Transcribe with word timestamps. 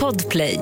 Podplay. 0.00 0.60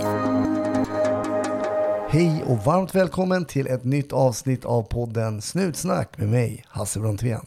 Hej 2.08 2.44
och 2.46 2.58
varmt 2.58 2.94
välkommen 2.94 3.44
till 3.44 3.66
ett 3.66 3.84
nytt 3.84 4.12
avsnitt 4.12 4.64
av 4.64 4.82
podden 4.82 5.42
Snutsnack 5.42 6.18
med 6.18 6.28
mig, 6.28 6.64
Hasse 6.68 7.00
Brontén. 7.00 7.40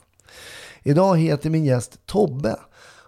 Idag 0.83 1.17
heter 1.19 1.49
min 1.49 1.65
gäst 1.65 1.99
Tobbe 2.05 2.55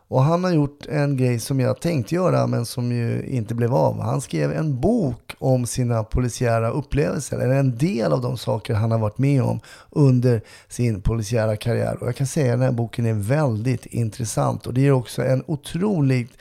och 0.10 0.24
han 0.24 0.44
har 0.44 0.52
gjort 0.52 0.86
en 0.86 1.18
grej 1.18 1.40
som 1.40 1.60
jag 1.60 1.82
tänkte 1.82 2.16
göra 2.16 2.48
men 2.48 2.66
som 2.66 2.92
ju 2.92 3.26
inte 3.28 3.56
blev 3.56 3.74
av. 3.74 4.02
Han 4.02 4.22
skrev 4.22 4.52
en 4.52 4.82
bok 4.82 5.36
om 5.40 5.66
sina 5.66 6.04
polisiära 6.04 6.70
upplevelser, 6.70 7.38
eller 7.38 7.56
en 7.56 7.78
del 7.78 8.14
av 8.14 8.22
de 8.22 8.38
saker 8.38 8.74
han 8.74 8.92
har 8.92 9.00
varit 9.00 9.18
med 9.18 9.44
om 9.44 9.60
under 9.90 10.42
sin 10.68 11.02
polisiära 11.02 11.56
karriär. 11.56 11.98
Och 12.02 12.08
jag 12.08 12.16
kan 12.16 12.28
säga 12.28 12.54
att 12.54 12.60
den 12.60 12.66
här 12.66 12.76
boken 12.76 13.06
är 13.06 13.14
väldigt 13.14 13.86
intressant 13.86 14.68
och 14.68 14.74
det 14.74 14.82
ger 14.82 14.92
också 14.92 15.24
en 15.24 15.44
otroligt 15.48 16.32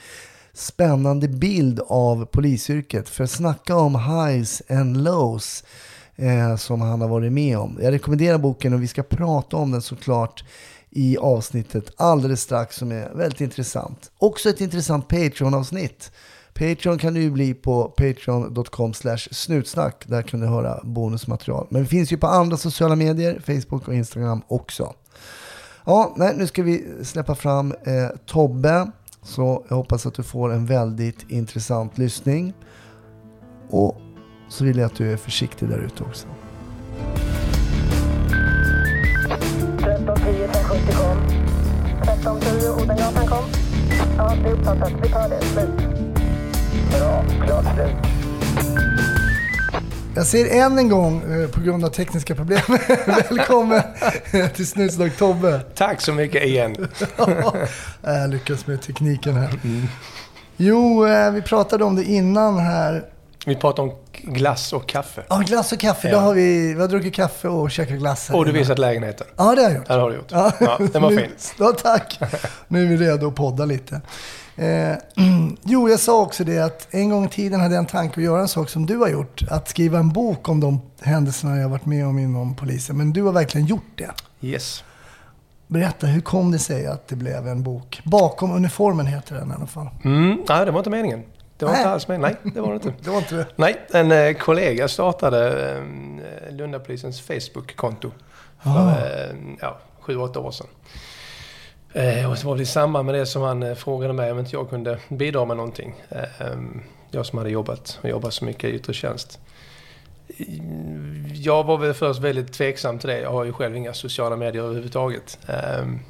spännande 0.57 1.29
bild 1.29 1.80
av 1.88 2.25
polisyrket. 2.25 3.09
För 3.09 3.24
att 3.24 3.30
snacka 3.30 3.77
om 3.77 3.95
highs 3.95 4.62
and 4.69 4.96
lows 4.96 5.65
eh, 6.16 6.56
som 6.56 6.80
han 6.80 7.01
har 7.01 7.09
varit 7.09 7.32
med 7.32 7.59
om. 7.59 7.79
Jag 7.82 7.92
rekommenderar 7.92 8.38
boken 8.38 8.74
och 8.74 8.82
vi 8.82 8.88
ska 8.88 9.02
prata 9.02 9.56
om 9.56 9.70
den 9.70 9.82
såklart 9.82 10.45
i 10.91 11.19
avsnittet 11.19 11.91
alldeles 11.96 12.41
strax 12.41 12.77
som 12.77 12.92
är 12.92 13.10
väldigt 13.15 13.41
intressant. 13.41 14.10
Också 14.19 14.48
ett 14.48 14.60
intressant 14.60 15.09
Patreon-avsnitt. 15.09 16.10
Patreon 16.55 16.98
kan 16.98 17.15
du 17.15 17.20
ju 17.20 17.30
bli 17.30 17.54
på 17.54 17.84
patreon.com 17.84 18.95
snutsnack. 19.30 20.04
Där 20.07 20.23
kan 20.23 20.41
du 20.41 20.46
höra 20.46 20.80
bonusmaterial. 20.82 21.66
Men 21.70 21.82
det 21.82 21.88
finns 21.88 22.12
ju 22.12 22.16
på 22.16 22.27
andra 22.27 22.57
sociala 22.57 22.96
medier, 22.96 23.41
Facebook 23.46 23.88
och 23.88 23.95
Instagram 23.95 24.43
också. 24.48 24.95
Ja, 25.84 26.15
nej, 26.16 26.34
nu 26.37 26.46
ska 26.46 26.62
vi 26.62 26.87
släppa 27.02 27.34
fram 27.34 27.73
eh, 27.73 28.09
Tobbe. 28.27 28.91
Så 29.27 29.65
jag 29.69 29.77
hoppas 29.77 30.07
att 30.07 30.15
du 30.15 30.23
får 30.23 30.53
en 30.53 30.66
väldigt 30.66 31.30
intressant 31.30 31.98
lyssning. 31.98 32.55
Och 33.71 34.01
så 34.49 34.65
vill 34.65 34.79
jag 34.79 34.87
att 34.87 34.97
du 34.97 35.13
är 35.13 35.16
försiktig 35.16 35.68
där 35.68 35.79
ute 35.79 36.02
också. 36.02 36.27
1310 39.79 40.49
570 40.52 40.95
kom. 40.95 41.18
1310 42.02 42.83
Odengatan 42.83 43.27
kom. 43.27 43.45
Ja, 44.16 44.35
det 44.43 44.49
är 44.49 44.52
uppfattat. 44.52 44.93
Vi 45.02 45.09
tar 45.09 45.29
det. 45.29 45.40
Slut. 45.43 45.71
Bra. 46.90 47.24
Klart 47.46 47.74
slut. 47.74 49.15
Jag 50.16 50.26
säger 50.26 50.64
än 50.66 50.78
en 50.78 50.88
gång, 50.88 51.22
eh, 51.42 51.48
på 51.50 51.60
grund 51.60 51.84
av 51.84 51.88
tekniska 51.88 52.34
problem, 52.34 52.60
välkommen 53.06 53.82
till 54.54 54.66
Snutsnack 54.66 55.16
Tobbe. 55.16 55.60
Tack 55.74 56.00
så 56.00 56.12
mycket 56.12 56.45
igen. 56.45 56.88
jag 58.02 58.30
lyckas 58.30 58.66
med 58.66 58.82
tekniken 58.82 59.34
här. 59.34 59.60
Jo, 60.56 61.06
eh, 61.06 61.30
vi 61.30 61.42
pratade 61.42 61.84
om 61.84 61.96
det 61.96 62.04
innan 62.04 62.59
här. 62.59 63.04
Vi 63.46 63.56
pratar 63.56 63.82
om 63.82 63.92
glass 64.22 64.72
och 64.72 64.88
kaffe. 64.88 65.22
Ja, 65.28 65.37
glass 65.47 65.72
och 65.72 65.81
kaffe. 65.81 66.10
Då 66.10 66.16
Ja. 66.16 66.20
har 66.20 66.34
vi, 66.34 66.75
vi 66.75 66.81
har 66.81 66.88
druckit 66.88 67.14
kaffe 67.14 67.48
och 67.48 67.70
käkat 67.70 67.98
glass. 67.98 68.28
här 68.28 68.37
Och 68.37 68.44
du 68.44 68.50
innan. 68.50 68.62
visat 68.62 68.78
lägenheten. 68.78 69.26
Ja, 69.37 69.54
det 69.54 69.62
har 69.62 69.70
jag 69.70 69.76
gjort. 69.76 69.84
Ja, 69.88 69.94
det 69.97 70.00
har 70.03 70.10
du 70.10 70.16
gjort. 70.16 70.26
Ja, 70.60 70.78
den 70.92 71.03
var 71.03 71.10
nu, 71.10 71.16
fin. 71.20 71.31
Ja, 71.59 71.72
tack. 71.82 72.20
Nu 72.69 72.82
är 72.82 72.87
vi 72.87 72.97
redo 72.97 73.28
att 73.28 73.34
podda 73.34 73.64
lite. 73.64 74.00
Eh, 74.56 74.97
jo, 75.65 75.88
jag 75.88 76.00
sa 76.00 76.22
också 76.22 76.44
det 76.44 76.59
att 76.59 76.88
en 76.91 77.10
gång 77.10 77.25
i 77.25 77.28
tiden 77.28 77.60
hade 77.60 77.75
jag 77.75 77.81
en 77.81 77.87
tanke 77.87 78.21
att 78.21 78.25
göra 78.25 78.41
en 78.41 78.49
sak 78.49 78.69
som 78.69 78.87
du 78.87 78.97
har 78.97 79.09
gjort. 79.09 79.43
Att 79.50 79.69
skriva 79.69 79.99
en 79.99 80.09
bok 80.09 80.49
om 80.49 80.60
de 80.60 80.81
händelserna 81.00 81.56
jag 81.56 81.62
har 81.62 81.71
varit 81.71 81.87
med 81.87 82.06
om 82.06 82.19
inom 82.19 82.56
polisen. 82.56 82.97
Men 82.97 83.12
du 83.12 83.22
har 83.22 83.32
verkligen 83.32 83.66
gjort 83.66 83.91
det. 83.94 84.10
Yes. 84.41 84.84
Berätta, 85.66 86.06
hur 86.06 86.21
kom 86.21 86.50
det 86.50 86.59
sig 86.59 86.87
att 86.87 87.09
det 87.09 87.16
blev 87.16 87.49
en 87.49 87.62
bok? 87.62 88.00
Bakom 88.04 88.53
uniformen 88.53 89.06
heter 89.06 89.34
den 89.34 89.50
i 89.50 89.54
alla 89.54 89.66
fall. 89.66 89.88
Mm, 90.04 90.38
nej, 90.49 90.65
det 90.66 90.71
var 90.71 90.78
inte 90.81 90.91
meningen. 90.91 91.22
Det 91.59 91.65
var 91.65 91.72
Nej. 91.72 91.81
inte 91.81 91.91
alls 91.91 92.09
meningen. 92.09 92.37
Nej, 92.43 92.53
det 92.54 92.60
var 92.60 92.69
det 92.69 92.75
inte. 92.75 92.93
Det 93.04 93.10
var 93.10 93.19
inte 93.19 93.34
det? 93.34 93.47
Nej, 93.56 93.87
en 93.91 94.12
eh, 94.12 94.32
kollega 94.32 94.88
startade 94.88 95.71
eh, 96.49 96.54
Lundapolisens 96.54 97.21
Facebook-konto 97.21 98.10
för 98.62 98.91
eh, 98.91 99.37
ja, 99.61 99.78
sju, 100.00 100.17
åtta 100.17 100.41
år 100.41 100.50
sedan. 100.50 100.67
Eh, 101.93 102.31
och 102.31 102.39
så 102.39 102.49
var 102.49 102.57
det 102.57 102.63
i 102.63 102.67
samband 102.67 103.07
med 103.07 103.15
det 103.15 103.27
som 103.27 103.43
han 103.43 103.63
eh, 103.63 103.75
frågade 103.75 104.13
mig 104.13 104.33
om 104.33 104.39
inte 104.39 104.57
jag 104.57 104.71
kunde 104.71 104.99
bidra 105.09 105.45
med 105.45 105.57
någonting. 105.57 105.95
Eh, 106.09 106.47
em, 106.47 106.83
jag 107.11 107.27
som 107.27 107.39
hade 107.39 107.51
jobbat 107.51 107.99
och 108.03 108.09
jobbat 108.09 108.35
så 108.35 108.45
mycket 108.45 108.65
i 108.71 108.73
yttre 108.73 108.93
tjänst. 108.93 109.39
Jag 111.35 111.65
var 111.65 111.79
väl 111.79 111.95
först 111.95 112.21
väldigt 112.21 112.53
tveksam 112.53 112.99
till 112.99 113.09
det. 113.09 113.21
Jag 113.21 113.31
har 113.31 113.45
ju 113.45 113.53
själv 113.53 113.77
inga 113.77 113.95
sociala 113.95 114.37
medier 114.37 114.63
överhuvudtaget. 114.63 115.39
Em, 115.47 116.01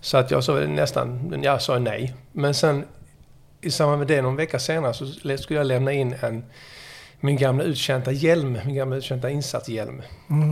så 0.00 0.16
att 0.16 0.30
jag 0.30 0.44
sa 0.44 0.52
väl 0.52 0.68
nästan, 0.68 1.40
jag 1.42 1.62
sa 1.62 1.78
nej. 1.78 2.14
Men 2.32 2.54
sen 2.54 2.84
i 3.60 3.70
samband 3.70 3.98
med 3.98 4.08
det 4.08 4.22
någon 4.22 4.36
vecka 4.36 4.58
senare 4.58 4.94
så 4.94 5.06
skulle 5.06 5.38
jag 5.48 5.66
lämna 5.66 5.92
in 5.92 6.14
en, 6.20 6.44
min 7.20 7.36
gamla 7.36 7.64
uttjänta 7.64 8.12
hjälm, 8.12 8.58
min 8.64 8.74
gamla 8.74 8.96
uttjänta 8.96 9.30
insatshjälm. 9.30 10.02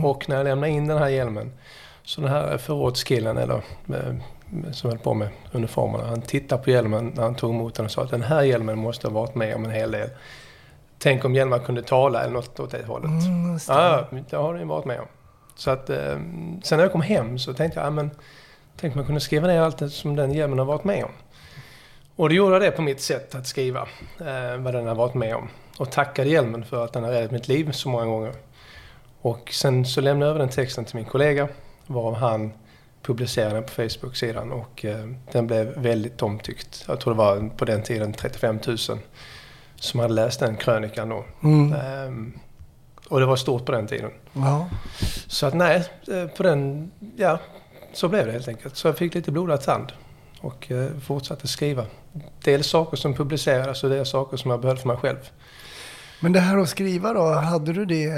Och 0.03 0.29
när 0.29 0.35
jag 0.35 0.43
lämnade 0.43 0.71
in 0.71 0.87
den 0.87 0.97
här 0.97 1.09
hjälmen, 1.09 1.51
så 2.03 2.21
den 2.21 2.29
här 2.29 2.57
förrådskillen 2.57 3.37
eller 3.37 3.61
som 4.71 4.89
höll 4.89 4.99
på 4.99 5.13
med 5.13 5.29
uniformerna, 5.51 6.07
han 6.07 6.21
tittade 6.21 6.63
på 6.63 6.69
hjälmen 6.69 7.11
när 7.15 7.23
han 7.23 7.35
tog 7.35 7.53
emot 7.53 7.75
den 7.75 7.85
och 7.85 7.91
sa 7.91 8.03
att 8.03 8.09
den 8.09 8.23
här 8.23 8.41
hjälmen 8.41 8.77
måste 8.77 9.07
ha 9.07 9.13
varit 9.13 9.35
med 9.35 9.55
om 9.55 9.65
en 9.65 9.71
hel 9.71 9.91
del. 9.91 10.09
Tänk 10.99 11.25
om 11.25 11.35
hjälmar 11.35 11.59
kunde 11.59 11.81
tala 11.81 12.21
eller 12.21 12.33
något 12.33 12.59
åt 12.59 12.71
det 12.71 12.85
hållet. 12.85 13.09
Mm, 13.09 13.53
det. 13.53 13.63
Ja, 13.67 14.07
det 14.29 14.35
har 14.37 14.53
den 14.53 14.61
ju 14.61 14.67
varit 14.67 14.85
med 14.85 14.99
om. 14.99 15.07
Så 15.55 15.71
att, 15.71 15.89
eh, 15.89 16.19
sen 16.63 16.77
när 16.77 16.79
jag 16.79 16.91
kom 16.91 17.01
hem 17.01 17.39
så 17.39 17.53
tänkte 17.53 17.79
jag, 17.79 17.87
ja, 17.87 17.91
men 17.91 18.11
tänk 18.79 18.95
man 18.95 19.05
kunde 19.05 19.21
skriva 19.21 19.47
ner 19.47 19.61
allt 19.61 19.77
det 19.77 19.89
som 19.89 20.15
den 20.15 20.33
hjälmen 20.33 20.59
har 20.59 20.65
varit 20.65 20.83
med 20.83 21.03
om. 21.03 21.11
Och 22.15 22.29
då 22.29 22.35
gjorde 22.35 22.55
jag 22.55 22.61
det 22.61 22.71
på 22.71 22.81
mitt 22.81 23.01
sätt 23.01 23.35
att 23.35 23.47
skriva 23.47 23.81
eh, 24.19 24.57
vad 24.57 24.73
den 24.73 24.87
har 24.87 24.95
varit 24.95 25.13
med 25.13 25.35
om. 25.35 25.49
Och 25.77 25.91
tackade 25.91 26.29
hjälmen 26.29 26.65
för 26.65 26.85
att 26.85 26.93
den 26.93 27.03
har 27.03 27.11
räddat 27.11 27.31
mitt 27.31 27.47
liv 27.47 27.71
så 27.71 27.89
många 27.89 28.05
gånger. 28.05 28.33
Och 29.21 29.51
sen 29.51 29.85
så 29.85 30.01
lämnade 30.01 30.25
jag 30.25 30.29
över 30.29 30.39
den 30.39 30.49
texten 30.49 30.85
till 30.85 30.95
min 30.95 31.05
kollega, 31.05 31.47
varav 31.87 32.15
han 32.15 32.51
publicerade 33.01 33.55
den 33.55 33.63
på 33.63 33.69
Facebook-sidan 33.69 34.51
och 34.51 34.85
eh, 34.85 35.07
den 35.31 35.47
blev 35.47 35.79
väldigt 35.79 36.21
omtyckt. 36.21 36.85
Jag 36.87 36.99
tror 36.99 37.13
det 37.13 37.17
var 37.17 37.49
på 37.57 37.65
den 37.65 37.83
tiden 37.83 38.13
35 38.13 38.59
000 38.67 38.77
som 39.75 39.99
hade 39.99 40.13
läst 40.13 40.39
den 40.39 40.55
krönikan 40.55 41.09
då. 41.09 41.25
Mm. 41.43 41.73
Ehm, 41.73 42.33
och 43.09 43.19
det 43.19 43.25
var 43.25 43.35
stort 43.35 43.65
på 43.65 43.71
den 43.71 43.87
tiden. 43.87 44.11
Ja. 44.33 44.69
Så 45.27 45.45
att 45.45 45.53
nej, 45.53 45.83
eh, 46.07 46.27
på 46.27 46.43
den, 46.43 46.91
ja, 47.15 47.39
så 47.93 48.09
blev 48.09 48.25
det 48.25 48.31
helt 48.31 48.47
enkelt. 48.47 48.75
Så 48.75 48.87
jag 48.87 48.97
fick 48.97 49.13
lite 49.15 49.31
blodad 49.31 49.61
tand 49.61 49.91
och 50.41 50.71
eh, 50.71 50.89
fortsatte 50.99 51.47
skriva. 51.47 51.85
Dels 52.43 52.67
saker 52.67 52.97
som 52.97 53.13
publicerades 53.13 53.83
och 53.83 53.89
dels 53.89 54.09
saker 54.09 54.37
som 54.37 54.51
jag 54.51 54.61
behövde 54.61 54.81
för 54.81 54.87
mig 54.87 54.97
själv. 54.97 55.29
Men 56.19 56.31
det 56.31 56.39
här 56.39 56.57
att 56.57 56.69
skriva 56.69 57.13
då, 57.13 57.33
hade 57.33 57.73
du 57.73 57.85
det 57.85 58.11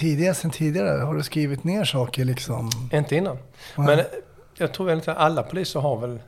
tidigare, 0.00 0.34
sen 0.34 0.50
tidigare? 0.50 1.00
Har 1.04 1.14
du 1.14 1.22
skrivit 1.22 1.64
ner 1.64 1.84
saker 1.84 2.24
liksom? 2.24 2.70
Inte 2.92 3.16
innan. 3.16 3.38
Nej. 3.76 3.86
Men 3.96 4.04
jag 4.58 4.72
tror 4.74 4.86
väl 4.86 4.96
inte 4.98 5.14
alla 5.14 5.42
poliser 5.42 5.80
har 5.80 5.96
väl, 6.00 6.18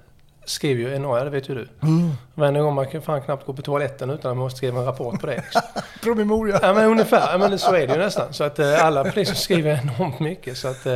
skriver 0.45 0.91
ju 0.91 0.99
NA, 0.99 1.25
det 1.25 1.31
vet 1.31 1.49
ju 1.49 1.55
du. 1.55 1.69
Mm. 1.83 2.11
Varje 2.35 2.61
gång 2.61 2.75
man 2.75 2.87
kan 2.87 3.03
fan 3.03 3.23
knappt 3.23 3.47
gå 3.47 3.53
på 3.53 3.63
toaletten 3.63 4.11
utan 4.11 4.31
att 4.31 4.37
man 4.37 4.45
måste 4.45 4.57
skriva 4.57 4.79
en 4.79 4.85
rapport 4.85 5.21
på 5.21 5.27
det. 5.27 5.45
Promemoria. 6.03 6.59
Ja 6.63 6.75
men 6.75 6.85
ungefär, 6.85 7.33
ja, 7.33 7.39
men 7.39 7.59
så 7.59 7.75
är 7.75 7.87
det 7.87 7.93
ju 7.95 7.99
nästan. 8.01 8.33
Så 8.33 8.45
att 8.45 8.59
eh, 8.59 8.85
alla 8.85 9.05
poliser 9.05 9.35
skriver 9.35 9.81
enormt 9.83 10.21
mycket. 10.21 10.59
Så 10.59 10.69
att 10.69 10.87
eh, 10.87 10.93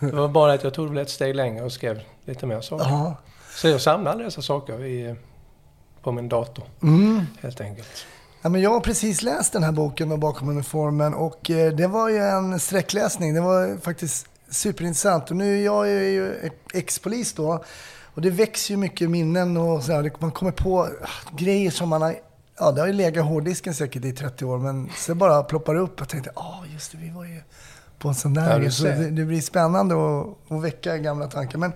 det 0.00 0.12
var 0.12 0.28
bara 0.28 0.52
att 0.52 0.64
jag 0.64 0.74
tog 0.74 0.88
väl 0.88 0.98
ett 0.98 1.10
steg 1.10 1.34
längre 1.34 1.64
och 1.64 1.72
skrev 1.72 2.00
lite 2.24 2.46
mer 2.46 2.60
saker. 2.60 2.84
Ja. 2.84 3.16
Så 3.54 3.68
jag 3.68 3.80
samlade 3.80 4.24
dessa 4.24 4.42
saker 4.42 4.84
i, 4.84 5.14
på 6.02 6.12
min 6.12 6.28
dator 6.28 6.64
Mm. 6.82 7.26
helt 7.42 7.60
enkelt. 7.60 8.06
Ja, 8.44 8.50
men 8.50 8.60
jag 8.60 8.70
har 8.70 8.80
precis 8.80 9.22
läst 9.22 9.52
den 9.52 9.62
här 9.62 9.72
boken 9.72 10.08
då, 10.08 10.16
bakom 10.16 10.48
uniformen 10.48 11.14
och 11.14 11.50
eh, 11.50 11.72
det 11.72 11.86
var 11.86 12.08
ju 12.08 12.18
en 12.18 12.60
sträckläsning. 12.60 13.34
Det 13.34 13.40
var 13.40 13.80
faktiskt 13.80 14.26
superintressant. 14.50 15.30
Och 15.30 15.36
nu, 15.36 15.62
jag 15.62 15.88
är 15.88 16.00
ju 16.02 16.50
ex-polis 16.72 17.32
då 17.32 17.64
och 18.14 18.22
det 18.22 18.30
växer 18.30 18.74
ju 18.74 18.78
mycket 18.78 19.10
minnen 19.10 19.56
och 19.56 19.82
så. 19.82 20.10
Man 20.18 20.30
kommer 20.30 20.52
på 20.52 20.80
ah, 20.80 21.36
grejer 21.36 21.70
som 21.70 21.88
man 21.88 22.02
har 22.02 22.16
Ja, 22.58 22.72
det 22.72 22.80
har 22.80 22.86
ju 22.86 22.92
legat 22.92 23.26
hårddisken 23.26 23.74
säkert 23.74 24.04
i 24.04 24.12
30 24.12 24.44
år, 24.44 24.58
men 24.58 24.90
så 24.96 25.14
bara 25.14 25.42
ploppar 25.42 25.74
det 25.74 25.80
upp. 25.80 25.94
Jag 25.98 26.08
tänkte, 26.08 26.30
ja 26.34 26.42
ah, 26.42 26.66
just 26.72 26.92
det, 26.92 26.98
vi 26.98 27.10
var 27.10 27.24
ju 27.24 27.40
på 27.98 28.08
en 28.08 28.14
sån 28.14 28.34
där. 28.34 28.50
Ja, 28.50 28.56
grej." 28.56 28.66
du 28.66 28.72
så 28.72 28.84
det, 28.84 29.10
det 29.10 29.24
blir 29.24 29.40
spännande 29.40 29.94
att, 29.94 30.52
att 30.52 30.62
väcka 30.62 30.98
gamla 30.98 31.26
tankar. 31.26 31.58
Men 31.58 31.72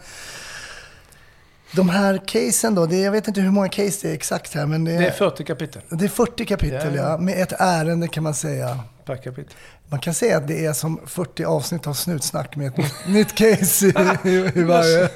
de 1.72 1.88
här 1.88 2.20
casen 2.26 2.74
då, 2.74 2.86
det, 2.86 2.96
jag 3.00 3.12
vet 3.12 3.28
inte 3.28 3.40
hur 3.40 3.50
många 3.50 3.68
case 3.68 3.98
det 4.02 4.10
är 4.10 4.14
exakt 4.14 4.54
här, 4.54 4.66
men 4.66 4.84
det 4.84 4.92
är, 4.92 4.98
Det 5.00 5.06
är 5.06 5.10
40 5.12 5.44
kapitel 5.44 5.82
det 5.88 6.04
är 6.04 6.08
40 6.08 6.44
kapitel, 6.44 6.94
Ja, 6.94 7.02
ja, 7.10 7.18
med 7.18 7.42
ett 7.42 7.52
ärende 7.58 8.08
kan 8.08 8.22
man 8.22 8.34
säga. 8.34 8.78
per 9.04 9.16
kapitel. 9.16 9.52
Man 9.90 10.00
kan 10.00 10.14
säga 10.14 10.36
att 10.36 10.48
det 10.48 10.66
är 10.66 10.72
som 10.72 11.00
40 11.06 11.44
avsnitt 11.44 11.86
av 11.86 11.92
Snutsnack 11.92 12.56
med 12.56 12.66
ett 12.78 13.06
nytt- 13.06 13.34
case 13.34 13.86
i, 13.86 14.28
i, 14.28 14.52
i 14.54 14.62
varje. 14.64 15.08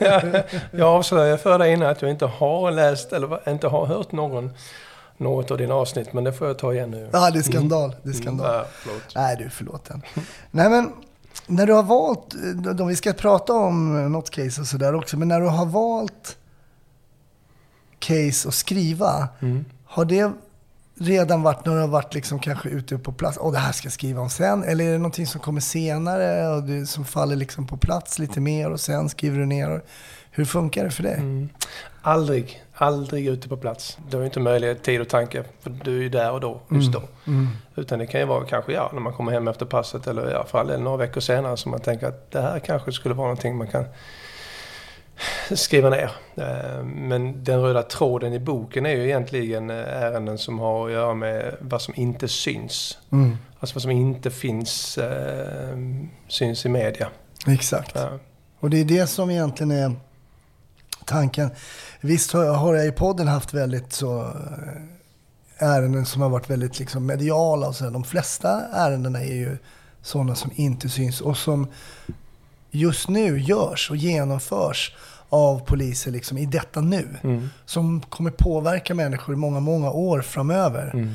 Jag 0.71 0.89
avslöjar 0.89 1.37
för 1.37 1.59
dig 1.59 1.73
innan 1.73 1.89
att 1.91 2.03
jag 2.03 2.11
inte 2.11 2.27
har 2.27 2.71
läst 2.71 3.13
eller 3.13 3.49
inte 3.51 3.67
har 3.67 3.87
hört 3.87 4.13
någon, 4.13 4.51
något 5.17 5.51
av 5.51 5.59
dina 5.59 5.75
avsnitt. 5.75 6.13
Men 6.13 6.25
det 6.25 6.33
får 6.33 6.47
jag 6.47 6.59
ta 6.59 6.73
igen 6.75 6.91
nu. 6.91 7.09
Ja, 7.13 7.31
det 7.31 7.39
är 7.39 7.43
skandal. 7.43 7.97
Det 8.03 8.09
är 8.11 8.15
skandal. 8.15 8.55
Ja, 8.55 8.67
förlåt. 8.73 9.03
Nej, 9.15 9.37
du, 9.37 9.51
förlåten. 9.51 10.03
Nej, 10.51 10.69
men 10.71 10.93
när 11.47 11.67
du 11.67 11.73
har 11.73 11.83
valt, 11.83 12.35
då 12.77 12.85
vi 12.85 12.97
ska 12.97 13.13
prata 13.13 13.53
om 13.53 14.13
något 14.13 14.31
case 14.31 14.61
och 14.61 14.67
sådär 14.67 14.95
också, 14.95 15.17
men 15.17 15.29
när 15.29 15.41
du 15.41 15.47
har 15.47 15.67
valt 15.67 16.37
case 18.03 18.49
att 18.49 18.55
skriva, 18.55 19.29
Mm. 19.41 19.65
Har 19.85 20.05
det 20.05 20.33
redan 20.99 21.43
varit 21.43 21.67
när 21.67 21.75
du 21.75 21.81
har 21.81 21.89
varit 21.89 22.15
liksom 22.15 22.39
kanske 22.39 22.69
ute 22.69 22.99
på 22.99 23.13
plats? 23.13 23.39
Åh, 23.41 23.53
det 23.53 23.59
här 23.59 23.73
ska 23.73 23.87
jag 23.87 23.93
skriva 23.93 24.21
om 24.21 24.31
sen. 24.31 24.65
Eller 24.65 24.85
är 24.85 24.93
det 24.93 24.99
någonting 24.99 25.27
som 25.27 25.41
kommer 25.41 25.61
senare 25.61 26.49
och 26.49 26.63
du, 26.63 26.87
som 26.87 27.05
faller 27.05 27.37
liksom 27.37 27.67
på 27.67 27.77
plats 27.77 28.19
lite 28.19 28.41
mer 28.41 28.71
och 28.71 28.81
sen 28.81 29.09
skriver 29.09 29.39
du 29.39 29.47
ner? 29.47 29.83
Hur 30.31 30.45
funkar 30.45 30.85
det 30.85 30.91
för 30.91 31.03
dig? 31.03 31.15
Mm. 31.15 31.49
Aldrig, 32.03 32.63
aldrig 32.75 33.27
ute 33.27 33.49
på 33.49 33.57
plats. 33.57 33.99
Du 34.11 34.17
har 34.17 34.23
ju 34.23 34.27
inte 34.27 34.41
möjlighet, 34.41 34.83
tid 34.83 35.01
och 35.01 35.09
tanke. 35.09 35.45
För 35.61 35.71
du 35.71 35.99
är 35.99 36.03
ju 36.03 36.09
där 36.09 36.33
och 36.33 36.41
då, 36.41 36.61
just 36.71 36.93
då. 36.93 37.03
Mm. 37.27 37.49
Utan 37.75 37.99
det 37.99 38.07
kan 38.07 38.21
ju 38.21 38.27
vara 38.27 38.45
kanske 38.45 38.73
ja, 38.73 38.91
när 38.93 39.01
man 39.01 39.13
kommer 39.13 39.33
hem 39.33 39.49
efter 39.49 39.67
passet 39.67 40.07
eller 40.07 40.31
ja, 40.31 40.45
för 40.45 40.59
all 40.59 40.67
del 40.67 40.81
några 40.81 40.97
veckor 40.97 41.21
senare 41.21 41.57
som 41.57 41.71
man 41.71 41.81
tänker 41.81 42.07
att 42.07 42.31
det 42.31 42.41
här 42.41 42.59
kanske 42.59 42.93
skulle 42.93 43.15
vara 43.15 43.27
någonting 43.27 43.57
man 43.57 43.67
kan 43.67 43.85
skriva 45.51 45.91
ner. 45.91 46.11
Eh, 46.35 46.85
Men 46.85 47.45
den 47.45 47.61
röda 47.61 47.83
tråden 47.83 48.33
i 48.33 48.39
boken 48.39 48.87
är 48.87 48.91
ju 48.91 49.05
egentligen 49.05 49.71
eh, 49.71 49.77
ärenden 49.77 50.39
som 50.39 50.59
har 50.59 50.87
att 50.87 50.93
göra 50.93 51.15
med 51.15 51.57
vad 51.61 51.83
som 51.83 51.95
inte 51.97 52.29
syns. 52.29 52.99
Mm. 53.13 53.37
Alltså 53.61 53.75
vad 53.75 53.83
som 53.83 53.91
inte 53.91 54.31
finns, 54.31 54.99
eh, 54.99 55.77
syns 56.29 56.67
i 56.67 56.69
media. 56.69 57.09
Exakt. 57.47 57.93
Ja. 57.95 58.19
Och 58.61 58.71
det 58.71 58.81
är 58.81 58.85
det 58.85 59.07
som 59.07 59.31
egentligen 59.31 59.71
är 59.71 59.93
tanken. 61.05 61.51
Visst 62.01 62.33
har 62.33 62.45
jag, 62.45 62.87
i 62.87 62.93
podden 62.93 63.29
haft 63.29 63.55
väldigt 63.55 63.93
så 63.93 64.33
ärenden 65.59 66.07
som 66.07 66.23
har 66.23 66.29
varit 66.29 66.51
väldigt 66.51 66.79
liksom 66.79 67.07
mediala 67.07 67.69
och 67.69 67.75
så. 67.75 67.91
De 67.91 68.05
flesta 68.05 68.63
ärendena 68.73 69.21
är 69.21 69.35
ju 69.35 69.59
sådana 70.03 70.35
som 70.35 70.51
inte 70.55 70.89
syns 70.89 71.21
och 71.21 71.37
som 71.37 71.67
just 72.73 73.09
nu 73.09 73.39
görs 73.41 73.91
och 73.91 73.97
genomförs 73.97 74.93
av 75.29 75.59
poliser 75.59 76.11
liksom 76.11 76.39
i 76.39 76.47
detta 76.47 76.81
nu. 76.81 77.09
Mm. 77.23 77.51
Som 77.65 78.01
kommer 78.01 78.31
påverka 78.31 78.95
människor 78.95 79.35
i 79.35 79.39
många, 79.39 79.61
många 79.61 79.91
år 79.91 80.21
framöver. 80.21 80.91
Mm. 80.95 81.15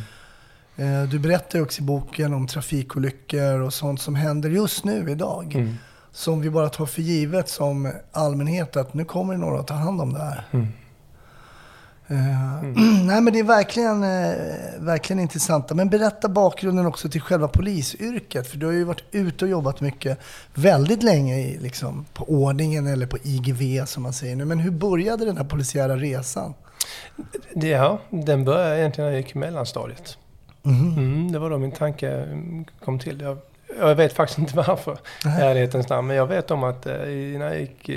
Eh, 1.04 1.10
Du 1.10 1.20
berättar 1.20 1.62
också 1.62 1.82
i 1.82 1.86
boken 1.86 2.34
om 2.34 2.48
trafikolyckor 2.48 3.60
och 3.62 3.74
sånt 3.74 4.02
som 4.02 4.16
händer 4.16 4.50
just 4.50 4.84
nu 4.84 5.12
idag. 5.12 5.56
Mm. 5.56 5.76
Som 6.12 6.42
vi 6.42 6.50
bara 6.50 6.70
tar 6.70 6.86
för 6.86 7.02
givet 7.02 7.50
som 7.50 7.92
allmänhet 8.12 8.76
att 8.78 8.94
nu 8.94 9.06
kommer 9.06 9.34
det 9.34 9.40
några 9.40 9.60
att 9.60 9.68
ta 9.68 9.74
hand 9.74 10.02
om 10.02 10.14
det 10.14 10.20
här. 10.20 10.44
Mm. 12.10 12.74
Nej 13.08 13.22
men 13.22 13.34
det 13.34 13.40
är 13.40 13.44
verkligen, 13.44 14.04
eh, 14.04 14.36
verkligen 14.80 15.20
intressant. 15.20 15.74
Men 15.74 15.90
berätta 15.90 16.30
bakgrunden 16.30 16.86
också 16.86 17.10
till 17.10 17.22
själva 17.22 17.48
polisyrket. 17.48 18.48
För 18.48 18.58
du 18.58 18.66
har 18.66 18.74
ju 18.74 18.84
varit 18.84 19.04
ute 19.12 19.46
och 19.46 19.52
jobbat 19.52 19.82
mycket, 19.82 20.20
väldigt 20.54 21.04
länge 21.04 21.40
i, 21.40 21.58
liksom, 21.58 22.06
på 22.14 22.24
ordningen 22.24 22.88
eller 22.88 23.06
på 23.06 23.18
IGV 23.24 23.86
som 23.86 24.04
man 24.04 24.14
säger 24.14 24.36
nu. 24.36 24.46
Men 24.46 24.60
hur 24.60 24.72
började 24.72 25.26
den 25.26 25.38
här 25.38 25.44
polisiära 25.44 25.96
resan? 25.96 26.54
Ja, 27.54 28.00
den 28.10 28.46
började 28.46 28.80
egentligen 28.80 29.06
när 29.06 29.14
jag 29.14 29.22
gick 29.22 29.36
i 29.36 29.38
mellanstadiet. 29.38 30.18
Mhm. 30.64 30.98
Mm, 30.98 31.32
det 31.32 31.40
var 31.40 31.50
då 31.50 31.58
min 31.58 31.72
tanke 31.72 32.10
mm, 32.10 32.66
kom 32.86 33.00
till. 33.00 33.22
Jag, 33.22 33.38
jag 33.80 33.96
vet 33.96 34.14
faktiskt 34.14 34.40
inte 34.40 34.56
varför, 34.68 34.98
i 35.26 35.42
ärlighetens 35.42 35.90
namn. 35.90 36.08
Men 36.08 36.18
jag 36.18 36.28
vet 36.28 36.52
om 36.52 36.64
att 36.64 36.86
eh, 36.86 36.94
när 36.94 37.46
jag 37.46 37.60
gick 37.60 37.92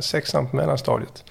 sexan 0.00 0.48
på 0.48 0.56
mellanstadiet 0.56 1.24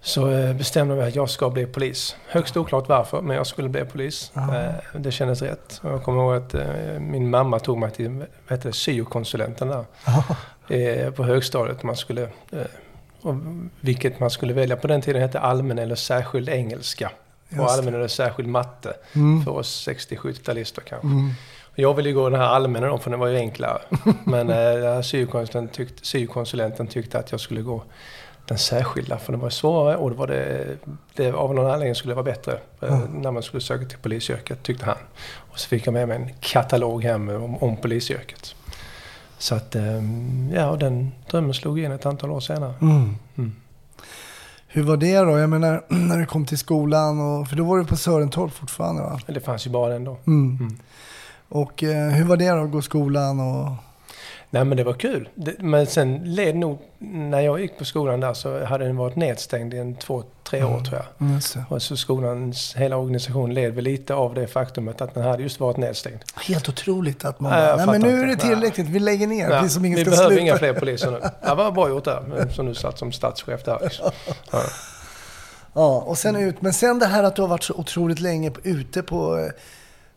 så 0.00 0.30
eh, 0.30 0.54
bestämde 0.54 0.94
jag 0.94 1.00
mig 1.00 1.08
att 1.08 1.14
jag 1.14 1.30
ska 1.30 1.50
bli 1.50 1.66
polis. 1.66 2.16
Högst 2.28 2.56
oklart 2.56 2.88
varför, 2.88 3.20
men 3.20 3.36
jag 3.36 3.46
skulle 3.46 3.68
bli 3.68 3.84
polis. 3.84 4.32
Ja. 4.34 4.56
Eh, 4.56 4.74
det 4.94 5.12
kändes 5.12 5.42
rätt. 5.42 5.80
Jag 5.82 6.02
kommer 6.02 6.22
ihåg 6.22 6.34
att 6.34 6.54
eh, 6.54 7.00
min 7.00 7.30
mamma 7.30 7.58
tog 7.58 7.78
mig 7.78 7.90
till 7.90 8.24
vad 8.48 8.60
det, 8.60 8.72
syokonsulenten 8.72 9.68
där 9.68 9.84
eh, 10.68 11.10
på 11.10 11.24
högstadiet. 11.24 11.82
Man 11.82 11.96
skulle, 11.96 12.28
och 13.22 13.34
vilket 13.80 14.20
man 14.20 14.30
skulle 14.30 14.52
välja 14.52 14.76
på 14.76 14.86
den 14.86 15.02
tiden 15.02 15.22
hette 15.22 15.40
allmän 15.40 15.78
eller 15.78 15.94
särskild 15.94 16.48
engelska. 16.48 17.10
Och 17.58 17.70
allmän 17.70 17.94
eller 17.94 18.08
särskild 18.08 18.48
matte. 18.48 18.94
Mm. 19.12 19.44
För 19.44 19.50
oss 19.50 19.88
60-70-talister 19.88 20.80
kanske. 20.80 21.06
Mm. 21.06 21.30
Jag 21.74 21.94
ville 21.94 22.08
ju 22.08 22.14
gå 22.14 22.28
den 22.28 22.40
här 22.40 22.46
allmänna 22.46 22.86
då, 22.86 22.98
för 22.98 23.10
den 23.10 23.20
var 23.20 23.26
ju 23.26 23.36
enklare. 23.36 23.78
Men 24.24 25.04
syokonsulenten, 25.04 25.68
tyckte, 25.68 26.06
syokonsulenten 26.06 26.86
tyckte 26.86 27.18
att 27.18 27.30
jag 27.30 27.40
skulle 27.40 27.60
gå 27.60 27.82
den 28.48 28.58
särskilda, 28.58 29.18
för 29.18 29.32
den 29.32 29.40
var 29.40 29.50
svårare 29.50 29.96
och 29.96 30.10
det 30.10 30.16
var 30.16 30.26
det, 30.26 30.76
det 31.14 31.32
av 31.32 31.54
någon 31.54 31.70
anledning 31.70 31.94
skulle 31.94 32.10
det 32.10 32.14
vara 32.16 32.24
bättre 32.24 32.58
Ja. 32.80 33.00
när 33.14 33.30
man 33.30 33.42
skulle 33.42 33.60
söka 33.60 33.84
till 33.84 33.98
polisyrket, 33.98 34.62
tyckte 34.62 34.84
han. 34.86 34.96
Och 35.36 35.58
så 35.58 35.68
fick 35.68 35.86
jag 35.86 35.92
med 35.94 36.08
mig 36.08 36.16
en 36.16 36.30
katalog 36.40 37.04
hem 37.04 37.28
om, 37.28 37.56
om 37.56 37.76
polisyrket. 37.76 38.54
Så 39.38 39.54
att, 39.54 39.74
eh, 39.74 40.02
ja, 40.54 40.70
och 40.70 40.78
den 40.78 41.12
drömmen 41.30 41.54
slog 41.54 41.78
in 41.78 41.92
ett 41.92 42.06
antal 42.06 42.30
år 42.30 42.40
senare. 42.40 42.74
Mm. 42.80 43.14
Mm. 43.36 43.52
Hur 44.66 44.82
var 44.82 44.96
det 44.96 45.18
då? 45.18 45.38
Jag 45.38 45.50
menar, 45.50 45.84
när 45.88 46.18
du 46.18 46.26
kom 46.26 46.46
till 46.46 46.58
skolan, 46.58 47.20
och, 47.20 47.48
för 47.48 47.56
då 47.56 47.64
var 47.64 47.78
du 47.78 47.84
på 47.84 47.96
Sörentorp 47.96 48.52
fortfarande 48.52 49.02
va? 49.02 49.20
Det 49.26 49.40
fanns 49.40 49.66
ju 49.66 49.70
bara 49.70 49.92
den 49.92 50.04
då. 50.04 50.16
Mm. 50.26 50.56
Mm. 50.60 50.78
Och 51.48 51.82
eh, 51.82 52.08
hur 52.10 52.24
var 52.24 52.36
det 52.36 52.50
då 52.50 52.64
att 52.64 52.70
gå 52.70 52.82
skolan 52.82 53.40
och... 53.40 53.72
Nej 54.50 54.64
men 54.64 54.76
det 54.76 54.84
var 54.84 54.92
kul. 54.92 55.28
Det, 55.34 55.54
men 55.58 55.86
sen 55.86 56.34
led 56.34 56.56
nog, 56.56 56.78
när 56.98 57.40
jag 57.40 57.60
gick 57.60 57.78
på 57.78 57.84
skolan 57.84 58.20
där 58.20 58.34
så 58.34 58.64
hade 58.64 58.84
den 58.84 58.96
varit 58.96 59.16
nedstängd 59.16 59.74
i 59.74 59.78
en 59.78 59.94
två, 59.94 60.22
tre 60.44 60.62
år 60.64 60.68
Mm. 60.70 60.84
tror 60.84 60.96
jag. 60.98 61.28
Mm. 61.28 61.40
Och 61.68 61.82
så 61.82 61.96
skolans 61.96 62.74
hela 62.76 62.96
organisation 62.96 63.54
led 63.54 63.74
väl 63.74 63.84
lite 63.84 64.14
av 64.14 64.34
det 64.34 64.46
faktumet 64.46 65.00
att 65.00 65.14
den 65.14 65.24
hade 65.24 65.42
just 65.42 65.60
varit 65.60 65.76
nedstängd. 65.76 66.18
Helt 66.48 66.68
otroligt 66.68 67.24
att 67.24 67.40
man 67.40 67.50
bara, 67.52 67.76
nej 67.76 67.86
men 67.86 68.00
nu 68.00 68.20
är 68.20 68.26
det 68.26 68.36
tillräckligt, 68.36 68.88
vi 68.88 68.98
lägger 68.98 69.26
ner. 69.26 69.50
Ja, 69.50 69.68
som 69.68 69.84
ingen 69.84 69.96
vi 69.96 70.02
ska 70.04 70.10
behöver 70.10 70.28
sluta. 70.30 70.42
inga 70.42 70.56
fler 70.58 70.72
poliser 70.74 71.10
nu. 71.10 71.20
Det 71.48 71.54
var 71.54 71.70
bra 71.72 71.88
gjort 71.88 72.04
där, 72.04 72.48
som 72.52 72.66
du 72.66 72.74
satt 72.74 72.98
som 72.98 73.12
statschef 73.12 73.64
där. 73.64 73.92
Ja. 74.52 74.62
Ja, 75.72 76.00
och 76.06 76.18
sen 76.18 76.36
ut. 76.36 76.62
Men 76.62 76.72
sen 76.72 76.98
det 76.98 77.06
här 77.06 77.22
att 77.22 77.36
du 77.36 77.42
har 77.42 77.48
varit 77.48 77.62
så 77.62 77.74
otroligt 77.74 78.20
länge 78.20 78.52
ute 78.62 79.02
på, 79.02 79.50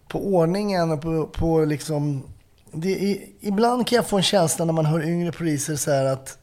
på 0.07 0.25
ordningen 0.27 0.91
och 0.91 1.01
på, 1.01 1.27
på 1.27 1.65
liksom... 1.65 2.23
Det, 2.73 2.89
i, 2.89 3.35
ibland 3.39 3.87
kan 3.87 3.95
jag 3.95 4.07
få 4.07 4.17
en 4.17 4.23
känsla 4.23 4.65
när 4.65 4.73
man 4.73 4.85
hör 4.85 5.03
yngre 5.03 5.31
poliser 5.31 5.75
så 5.75 5.91
här 5.91 6.05
att, 6.05 6.37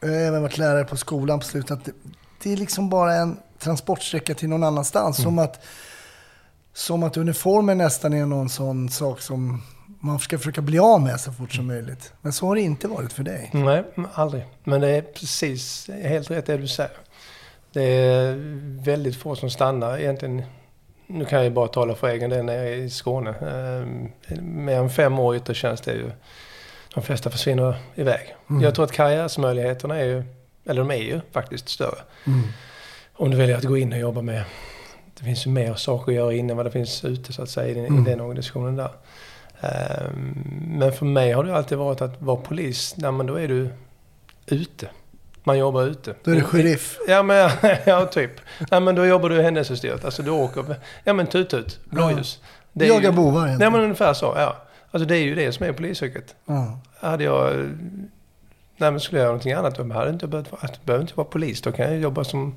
jag 0.00 0.08
har 0.08 0.16
även 0.16 0.42
varit 0.42 0.58
lärare 0.58 0.84
på 0.84 0.96
skolan 0.96 1.38
på 1.38 1.44
slutet, 1.44 1.70
att 1.70 1.84
det, 1.84 1.92
det 2.42 2.52
är 2.52 2.56
liksom 2.56 2.90
bara 2.90 3.14
en 3.14 3.36
transportsträcka 3.58 4.34
till 4.34 4.48
någon 4.48 4.64
annanstans. 4.64 5.22
Som, 5.22 5.38
att, 5.38 5.64
som 6.72 7.02
att 7.02 7.16
uniformen 7.16 7.78
nästan 7.78 8.12
är 8.12 8.26
någon 8.26 8.48
sån 8.48 8.88
sak 8.88 9.20
som 9.20 9.62
man 10.00 10.18
ska 10.18 10.38
försöka 10.38 10.62
bli 10.62 10.78
av 10.78 11.00
med 11.00 11.20
så 11.20 11.32
fort 11.32 11.52
som 11.52 11.66
möjligt. 11.66 12.12
Men 12.22 12.32
så 12.32 12.46
har 12.46 12.54
det 12.54 12.60
inte 12.60 12.88
varit 12.88 13.12
för 13.12 13.22
dig. 13.22 13.50
Nej, 13.54 13.84
aldrig. 14.14 14.44
Men 14.64 14.80
det 14.80 14.88
är 14.88 15.02
precis 15.02 15.90
helt 16.02 16.30
rätt 16.30 16.46
det 16.46 16.56
du 16.56 16.68
säger. 16.68 16.96
Det 17.72 17.82
är 17.82 18.36
väldigt 18.84 19.16
få 19.16 19.36
som 19.36 19.50
stannar 19.50 19.98
egentligen. 19.98 20.42
Nu 21.06 21.24
kan 21.24 21.36
jag 21.38 21.44
ju 21.44 21.50
bara 21.50 21.68
tala 21.68 21.94
för 21.94 22.08
egen 22.08 22.30
del 22.30 22.44
nere 22.44 22.74
i 22.74 22.90
Skåne. 22.90 23.30
Eh, 23.30 24.36
mer 24.42 24.76
än 24.78 24.90
fem 24.90 25.18
år 25.18 25.34
i 25.34 25.38
yttre 25.38 25.54
tjänst 25.54 25.88
är 25.88 25.92
ju... 25.92 26.10
De 26.94 27.02
flesta 27.02 27.30
försvinner 27.30 27.76
iväg. 27.94 28.34
Mm. 28.50 28.62
Jag 28.62 28.74
tror 28.74 28.84
att 28.84 28.92
karriärsmöjligheterna 28.92 29.96
är 29.96 30.04
ju... 30.04 30.22
Eller 30.66 30.80
de 30.80 30.90
är 30.90 30.94
ju 31.02 31.20
faktiskt 31.32 31.68
större. 31.68 31.98
Mm. 32.26 32.40
Om 33.12 33.30
du 33.30 33.36
väljer 33.36 33.56
att 33.56 33.64
gå 33.64 33.76
in 33.78 33.92
och 33.92 33.98
jobba 33.98 34.22
med... 34.22 34.44
Det 35.18 35.24
finns 35.24 35.46
ju 35.46 35.50
mer 35.50 35.74
saker 35.74 36.12
att 36.12 36.16
göra 36.16 36.32
inne 36.34 36.50
än 36.52 36.56
vad 36.56 36.66
det 36.66 36.70
finns 36.70 37.04
ute 37.04 37.32
så 37.32 37.42
att 37.42 37.50
säga 37.50 37.68
i 37.68 37.74
den, 37.74 37.86
Mm. 37.86 38.06
i 38.06 38.10
den 38.10 38.20
organisationen 38.20 38.76
där. 38.76 38.90
Ehm, 39.60 40.42
Men 40.78 40.92
för 40.92 41.06
mig 41.06 41.32
har 41.32 41.44
det 41.44 41.56
alltid 41.56 41.78
varit 41.78 42.00
att 42.00 42.22
vara 42.22 42.36
polis, 42.36 42.94
nej 42.96 43.12
men 43.12 43.26
då 43.26 43.34
är 43.34 43.48
du 43.48 43.68
ute. 44.46 44.88
Man 45.46 45.58
jobbar 45.58 45.82
ute. 45.82 46.14
Då 46.24 46.30
är 46.30 46.34
det 46.34 46.42
sheriff. 46.42 46.98
Ja 47.08 47.22
men, 47.22 47.50
ja 47.86 48.06
typ. 48.06 48.30
Nej 48.70 48.80
men 48.80 48.94
då 48.94 49.06
jobbar 49.06 49.28
du 49.28 49.42
händelsestyrt. 49.42 50.04
Alltså 50.04 50.22
du 50.22 50.30
åker, 50.30 50.76
ja 51.04 51.12
men 51.12 51.26
tut 51.26 51.54
ut, 51.54 51.80
blåljus. 51.84 52.40
Är 52.80 52.84
Jaga 52.86 53.12
bovar 53.12 53.40
Nej 53.40 53.48
egentligen. 53.48 53.72
men 53.72 53.80
ungefär 53.82 54.14
så, 54.14 54.32
ja. 54.36 54.56
Alltså 54.90 55.08
det 55.08 55.16
är 55.16 55.22
ju 55.22 55.34
det 55.34 55.52
som 55.52 55.66
är 55.66 55.72
polisyrket. 55.72 56.34
Ja. 56.46 56.78
Hade 57.00 57.24
jag... 57.24 57.54
Nej 58.76 58.90
men 58.90 59.00
skulle 59.00 59.18
jag 59.18 59.24
göra 59.24 59.32
någonting 59.32 59.52
annat, 59.52 59.74
då 59.76 59.82
hade 59.82 60.06
jag 60.06 60.14
inte 60.14 60.26
behövt, 60.26 60.52
vara- 60.52 60.60
jag 60.62 60.70
behöver 60.84 61.02
inte 61.02 61.14
vara 61.16 61.26
polis. 61.26 61.60
Då 61.62 61.72
kan 61.72 61.90
jag 61.90 61.98
jobba 62.00 62.24
som, 62.24 62.56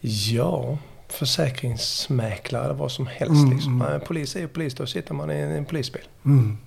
ja, 0.00 0.78
försäkringsmäklare 1.08 2.64
eller 2.64 2.74
vad 2.74 2.92
som 2.92 3.06
helst. 3.06 3.34
Mm, 3.44 3.50
liksom. 3.50 3.82
mm. 3.82 4.00
Polis 4.00 4.36
är 4.36 4.40
ju 4.40 4.48
polis, 4.48 4.74
då 4.74 4.86
sitter 4.86 5.14
man 5.14 5.30
i 5.30 5.34
en, 5.34 5.50
en 5.50 5.64
polisbil. 5.64 6.02
Mm. 6.24 6.58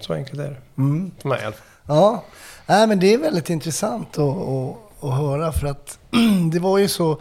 Så 0.00 0.12
enkelt 0.14 0.40
är 0.40 0.50
det. 0.50 0.82
Mm. 0.82 1.10
För 1.22 1.28
mig 1.28 1.38
i 1.40 1.44
alla 1.44 1.52
fall. 1.52 1.66
Ja, 1.94 2.24
Nej, 2.66 2.86
men 2.86 3.00
det 3.00 3.14
är 3.14 3.18
väldigt 3.18 3.50
intressant 3.50 4.18
att, 4.18 4.36
att, 4.36 4.76
att 5.04 5.14
höra 5.16 5.52
för 5.52 5.66
att 5.66 5.98
det 6.52 6.58
var 6.58 6.78
ju 6.78 6.88
så 6.88 7.20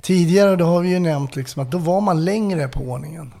tidigare, 0.00 0.56
då 0.56 0.64
har 0.64 0.80
vi 0.80 0.88
ju 0.88 0.98
nämnt 0.98 1.36
liksom 1.36 1.62
att 1.62 1.70
då 1.70 1.78
var 1.78 2.00
man 2.00 2.24
längre 2.24 2.68
på 2.68 2.80
ordningen. 2.80 3.34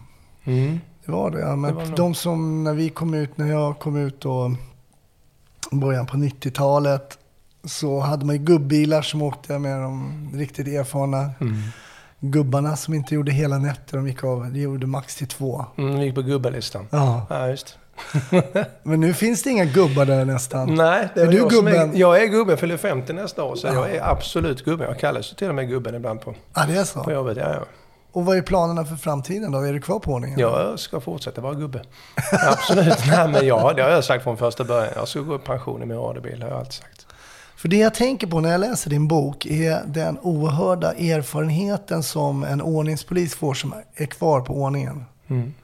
Mm. 0.44 0.80
Det 1.06 1.12
var 1.12 1.30
det. 1.30 1.40
Ja, 1.40 1.56
men 1.56 1.74
Det 1.76 1.84
var 1.84 1.96
de 1.96 2.14
som, 2.14 2.64
när 2.64 2.72
vi 2.74 2.88
kom 2.88 3.14
ut, 3.14 3.38
när 3.38 3.46
jag 3.50 3.78
kom 3.78 3.96
ut 3.96 4.20
då, 4.20 4.54
början 5.70 6.06
på 6.06 6.16
90-talet, 6.16 7.18
så 7.64 8.00
hade 8.00 8.24
man 8.26 8.36
ju 8.36 8.42
gubbilar 8.42 9.02
som 9.02 9.22
åkte 9.22 9.58
med 9.58 9.80
de 9.80 10.30
riktigt 10.34 10.66
erfarna 10.66 11.30
Mm. 11.40 11.54
gubbarna 12.20 12.76
som 12.76 12.94
inte 12.94 13.14
gjorde 13.14 13.32
hela 13.32 13.58
nätter. 13.58 13.96
De 13.96 14.08
gick 14.08 14.24
av, 14.24 14.52
de 14.52 14.60
gjorde 14.60 14.86
max 14.86 15.16
till 15.16 15.28
två. 15.28 15.64
Mm, 15.78 15.98
vi 15.98 16.04
gick 16.04 16.14
på 16.14 16.22
gubbelistan. 16.22 16.86
Ja. 16.90 17.26
Ja, 17.30 17.48
just. 17.48 17.78
Men 18.82 19.00
nu 19.00 19.14
finns 19.14 19.42
det 19.42 19.50
inga 19.50 19.64
gubbar 19.64 20.04
där 20.06 20.24
nästan. 20.24 20.74
Nej, 20.74 21.08
det 21.14 21.20
Är 21.20 21.26
är 21.26 21.30
du 21.30 21.36
jag 21.36 21.50
gubben? 21.50 21.74
Är, 21.94 21.98
jag 21.98 22.22
är 22.22 22.26
gubben, 22.26 22.56
fyller 22.56 22.76
50 22.76 23.12
nästa 23.12 23.44
år. 23.44 23.56
Så 23.56 23.66
Ja. 23.66 23.74
jag 23.74 23.90
är 23.90 24.10
absolut 24.10 24.64
gubben. 24.64 24.88
Jag 24.88 24.98
kallas 24.98 25.34
till 25.36 25.48
och 25.48 25.54
med 25.54 25.68
gubben 25.68 25.94
ibland 25.94 26.20
på, 26.20 26.34
Ja, 26.54 26.64
det 26.68 26.74
är 26.74 26.94
på 26.94 27.04
så. 27.04 27.10
jobbet. 27.12 27.36
Ja, 27.36 27.54
ja. 27.54 27.60
Och 28.12 28.24
vad 28.24 28.36
är 28.36 28.42
planerna 28.42 28.84
för 28.84 28.96
framtiden 28.96 29.52
då? 29.52 29.58
Är 29.58 29.72
du 29.72 29.80
kvar 29.80 29.98
på 29.98 30.12
ordningen? 30.12 30.38
Jag 30.38 30.78
ska 30.78 31.00
fortsätta 31.00 31.40
vara 31.40 31.54
gubbe. 31.54 31.82
Absolut. 32.48 32.98
Nej, 33.08 33.28
men 33.28 33.46
ja, 33.46 33.72
det 33.76 33.82
har 33.82 33.90
jag 33.90 34.04
sagt 34.04 34.24
från 34.24 34.36
första 34.36 34.64
början. 34.64 34.92
Jag 34.96 35.08
ska 35.08 35.20
gå 35.20 35.34
i 35.34 35.38
pension 35.38 35.82
i 35.82 35.86
min 35.86 35.96
radiobil, 35.96 36.42
har 36.42 36.48
jag 36.48 36.58
alltid 36.58 36.72
sagt. 36.72 37.06
För 37.56 37.68
det 37.68 37.76
jag 37.76 37.94
tänker 37.94 38.26
på 38.26 38.40
när 38.40 38.50
jag 38.50 38.60
läser 38.60 38.90
din 38.90 39.08
bok 39.08 39.46
är 39.46 39.82
den 39.86 40.18
oerhörda 40.22 40.92
erfarenheten 40.92 42.02
som 42.02 42.44
en 42.44 42.62
ordningspolis 42.62 43.34
får 43.34 43.54
som 43.54 43.74
är 43.94 44.06
kvar 44.06 44.40
på 44.40 44.54
ordningen. 44.54 45.04
Mm. 45.28 45.54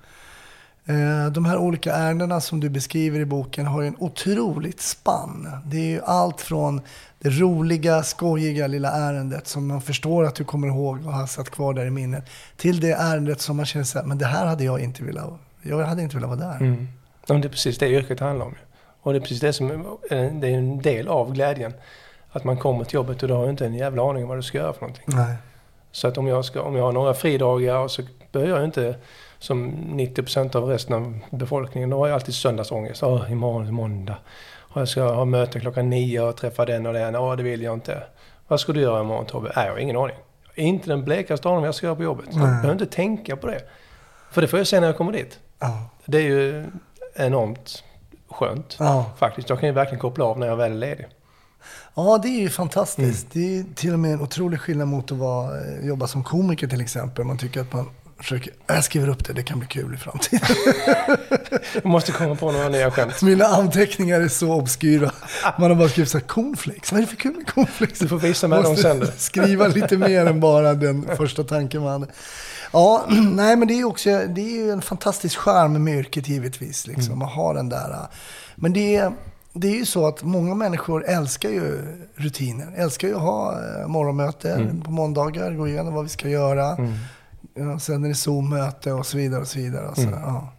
Eh, 0.90 1.32
De 1.32 1.44
här 1.44 1.56
olika 1.56 1.92
ärendena 1.92 2.40
som 2.40 2.61
du 2.61 2.68
beskriver 2.68 3.20
i 3.20 3.25
boken 3.25 3.66
har 3.66 3.82
ju 3.82 3.88
en 3.88 3.97
otroligt 3.99 4.80
spann. 4.80 5.49
Det 5.64 5.76
är 5.76 5.90
ju 5.90 6.00
allt 6.04 6.40
från 6.40 6.80
det 7.18 7.28
roliga, 7.28 8.02
skojiga 8.02 8.66
lilla 8.66 8.90
ärendet 8.90 9.47
som 9.47 9.66
man 9.66 9.80
förstår 9.80 10.25
att 10.25 10.35
du 10.35 10.44
kommer 10.44 10.68
ihåg 10.68 11.06
och 11.06 11.12
har 11.12 11.26
satt 11.26 11.50
kvar 11.50 11.75
där 11.75 11.87
i 11.87 11.90
minnet. 11.90 12.25
Till 12.56 12.80
det 12.80 12.92
ärendet 12.92 13.40
som 13.40 13.56
man 13.56 13.66
känner 13.66 13.85
så 13.85 13.99
här, 13.99 14.06
men 14.06 14.18
det 14.18 14.26
här 14.26 14.47
hade 14.47 14.64
jag 14.64 14.80
inte 14.80 15.04
velat, 15.04 15.30
jag 15.62 15.78
hade 15.78 16.02
inte 16.02 16.16
velat 16.16 16.30
vara 16.30 16.50
där. 16.50 16.56
Mm. 16.61 16.88
Ja, 17.26 17.35
det 17.35 17.49
är 17.49 17.50
precis 17.50 17.78
det 17.78 17.88
yrket 17.88 18.20
handlar 18.20 18.47
om. 18.47 18.54
Och 19.02 19.12
det 19.12 19.18
är 19.18 19.20
precis 19.20 19.40
det 19.40 19.52
som 19.52 19.70
är, 19.70 20.40
det 20.40 20.49
är 20.49 20.59
en 20.59 20.82
del 20.82 21.09
av 21.09 21.32
glädjen. 21.32 21.73
Att 22.32 22.44
man 22.44 22.56
kommer 22.56 22.85
till 22.85 22.94
jobbet 22.94 23.23
och 23.23 23.28
du 23.28 23.35
har 23.35 23.50
inte 23.50 23.66
en 23.66 23.75
jävla 23.75 24.11
aning 24.11 24.23
om 24.23 24.28
vad 24.28 24.38
du 24.38 24.42
ska 24.42 24.59
göra 24.59 24.73
för 24.73 24.80
någonting. 24.80 25.04
Nej. 25.06 25.35
Så 25.92 26.09
att 26.09 26.18
om 26.18 26.26
jag, 26.26 26.44
ska, 26.44 26.62
om 26.62 26.76
jag 26.76 26.85
har 26.85 26.92
några 26.92 27.14
fridagar 27.14 27.88
så 27.88 28.02
behöver 28.32 28.54
jag 28.54 28.64
inte 28.64 28.94
som 29.40 29.70
90% 29.73 30.56
av 30.56 30.64
resten 30.64 30.94
av 30.94 31.18
befolkningen, 31.30 31.90
då 31.90 31.99
har 31.99 32.06
jag 32.06 32.14
alltid 32.14 32.35
söndagsångest. 32.35 33.02
Åh, 33.02 33.32
imorgon 33.32 33.66
är 33.66 33.73
måndag. 33.73 34.16
Och 34.59 34.80
jag 34.80 34.88
ska 34.88 35.02
ha 35.02 35.25
möte 35.25 35.61
klockan 35.61 35.90
nio 35.90 36.20
och 36.20 36.37
träffa 36.37 36.64
den 36.64 36.87
och 36.87 36.92
den. 36.92 37.16
Åh, 37.16 37.37
det 37.37 37.42
vill 37.42 37.62
jag 37.62 37.75
inte. 37.75 38.02
Vad 38.49 38.61
ska 38.61 38.73
du 38.73 38.80
göra 38.80 39.00
imorgon 39.00 39.26
Tobbe? 39.26 39.52
Nej, 39.56 39.66
jag 39.66 39.73
har 39.73 39.78
ingen 39.78 39.97
aning. 39.97 40.16
Inte 40.54 40.88
den 40.88 41.04
blekaste 41.04 41.49
aning 41.49 41.61
vad 41.61 41.68
jag 41.68 41.75
ska 41.75 41.87
göra 41.87 41.97
på 41.97 42.02
jobbet. 42.02 42.26
Jag 42.30 42.37
Nej. 42.38 42.47
behöver 42.47 42.73
inte 42.73 42.87
tänka 42.87 43.37
på 43.37 43.47
det. 43.47 43.61
För 44.30 44.40
det 44.40 44.49
får 44.49 44.59
jag 44.59 44.66
se 44.66 44.80
när 44.80 44.87
jag 44.87 44.97
kommer 44.97 45.12
dit. 45.12 45.38
Ja. 45.59 45.90
Det 46.06 46.18
är 46.18 46.23
ju 46.23 46.66
enormt 47.14 47.85
skönt. 48.30 48.76
Ja. 48.78 49.11
Faktiskt. 49.18 49.49
Jag 49.49 49.61
kan 49.61 49.68
ju 49.68 49.73
verkligen 49.75 50.00
koppla 50.00 50.25
av 50.25 50.38
när 50.38 50.47
jag 50.47 50.56
väl 50.56 50.73
är 50.73 50.76
ledig. 50.76 51.06
ja, 51.94 52.18
det 52.23 52.28
är 52.28 52.40
ju 52.40 52.49
fantastiskt. 52.49 53.26
Det 53.32 53.59
är 53.59 53.64
till 53.75 53.92
och 53.92 53.99
med 53.99 54.12
en 54.12 54.20
otrolig 54.20 54.61
skillnad 54.61 54.88
mot 54.88 55.12
att 55.12 55.18
vara, 55.18 55.61
eh, 55.61 55.87
jobba 55.87 56.06
som 56.06 56.25
komiker 56.25 56.66
till 56.66 56.80
exempel. 56.80 57.25
Man 57.25 57.38
tycker 57.38 57.61
att 57.61 57.73
man 57.73 57.90
försöker, 58.22 58.52
jag 58.66 58.84
skriver 58.84 59.08
upp 59.08 59.24
det, 59.24 59.32
det 59.32 59.42
kan 59.42 59.58
bli 59.58 59.68
kul 59.68 59.94
i 59.94 59.96
framtiden. 59.96 60.40
Jag 61.74 61.84
måste 61.84 62.12
komma 62.12 62.34
på 62.34 62.52
några 62.52 62.68
nya 62.68 62.90
skämt. 62.90 63.22
Mina 63.22 63.44
anteckningar 63.44 64.20
är 64.20 64.28
så 64.28 64.52
obskyra. 64.54 65.10
Man 65.58 65.70
har 65.70 65.76
bara 65.76 65.88
skrivit 65.88 66.10
så 66.10 66.18
här, 66.18 66.26
cornflakes, 66.26 66.92
vad 66.92 66.98
är 67.00 67.04
det 67.04 67.10
för 67.10 67.16
kul 67.16 67.36
med 67.36 67.46
cornflakes? 67.46 67.98
Du 67.98 68.08
får 68.08 68.18
visa 68.18 68.48
mig 68.48 68.62
dem 68.62 68.76
sen. 68.76 68.98
du. 69.00 69.06
skriva 69.16 69.66
lite 69.66 69.96
mer 69.96 70.26
än 70.26 70.40
bara 70.40 70.74
den 70.74 71.16
första 71.16 71.44
tanken 71.44 71.82
man 71.82 71.92
hade. 71.92 72.12
Ja, 72.72 73.04
nej 73.32 73.56
men 73.56 73.68
det 73.68 73.74
är 73.74 73.78
ju 73.78 73.84
också 73.84 74.10
det 74.10 74.40
är 74.40 74.64
ju 74.64 74.70
en 74.70 74.82
fantastisk 74.82 75.36
charm 75.38 75.84
med 75.84 75.94
yrket 75.98 76.28
givetvis. 76.28 76.86
Liksom. 76.86 77.18
Man 77.18 77.28
har 77.28 77.54
den 77.54 77.68
där. 77.68 77.90
äh, 77.90 78.08
Men 78.54 78.72
det 78.72 78.96
är, 78.96 79.12
det 79.52 79.68
är 79.68 79.76
ju 79.76 79.86
så 79.86 80.06
att 80.06 80.22
många 80.22 80.54
människor 80.54 81.04
älskar 81.06 81.48
ju 81.50 81.78
rutiner. 82.14 82.72
Älskar 82.76 83.08
ju 83.08 83.14
att 83.14 83.20
ha 83.22 83.52
eh, 83.52 83.86
morgonmöte 83.88 84.70
på 84.84 84.90
måndagar, 84.90 85.52
gå 85.52 85.68
igenom 85.68 85.94
vad 85.94 86.04
vi 86.04 86.10
ska 86.10 86.28
göra. 86.28 86.76
Ja, 87.60 87.78
sen 87.78 88.04
är 88.04 88.08
det 88.08 88.14
Zoom-möte 88.14 88.92
och 88.92 89.06
så 89.06 89.16
vidare 89.16 89.40
och 89.40 89.48
så 89.48 89.58
vidare. 89.58 89.88
Alltså, 89.88 90.02
ja. 90.02 90.52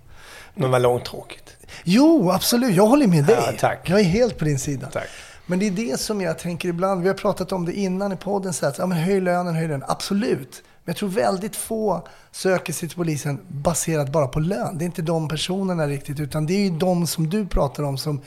Men 0.55 0.71
vad 0.71 0.81
långtråkigt. 0.81 1.57
Jo, 1.83 2.31
absolut. 2.31 2.75
Jag 2.75 2.87
håller 2.87 3.07
med 3.07 3.25
dig. 3.25 3.43
Ja, 3.45 3.53
tack. 3.59 3.89
Jag 3.89 3.99
är 3.99 4.03
helt 4.03 4.37
på 4.37 4.45
din 4.45 4.59
sida. 4.59 4.87
Tack. 4.93 5.07
Men 5.45 5.59
det 5.59 5.67
är 5.67 5.71
det 5.71 5.99
som 5.99 6.21
jag 6.21 6.39
tänker 6.39 6.69
ibland. 6.69 7.01
Vi 7.01 7.07
har 7.07 7.15
pratat 7.15 7.51
om 7.51 7.65
det 7.65 7.73
innan 7.73 8.11
i 8.11 8.15
podden. 8.15 8.53
Så 8.53 8.65
att, 8.65 8.77
ja, 8.77 8.85
men 8.85 8.97
höj 8.97 9.21
lönen, 9.21 9.55
höj 9.55 9.67
lönen. 9.67 9.83
Absolut. 9.87 10.63
Men 10.83 10.91
jag 10.91 10.95
tror 10.95 11.09
väldigt 11.09 11.55
få 11.55 12.07
söker 12.31 12.73
sig 12.73 12.89
till 12.89 12.97
polisen 12.97 13.39
baserat 13.47 14.11
bara 14.11 14.27
på 14.27 14.39
lön. 14.39 14.77
Det 14.77 14.83
är 14.83 14.85
inte 14.85 15.01
de 15.01 15.27
personerna 15.27 15.87
riktigt. 15.87 16.19
Utan 16.19 16.45
det 16.45 16.53
är 16.53 16.69
ju 16.69 16.69
de 16.69 17.07
som 17.07 17.29
du 17.29 17.47
pratar 17.47 17.83
om 17.83 17.97
som 17.97 18.21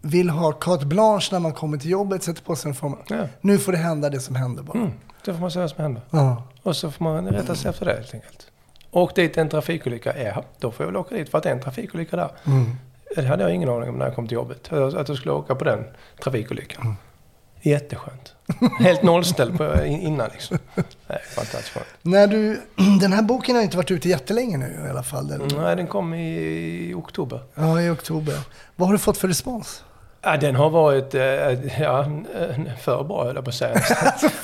vill 0.00 0.30
ha 0.30 0.52
carte 0.52 0.86
blanche 0.86 1.28
när 1.32 1.38
man 1.40 1.52
kommer 1.52 1.78
till 1.78 1.90
jobbet. 1.90 2.22
Sätter 2.22 2.42
på 2.42 2.56
sig 2.56 2.68
en 2.68 2.74
form. 2.74 2.96
Ja. 3.08 3.28
Nu 3.40 3.58
får 3.58 3.72
det 3.72 3.78
hända 3.78 4.10
det 4.10 4.20
som 4.20 4.34
händer 4.34 4.62
bara. 4.62 4.78
Mm. 4.78 4.90
Då 5.24 5.32
får 5.32 5.40
man 5.40 5.50
vad 5.54 5.70
som 5.70 5.82
händer. 5.82 6.02
Ja. 6.10 6.42
Och 6.66 6.76
så 6.76 6.90
får 6.90 7.04
man 7.04 7.28
rätta 7.28 7.54
sig 7.54 7.70
efter 7.70 7.86
det 7.86 7.92
helt 7.92 8.14
enkelt. 8.14 8.46
Och 8.90 9.12
dit 9.14 9.36
en 9.36 9.48
trafikolycka 9.48 10.12
är, 10.12 10.44
då 10.58 10.72
får 10.72 10.84
jag 10.84 10.92
väl 10.92 10.96
åka 10.96 11.14
dit 11.14 11.28
för 11.28 11.38
att 11.38 11.44
det 11.44 11.50
är 11.50 11.54
en 11.54 11.60
trafikolycka 11.60 12.16
där. 12.16 12.30
Mm. 12.44 12.76
Det 13.16 13.26
hade 13.26 13.42
jag 13.42 13.54
ingen 13.54 13.68
aning 13.68 13.88
om 13.88 13.98
när 13.98 14.06
jag 14.06 14.14
kom 14.14 14.28
till 14.28 14.34
jobbet. 14.34 14.72
Att 14.72 15.08
jag 15.08 15.16
skulle 15.16 15.32
åka 15.32 15.54
på 15.54 15.64
den 15.64 15.84
trafikolyckan. 16.22 16.82
Mm. 16.82 16.96
Jätteskönt. 17.62 18.34
Helt 18.80 19.02
nollställd 19.02 19.58
på, 19.58 19.84
innan 19.84 20.30
liksom. 20.32 20.58
Nej, 21.06 21.18
fantastiskt 21.34 21.68
skönt. 21.68 21.86
När 22.02 22.26
du, 22.26 22.60
den 23.00 23.12
här 23.12 23.22
boken 23.22 23.56
har 23.56 23.62
inte 23.62 23.76
varit 23.76 23.90
ute 23.90 24.08
jättelänge 24.08 24.56
nu 24.56 24.84
i 24.86 24.90
alla 24.90 25.02
fall. 25.02 25.30
eller? 25.30 25.60
Nej, 25.62 25.76
den 25.76 25.86
kom 25.86 26.14
i, 26.14 26.38
i 26.90 26.94
oktober. 26.94 27.40
Ja, 27.54 27.80
i 27.80 27.90
oktober. 27.90 28.38
Vad 28.76 28.88
har 28.88 28.92
du 28.92 28.98
fått 28.98 29.18
för 29.18 29.28
respons? 29.28 29.84
Ja, 30.26 30.36
den 30.36 30.54
har 30.56 30.70
varit 30.70 31.14
eh, 31.14 31.80
ja, 31.82 32.00
eh, 32.34 32.74
för 32.80 33.04
bra 33.04 33.24
höll 33.24 33.34
jag 33.34 33.44
på 33.44 33.48
att 33.48 33.54
säga. 33.54 33.74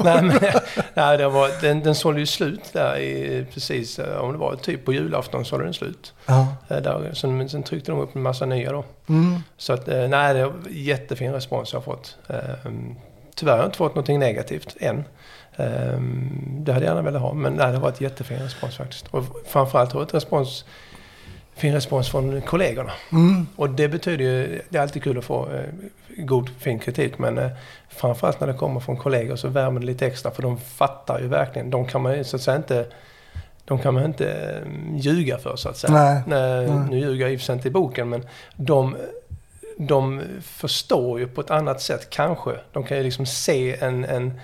nej, 0.05 0.23
men, 0.23 0.41
nej, 0.95 1.19
den, 1.19 1.33
var, 1.33 1.61
den, 1.61 1.83
den 1.83 1.95
sålde 1.95 2.21
ju 2.21 2.27
slut 2.27 2.73
där 2.73 2.97
i, 2.99 3.47
precis, 3.55 3.99
eh, 3.99 4.19
om 4.21 4.33
det 4.33 4.39
var 4.39 4.57
typ 4.57 4.85
på 4.85 4.93
julafton 4.93 5.45
sålde 5.45 5.65
den 5.65 5.75
slut. 5.75 6.15
Ja. 6.27 6.47
Där, 6.69 7.11
sen, 7.15 7.49
sen 7.49 7.63
tryckte 7.63 7.91
de 7.93 8.01
upp 8.01 8.17
en 8.17 8.23
massa 8.23 8.47
nya 8.47 8.73
då. 8.73 8.85
Mm. 9.09 9.43
Så 9.57 9.73
att, 9.73 9.87
nej, 9.87 10.35
det 10.35 10.41
är 10.41 10.53
jättefin 10.71 11.33
respons 11.33 11.73
jag 11.73 11.81
har 11.81 11.85
fått. 11.85 12.17
Eh, 12.29 12.71
Tyvärr 13.35 13.53
har 13.53 13.59
jag 13.59 13.67
inte 13.69 13.79
fått 13.79 13.95
någonting 13.95 14.19
negativt 14.19 14.77
än. 14.81 15.05
Eh, 15.57 15.67
Det 16.59 16.73
hade 16.73 16.85
jag 16.85 16.95
gärna 16.95 17.03
velat 17.03 17.23
ha, 17.23 17.33
men 17.33 17.53
nej, 17.53 17.67
det 17.67 17.73
har 17.73 17.81
varit 17.81 18.01
jättefin 18.01 18.39
respons 18.39 18.77
faktiskt. 18.77 19.07
Och 19.11 19.25
framförallt 19.47 19.93
har 19.93 20.03
ett 20.03 20.15
respons, 20.15 20.65
fin 21.55 21.73
respons 21.73 22.11
från 22.11 22.41
kollegorna. 22.41 22.93
Mm. 23.13 23.47
Och 23.57 23.71
det 23.71 23.89
betyder 23.89 24.25
ju, 24.25 24.63
det 24.69 24.79
är 24.79 24.83
alltid 24.83 25.03
kul 25.03 25.19
att 25.19 25.25
få 25.25 25.49
eh, 25.53 25.65
god, 26.17 26.51
fin 26.59 26.79
kritik, 26.79 27.19
men 27.19 27.39
eh, 27.39 27.51
framförallt 27.89 28.41
när 28.41 28.47
det 28.47 28.55
kommer 28.55 28.81
från 28.81 28.97
kollegor 28.97 29.37
så 29.37 29.49
värmer 29.49 29.81
det 29.81 29.87
lite 29.87 30.07
extra, 30.07 30.31
för 30.31 30.43
de 30.43 30.59
fattar 30.59 31.21
ju 31.21 31.29
verkligen. 31.29 31.71
De 31.71 31.87
kan 31.87 32.03
man 32.03 32.17
ju 32.17 32.25
så 32.25 32.37
att 32.37 32.43
säga 32.43 32.57
inte, 32.57 32.87
de 33.65 33.79
kan 33.79 33.95
man 33.95 34.05
inte 34.05 34.33
eh, 34.33 34.97
ljuga 34.97 35.39
för 35.39 35.57
så 35.57 35.69
att 35.69 35.77
säga. 35.77 35.93
Nej. 35.93 36.23
Nej, 36.27 36.67
Nej. 36.67 36.91
Nu 36.91 36.99
ljuger 36.99 37.25
jag 37.25 37.33
i 37.33 37.37
och 37.37 37.41
för 37.41 37.45
sig 37.45 37.55
inte 37.55 37.69
i 37.69 37.71
boken, 37.71 38.09
men 38.09 38.27
de, 38.57 38.97
de 39.79 40.23
förstår 40.43 41.21
ju 41.21 41.29
på 41.29 41.41
ett 41.41 41.51
annat 41.51 41.81
sätt 41.81 42.11
kanske. 42.11 42.51
De 42.73 42.85
kan 42.85 42.97
ju 42.97 43.03
liksom 43.03 43.27
se 43.27 43.77
en, 43.81 44.05
en 44.05 44.41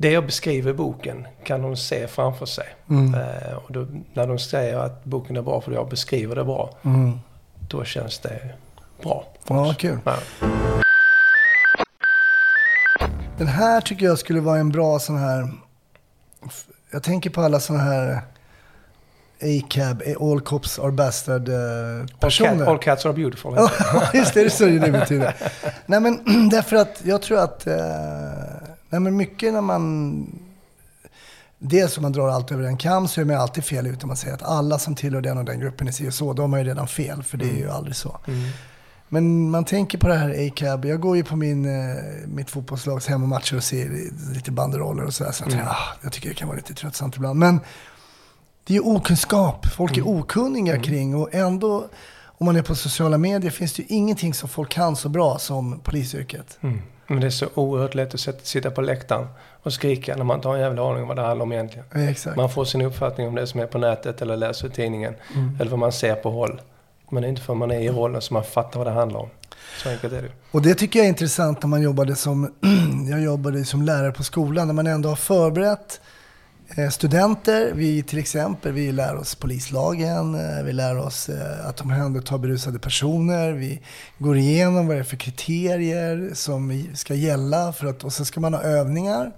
det 0.00 0.10
jag 0.10 0.26
beskriver 0.26 0.70
i 0.70 0.74
boken 0.74 1.26
kan 1.44 1.62
de 1.62 1.76
se 1.76 2.06
framför 2.06 2.46
sig. 2.46 2.66
Mm. 2.90 3.14
Eh, 3.14 3.52
och 3.66 3.72
då, 3.72 3.86
när 4.14 4.26
de 4.26 4.38
säger 4.38 4.78
att 4.78 5.04
boken 5.04 5.36
är 5.36 5.42
bra 5.42 5.60
för 5.60 5.72
jag 5.72 5.88
beskriver 5.88 6.36
det 6.36 6.44
bra, 6.44 6.70
Mm. 6.84 7.18
då 7.68 7.84
känns 7.84 8.18
det 8.18 8.40
bra. 9.02 9.24
Ja, 9.48 9.74
kul. 9.78 9.98
Ja. 10.04 10.16
Den 13.38 13.46
här 13.46 13.80
tycker 13.80 14.06
jag 14.06 14.18
skulle 14.18 14.40
vara 14.40 14.58
en 14.58 14.70
bra 14.70 14.98
sån 14.98 15.16
här... 15.18 15.48
Jag 16.90 17.02
tänker 17.02 17.30
på 17.30 17.40
alla 17.40 17.60
såna 17.60 17.78
här 17.78 18.20
A-cab, 19.42 20.02
All 20.20 20.40
Cops 20.40 20.78
Are 20.78 20.92
Bastard 20.92 21.48
eh, 21.48 21.54
All, 22.20 22.30
cat, 22.30 22.68
all 22.68 22.78
cats 22.78 23.06
are 23.06 23.12
beautiful. 23.12 23.52
Just 24.14 24.34
det, 24.34 24.40
det 24.40 24.46
är 24.46 24.50
så 24.50 24.64
det 24.64 24.90
betyder. 24.92 25.34
Nej 25.86 26.00
men 26.00 26.48
därför 26.50 26.76
att 26.76 27.00
jag 27.04 27.22
tror 27.22 27.38
att, 27.38 27.66
eh, 27.66 27.76
nej 28.88 29.00
men 29.00 29.16
mycket 29.16 29.52
när 29.52 29.60
man, 29.60 30.26
dels 31.58 31.96
om 31.96 32.02
man 32.02 32.12
drar 32.12 32.28
allt 32.28 32.52
över 32.52 32.64
en 32.64 32.76
kam 32.76 33.08
så 33.08 33.20
är 33.20 33.24
man 33.24 33.36
alltid 33.36 33.64
fel 33.64 33.86
ut 33.86 34.02
om 34.02 34.08
man 34.08 34.16
säger 34.16 34.34
att 34.34 34.42
alla 34.42 34.78
som 34.78 34.94
tillhör 34.94 35.20
den 35.20 35.38
och 35.38 35.44
den 35.44 35.60
gruppen 35.60 35.88
är 35.88 35.92
si 35.92 36.08
och 36.08 36.14
så, 36.14 36.32
då 36.32 36.42
har 36.42 36.48
man 36.48 36.60
ju 36.60 36.66
redan 36.66 36.88
fel, 36.88 37.22
för 37.22 37.38
det 37.38 37.50
är 37.50 37.56
ju 37.56 37.70
aldrig 37.70 37.96
så. 37.96 38.18
Mm. 38.26 38.50
Men 39.08 39.50
man 39.50 39.64
tänker 39.64 39.98
på 39.98 40.08
det 40.08 40.14
här 40.14 40.46
A-cab. 40.46 40.84
Jag 40.84 41.00
går 41.00 41.16
ju 41.16 41.24
på 41.24 41.36
min, 41.36 41.64
eh, 41.64 41.96
mitt 42.26 42.50
fotbollslags 42.50 43.06
hemmamatcher 43.06 43.56
och 43.56 43.64
ser 43.64 44.10
lite 44.34 44.50
banderoller 44.50 45.04
och 45.04 45.14
sådär. 45.14 45.32
Så 45.32 45.44
jag, 45.44 45.50
tänker, 45.50 45.66
ah, 45.66 45.96
jag 46.02 46.12
tycker 46.12 46.28
det 46.28 46.34
kan 46.34 46.48
vara 46.48 46.56
lite 46.56 46.74
tröttsamt 46.74 47.16
ibland. 47.16 47.38
Men 47.38 47.60
det 48.64 48.72
är 48.72 48.74
ju 48.74 48.80
okunskap. 48.80 49.66
Folk 49.66 49.96
är 49.96 50.08
okunniga 50.08 50.82
kring 50.82 51.14
och 51.14 51.34
ändå, 51.34 51.88
om 52.24 52.44
man 52.44 52.56
är 52.56 52.62
på 52.62 52.74
sociala 52.74 53.18
medier, 53.18 53.50
finns 53.50 53.72
det 53.72 53.82
ju 53.82 53.88
ingenting 53.88 54.34
som 54.34 54.48
folk 54.48 54.70
kan 54.70 54.96
så 54.96 55.08
bra 55.08 55.38
som 55.38 55.80
polisyrket. 55.80 56.58
Mm. 56.60 56.82
Men 57.10 57.20
det 57.20 57.26
är 57.26 57.30
så 57.30 57.46
oerhört 57.54 57.94
lätt 57.94 58.14
att 58.14 58.20
sätta- 58.20 58.44
sitta 58.44 58.70
på 58.70 58.80
läktaren 58.80 59.26
och 59.62 59.72
skrika 59.72 60.16
när 60.16 60.24
man 60.24 60.34
inte 60.36 60.48
har 60.48 60.54
en 60.54 60.60
jävla 60.60 60.90
aning 60.90 61.02
om 61.02 61.08
vad 61.08 61.16
det 61.16 61.22
handlar 61.22 61.42
om 61.42 61.52
egentligen. 61.52 62.14
Ja. 62.24 62.30
Man 62.36 62.50
får 62.50 62.64
sin 62.64 62.82
uppfattning 62.82 63.28
om 63.28 63.34
det 63.34 63.46
som 63.46 63.60
är 63.60 63.66
på 63.66 63.78
nätet 63.78 64.22
eller 64.22 64.36
läser 64.36 64.66
i 64.66 64.70
tidningen. 64.70 65.14
Eller 65.60 65.70
vad 65.70 65.78
man 65.78 65.92
ser 65.92 66.14
på 66.14 66.30
håll. 66.30 66.60
Men 67.10 67.22
det 67.22 67.26
är 67.26 67.30
inte 67.30 67.42
för 67.42 67.54
man 67.54 67.70
är 67.70 67.80
i 67.80 67.88
rollen 67.88 68.22
som 68.22 68.34
man 68.34 68.44
fattar 68.44 68.78
vad 68.78 68.86
det 68.86 68.90
handlar 68.92 69.20
om. 69.20 69.28
Så 69.82 69.88
enkelt 69.90 70.12
är 70.12 70.22
det. 70.22 70.28
Och 70.50 70.62
det 70.62 70.74
tycker 70.74 70.98
jag 70.98 71.04
är 71.04 71.08
intressant 71.08 71.62
när 71.62 71.68
man 71.68 71.82
jobbade 71.82 72.14
som, 72.16 72.54
jag 73.10 73.22
jobbade 73.22 73.64
som 73.64 73.82
lärare 73.82 74.12
på 74.12 74.22
skolan, 74.24 74.66
när 74.66 74.74
man 74.74 74.86
ändå 74.86 75.08
har 75.08 75.16
förberett 75.16 76.00
studenter. 76.90 77.72
Vi 77.74 78.02
till 78.02 78.18
exempel, 78.18 78.72
vi 78.72 78.92
lär 78.92 79.16
oss 79.16 79.34
polislagen, 79.34 80.34
eh, 80.34 80.64
vi 80.64 80.72
lär 80.72 80.98
oss 80.98 81.28
eh, 81.28 81.68
att 81.68 81.80
omhänderta 81.80 82.38
berusade 82.38 82.78
personer, 82.78 83.52
vi 83.52 83.82
går 84.18 84.36
igenom 84.36 84.86
vad 84.86 84.96
det 84.96 85.00
är 85.00 85.04
för 85.04 85.16
kriterier 85.16 86.30
som 86.34 86.86
ska 86.94 87.14
gälla 87.14 87.72
för 87.72 87.86
att, 87.86 88.04
och 88.04 88.12
så 88.12 88.24
ska 88.24 88.40
man 88.40 88.54
ha 88.54 88.62
övningar. 88.62 89.32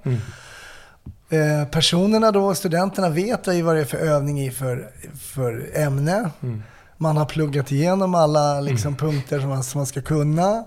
Eh, 1.31 1.65
personerna 1.71 2.31
då, 2.31 2.55
studenterna 2.55 3.09
vet 3.09 3.47
ju 3.47 3.63
vad 3.63 3.77
det 3.77 3.81
är 3.81 3.85
för 3.85 3.99
övning 3.99 4.41
i 4.41 4.51
för, 4.51 4.91
för 5.21 5.71
ämne. 5.75 6.31
Mm. 6.43 6.63
Man 6.97 7.17
har 7.17 7.25
pluggat 7.25 7.73
igenom 7.73 8.15
alla 8.15 8.61
liksom, 8.61 8.97
punkter 8.97 9.41
som 9.41 9.49
man, 9.49 9.65
som 9.65 9.79
man 9.79 9.87
ska 9.87 10.03
kunna. 10.03 10.65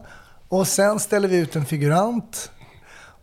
Och 0.49 0.67
sen 0.67 0.99
ställer 0.99 1.27
vi 1.27 1.37
ut 1.37 1.55
en 1.55 1.65
figurant. 1.65 2.51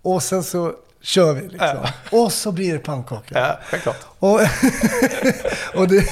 Och 0.02 0.22
sen 0.22 0.42
så 0.42 0.72
kör 1.02 1.32
vi 1.34 1.48
liksom. 1.48 1.78
Och 2.12 2.32
så 2.32 2.52
blir 2.52 2.72
det 2.72 2.78
pannkaka. 2.78 3.38
Ja, 3.38 3.58
självklart. 3.70 3.96
Och, 4.18 4.40
och, 5.74 5.88
det, 5.88 6.04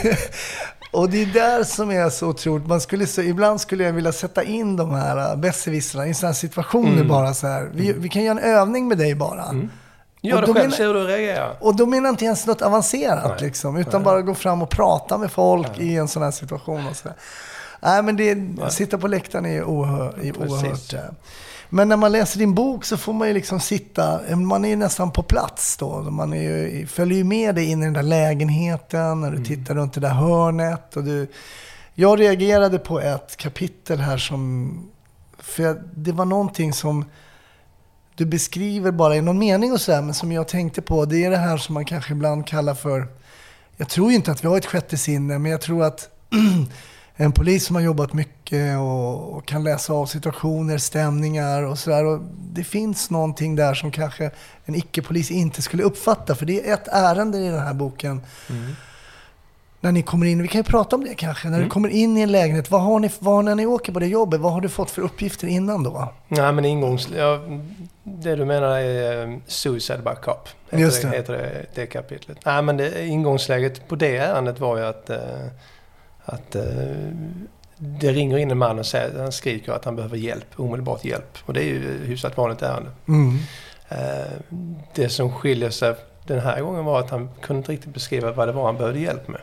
och 0.92 1.11
det 1.11 1.23
är 1.23 1.26
där 1.26 1.64
som 1.64 1.90
är 1.90 2.11
så 2.11 2.26
otroligt. 2.28 2.66
Man 2.66 2.80
skulle 2.80 3.07
så, 3.07 3.23
ibland 3.23 3.61
skulle 3.61 3.85
jag 3.85 3.92
vilja 3.92 4.12
sätta 4.12 4.42
in 4.42 4.76
de 4.76 4.95
här 4.95 5.30
äh, 5.30 5.37
besserwissrarna 5.37 6.07
i 6.07 6.14
sådana 6.14 6.28
här 6.33 6.35
situationer 6.38 6.92
Mm. 6.92 7.09
bara 7.09 7.35
så 7.35 7.47
här. 7.47 7.71
Vi, 7.75 7.92
vi 7.92 8.09
kan 8.09 8.23
göra 8.25 8.38
en 8.40 8.45
övning 8.54 8.88
med 8.88 8.99
dig 8.99 9.14
bara. 9.14 9.45
Gör 10.23 10.35
Och 10.37 10.40
det 10.40 10.47
själv, 10.47 10.57
menar- 10.64 10.76
se 10.76 10.85
hur 10.87 10.95
du 10.95 11.04
reagerar. 11.07 11.57
Och 11.61 11.76
då 11.76 11.87
menar 11.87 12.07
jag 12.09 12.12
inte 12.12 12.25
ens 12.25 12.47
något 12.47 12.62
avancerat 12.62 13.25
Nej. 13.40 13.49
liksom. 13.49 13.76
Utan 13.76 14.02
bara 14.02 14.23
gå 14.23 14.35
fram 14.35 14.62
och 14.62 14.71
prata 14.71 15.18
med 15.18 15.33
folk 15.33 15.78
i 15.78 15.97
en 15.97 16.09
sån 16.09 16.23
här 16.23 16.30
situation. 16.30 16.87
Och 16.87 16.97
så. 16.97 17.09
Nej 17.80 18.02
men 18.02 18.16
det, 18.16 18.37
sitta 18.73 18.99
på 18.99 19.09
läktaren 19.09 19.47
är 19.47 19.64
oerhört. 19.64 20.14
Är 20.18 20.38
oerhört 20.38 20.92
eh. 20.95 21.00
Men 21.70 21.88
när 21.88 21.96
man 21.96 22.12
läser 22.12 22.38
din 22.38 22.54
bok 22.54 22.84
så 22.84 22.96
får 22.96 23.12
man 23.12 23.28
ju 23.28 23.34
liksom 23.34 23.60
sitta, 23.60 24.37
man 24.37 24.64
är 24.64 24.68
ju 24.68 24.76
nästan 24.76 25.10
på 25.10 25.22
plats 25.22 25.76
då. 25.76 26.00
Man 26.02 26.32
är 26.32 26.42
ju, 26.42 26.87
följer 26.87 27.18
ju 27.18 27.25
med 27.25 27.54
dig 27.54 27.64
in 27.64 27.82
i 27.82 27.84
den 27.84 27.94
där 27.94 28.02
lägenheten, 28.02 29.20
när 29.20 29.30
du 29.30 29.44
tittar 29.44 29.75
runt 29.75 29.92
det 29.92 30.00
där 30.00 30.08
hörnet. 30.08 30.96
Och 30.96 31.04
du, 31.04 31.26
jag 31.94 32.20
reagerade 32.20 32.78
på 32.78 33.00
ett 33.00 33.37
kapitel 33.37 33.98
här 33.98 34.18
som, 34.18 34.72
för 35.38 35.62
jag, 35.62 35.76
det 35.94 36.12
var 36.12 36.25
någonting 36.25 36.72
som 36.72 37.04
du 38.14 38.26
beskriver 38.26 38.90
bara 38.90 39.16
i 39.16 39.20
någon 39.20 39.38
mening 39.38 39.72
och 39.72 39.80
sådär, 39.80 40.02
men 40.02 40.14
som 40.14 40.32
jag 40.32 40.48
tänkte 40.48 40.82
på, 40.82 41.04
det 41.04 41.25
är 41.25 41.30
det 41.30 41.37
här 41.37 41.56
som 41.56 41.75
man 41.75 41.84
kanske 41.84 42.12
ibland 42.12 42.46
kallar 42.46 42.75
för, 42.75 43.06
jag 43.76 43.88
tror 43.88 44.10
ju 44.10 44.16
inte 44.16 44.30
att 44.30 44.44
vi 44.44 44.48
har 44.48 44.58
ett 44.58 44.66
sjätte 44.66 44.96
sinne, 44.96 45.38
men 45.38 45.50
jag 45.50 45.60
tror 45.60 45.84
att 45.84 46.08
en 47.20 47.32
polis 47.32 47.66
som 47.66 47.76
har 47.76 47.82
jobbat 47.82 48.12
mycket 48.12 48.78
och, 48.78 49.37
och 49.37 49.46
kan 49.46 49.64
läsa 49.64 49.92
av 49.92 50.06
situationer, 50.06 50.78
stämningar 50.78 51.62
och 51.62 51.78
sådär. 51.78 52.20
Det 52.52 52.64
finns 52.64 53.10
någonting 53.10 53.56
där 53.56 53.75
som 53.75 53.90
kanske 53.90 54.30
en 54.64 54.75
icke-polis 54.75 55.30
inte 55.30 55.62
skulle 55.62 55.82
uppfatta, 55.82 56.34
för 56.34 56.46
det 56.46 56.68
är 56.68 56.75
ett 56.75 56.88
ärende 56.88 57.38
i 57.38 57.48
den 57.48 57.60
här 57.60 57.75
boken. 57.75 58.20
När 59.80 59.92
ni 59.92 60.02
kommer 60.02 60.26
in, 60.26 60.42
vi 60.42 60.48
kan 60.48 60.58
ju 60.58 60.62
prata 60.62 60.96
om 60.96 61.04
det 61.04 61.14
kanske, 61.14 61.48
när 61.48 61.60
du 61.62 61.68
kommer 61.68 61.88
in 61.88 62.16
i 62.16 62.20
en 62.20 62.32
lägenhet, 62.32 62.70
vad 62.70 62.82
har 62.82 63.00
ni, 63.00 63.10
vad, 63.18 63.44
när 63.44 63.54
ni 63.54 63.66
åker 63.66 63.92
på 63.92 63.98
det 63.98 64.06
jobbet, 64.06 64.40
vad 64.40 64.52
har 64.52 64.60
du 64.60 64.68
fått 64.68 64.90
för 64.90 65.02
uppgifter 65.02 65.46
innan 65.46 65.82
då? 65.82 66.12
Nej, 66.28 66.52
men 66.52 66.64
ingångs... 66.64 67.08
Ja, 67.16 67.40
det 68.02 68.37
du 68.37 68.44
menar 68.44 68.78
är 68.78 69.22
um, 69.22 69.42
Suicide 69.46 69.98
by 69.98 70.14
Cop. 70.22 70.48
Heter 70.70 70.84
Just 70.84 71.02
det. 71.02 71.08
det. 71.08 71.16
Heter 71.16 71.32
det, 71.32 71.66
det 71.75 71.87
kapitlet. 71.87 72.38
Nej, 72.44 72.62
men 72.62 72.76
det, 72.76 73.06
ingångsläget 73.06 73.88
på 73.88 73.96
det 73.96 74.16
ärendet 74.16 74.60
var 74.60 74.76
ju 74.76 74.84
att, 74.84 75.10
eh, 75.10 75.18
att 76.28 76.54
eh, 76.54 76.62
det 77.76 78.12
ringer 78.12 78.38
in 78.38 78.50
en 78.50 78.58
man 78.58 78.78
och 78.78 78.87
säger, 78.87 79.18
han 79.18 79.32
skriker 79.32 79.73
att 79.73 79.85
han 79.85 79.97
behöver 79.97 80.16
hjälp, 80.16 80.47
omedelbart 80.56 81.04
hjälp. 81.04 81.38
Och 81.44 81.54
det 81.54 81.61
är 81.61 81.64
ju 81.64 82.04
hyfsat 82.04 82.37
vanligt 82.37 82.62
ärende. 82.62 82.90
Mm. 83.08 83.38
Eh, 83.88 84.58
det 84.94 85.08
som 85.08 85.32
skiljer 85.32 85.70
sig 85.70 85.94
den 86.26 86.40
här 86.40 86.61
gången 86.61 86.85
var 86.85 87.00
att 87.00 87.11
han 87.11 87.30
kunde 87.40 87.58
inte 87.58 87.73
riktigt 87.73 87.94
beskriva 87.94 88.32
vad 88.32 88.49
det 88.49 88.52
var 88.52 88.64
han 88.64 88.76
behövde 88.76 89.00
hjälp 89.00 89.28
med. 89.28 89.40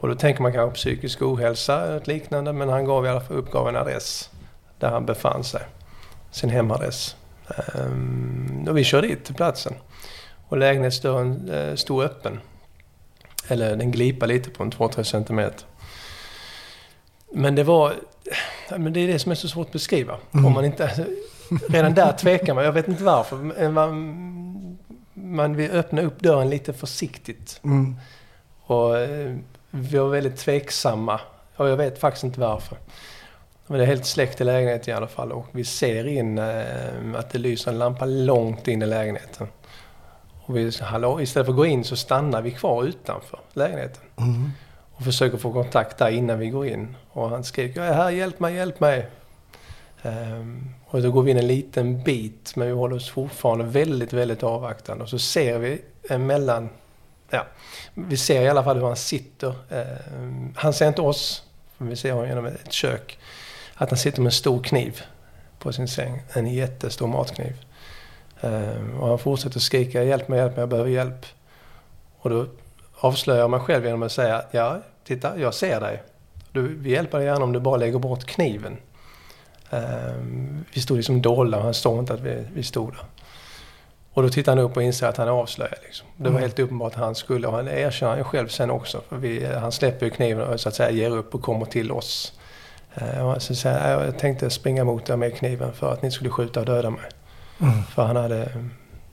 Och 0.00 0.08
då 0.08 0.14
tänker 0.14 0.42
man 0.42 0.52
kanske 0.52 0.74
psykisk 0.74 1.22
ohälsa 1.22 1.82
eller 1.82 2.02
liknande, 2.04 2.52
men 2.52 2.68
han 2.68 2.84
gav 2.84 3.06
i 3.06 3.08
alla 3.08 3.20
fall 3.20 3.36
uppgav 3.36 3.68
en 3.68 3.76
adress 3.76 4.30
där 4.78 4.90
han 4.90 5.06
befann 5.06 5.44
sig. 5.44 5.62
Sin 6.30 6.50
hemadress. 6.50 7.16
Ehm, 7.74 8.66
och 8.68 8.76
vi 8.76 8.84
körde 8.84 9.06
dit 9.06 9.24
till 9.24 9.34
platsen. 9.34 9.74
Och 10.48 10.58
lägenhetsdörren 10.58 11.50
eh, 11.50 11.74
stod 11.74 12.02
öppen. 12.02 12.40
Eller 13.48 13.76
den 13.76 13.90
glipade 13.90 14.32
lite 14.32 14.50
på 14.50 14.62
en 14.62 14.72
2-3 14.72 15.02
centimeter. 15.02 15.66
Men 17.34 17.54
det 17.54 17.62
var... 17.64 17.94
Men 18.70 18.92
det 18.92 19.00
är 19.00 19.06
det 19.08 19.18
som 19.18 19.32
är 19.32 19.36
så 19.36 19.48
svårt 19.48 19.66
att 19.66 19.72
beskriva. 19.72 20.16
Om 20.30 20.52
man 20.52 20.64
inte, 20.64 21.06
redan 21.68 21.94
där 21.94 22.12
tvekar 22.12 22.54
man. 22.54 22.64
Jag 22.64 22.72
vet 22.72 22.88
inte 22.88 23.04
varför. 23.04 23.36
Men 23.36 23.72
Man, 23.72 24.78
man 25.14 25.56
vill 25.56 25.70
öppna 25.70 26.02
upp 26.02 26.20
dörren 26.20 26.50
lite 26.50 26.72
försiktigt. 26.72 27.60
Mm. 27.64 27.96
Och 28.62 28.98
eh, 28.98 29.36
vi 29.70 29.98
var 29.98 30.08
väldigt 30.08 30.36
tveksamma. 30.36 31.20
Och 31.56 31.68
jag 31.68 31.76
vet 31.76 31.98
faktiskt 31.98 32.24
inte 32.24 32.40
varför. 32.40 32.78
Men 33.66 33.78
det 33.78 33.84
är 33.84 33.86
helt 33.86 34.06
släckt 34.06 34.40
i 34.40 34.44
lägenheten 34.44 34.94
i 34.94 34.96
alla 34.96 35.06
fall. 35.06 35.32
Och 35.32 35.46
vi 35.52 35.64
ser 35.64 36.06
in 36.06 36.38
eh, 36.38 37.14
att 37.16 37.30
det 37.30 37.38
lyser 37.38 37.70
en 37.70 37.78
lampa 37.78 38.04
långt 38.04 38.68
in 38.68 38.82
i 38.82 38.86
lägenheten. 38.86 39.46
Och 40.46 40.56
vi, 40.56 40.72
hallå, 40.80 41.20
istället 41.20 41.46
för 41.46 41.52
att 41.52 41.56
gå 41.56 41.66
in 41.66 41.84
så 41.84 41.96
stannar 41.96 42.42
vi 42.42 42.50
kvar 42.50 42.84
utanför 42.84 43.38
lägenheten. 43.52 44.02
Mm. 44.16 44.50
Och 44.96 45.04
försöker 45.04 45.38
få 45.38 45.52
kontakt 45.52 45.98
där 45.98 46.10
innan 46.10 46.38
vi 46.38 46.48
går 46.48 46.66
in. 46.66 46.96
Och 47.10 47.30
han 47.30 47.44
skriker 47.44 47.80
jag 47.80 47.90
är 47.90 47.94
här, 47.94 48.10
hjälp 48.10 48.40
mig, 48.40 48.54
hjälp 48.54 48.80
mig. 48.80 49.08
Um, 50.02 50.74
och 50.86 51.02
då 51.02 51.10
går 51.10 51.22
vi 51.22 51.30
in 51.30 51.38
en 51.38 51.46
liten 51.46 52.02
bit 52.02 52.56
men 52.56 52.66
vi 52.66 52.72
håller 52.72 52.96
oss 52.96 53.10
fortfarande 53.10 53.64
väldigt, 53.64 54.12
väldigt 54.12 54.42
avvaktande. 54.42 55.04
Och 55.04 55.10
så 55.10 55.18
ser 55.18 55.58
vi 55.58 55.82
emellan, 56.08 56.68
ja, 57.30 57.46
vi 57.94 58.16
ser 58.16 58.42
i 58.42 58.48
alla 58.48 58.64
fall 58.64 58.76
hur 58.76 58.86
han 58.86 58.96
sitter. 58.96 59.54
Ehm, 59.70 60.52
han 60.56 60.72
ser 60.72 60.88
inte 60.88 61.02
oss, 61.02 61.42
men 61.78 61.88
vi 61.88 61.96
ser 61.96 62.12
honom 62.12 62.28
genom 62.28 62.46
ett 62.46 62.72
kök. 62.72 63.18
Att 63.74 63.90
han 63.90 63.98
sitter 63.98 64.20
med 64.20 64.26
en 64.26 64.32
stor 64.32 64.62
kniv 64.62 65.02
på 65.58 65.72
sin 65.72 65.88
säng. 65.88 66.22
En 66.32 66.46
jättestor 66.46 67.06
matkniv. 67.06 67.64
Um, 68.40 69.00
och 69.00 69.08
han 69.08 69.18
fortsätter 69.18 69.60
skrika 69.60 70.02
hjälp 70.02 70.28
mig, 70.28 70.38
hjälp 70.38 70.56
mig, 70.56 70.62
jag 70.62 70.68
behöver 70.68 70.90
hjälp. 70.90 71.26
Och 72.18 72.30
då 72.30 72.46
avslöjar 73.00 73.48
mig 73.48 73.60
själv 73.60 73.84
genom 73.84 74.02
att 74.02 74.12
säga 74.12 74.42
ja, 74.50 74.78
titta, 75.04 75.38
jag 75.38 75.54
ser 75.54 75.80
dig. 75.80 76.02
Du, 76.52 76.74
vi 76.78 76.90
hjälper 76.90 77.18
dig 77.18 77.26
gärna 77.26 77.44
om 77.44 77.52
du 77.52 77.60
bara 77.60 77.76
lägger 77.76 77.98
bort 77.98 78.24
kniven. 78.24 78.76
Ehm, 79.70 80.64
vi 80.74 80.80
stod 80.80 80.96
liksom 80.96 81.22
dolda 81.22 81.56
och 81.58 81.64
han 81.64 81.74
såg 81.74 81.98
inte 81.98 82.14
att 82.14 82.20
vi, 82.20 82.46
vi 82.54 82.62
stod 82.62 82.92
där. 82.92 83.02
Och 84.12 84.22
då 84.22 84.28
tittar 84.28 84.52
han 84.56 84.64
upp 84.64 84.76
och 84.76 84.82
inser 84.82 85.06
att 85.06 85.16
han 85.16 85.28
är 85.28 85.32
avslöjad. 85.32 85.78
Liksom. 85.84 86.06
Det 86.16 86.22
var 86.22 86.30
Mm. 86.30 86.42
helt 86.42 86.58
uppenbart 86.58 86.92
att 86.92 86.98
han 87.00 87.14
skulle, 87.14 87.46
och 87.46 87.52
han 87.54 87.68
erkänner 87.68 88.16
ju 88.16 88.24
själv 88.24 88.48
sen 88.48 88.70
också. 88.70 89.00
För 89.08 89.16
vi, 89.16 89.46
han 89.54 89.72
släpper 89.72 90.06
ju 90.06 90.10
kniven 90.10 90.46
och 90.48 90.60
så 90.60 90.68
att 90.68 90.74
säga 90.74 90.90
ger 90.90 91.10
upp 91.10 91.34
och 91.34 91.42
kommer 91.42 91.66
till 91.66 91.92
oss. 91.92 92.32
Ehm, 92.94 93.26
och 93.26 93.42
så 93.42 93.54
säger 93.54 94.04
jag 94.04 94.18
tänkte 94.18 94.50
springa 94.50 94.84
mot 94.84 95.10
er 95.10 95.16
med 95.16 95.36
kniven 95.36 95.72
för 95.72 95.92
att 95.92 96.02
ni 96.02 96.10
skulle 96.10 96.30
skjuta 96.30 96.60
och 96.60 96.66
döda 96.66 96.90
mig. 96.90 97.02
Mm. 97.60 97.82
För 97.82 98.02
han 98.04 98.16
hade, 98.16 98.48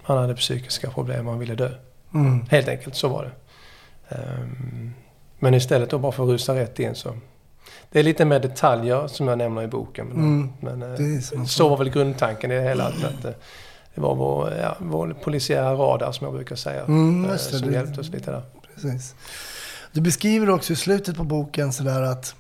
han 0.04 0.18
hade 0.18 0.36
psykiska 0.36 0.90
problem 0.90 1.28
och 1.28 1.32
han 1.34 1.40
ville 1.40 1.56
dö. 1.56 1.70
Mm. 2.14 2.46
Helt 2.50 2.68
enkelt, 2.68 2.96
så 2.96 3.08
var 3.08 3.24
det. 3.24 3.32
Ehm, 4.12 4.94
Men 5.40 5.54
istället 5.54 5.90
då 5.90 6.00
bara 6.00 6.12
för 6.12 6.24
att 6.24 6.30
rusa 6.30 6.56
rätt 6.56 6.80
in 6.80 6.96
så. 6.96 7.14
Det 7.92 8.00
är 8.00 8.04
lite 8.04 8.26
mer 8.26 8.40
detaljer 8.40 9.08
som 9.08 9.28
jag 9.28 9.38
nämner 9.38 9.62
i 9.64 9.68
boken. 9.68 10.08
Men, 10.08 10.18
Mm. 10.24 10.50
men 10.60 10.82
eh, 10.82 11.46
så 11.46 11.70
var 11.70 11.78
väl 11.78 11.90
grundtanken 11.90 12.52
i 12.52 12.56
det 12.56 12.62
hela. 12.62 12.84
Att, 12.88 13.04
att 13.04 13.26
eh, 13.26 13.32
det 13.96 14.02
var 14.02 14.16
vår, 14.16 14.52
ja, 14.62 14.76
vår 14.80 15.16
polisiära 15.24 15.74
radar 15.74 16.12
som 16.12 16.26
jag 16.26 16.34
brukar 16.34 16.56
säga. 16.56 16.84
Mm, 16.84 17.26
eh, 17.30 17.36
som 17.38 17.68
Det- 17.68 17.74
hjälpte 17.74 18.02
oss 18.02 18.10
lite 18.10 18.32
där. 18.32 18.42
Precis. 18.76 19.16
Du 19.92 20.02
beskriver 20.02 20.50
också 20.50 20.74
i 20.74 20.76
slutet 20.76 21.16
på 21.18 21.24
boken 21.24 21.74
sådär 21.74 22.02
att 22.02 22.36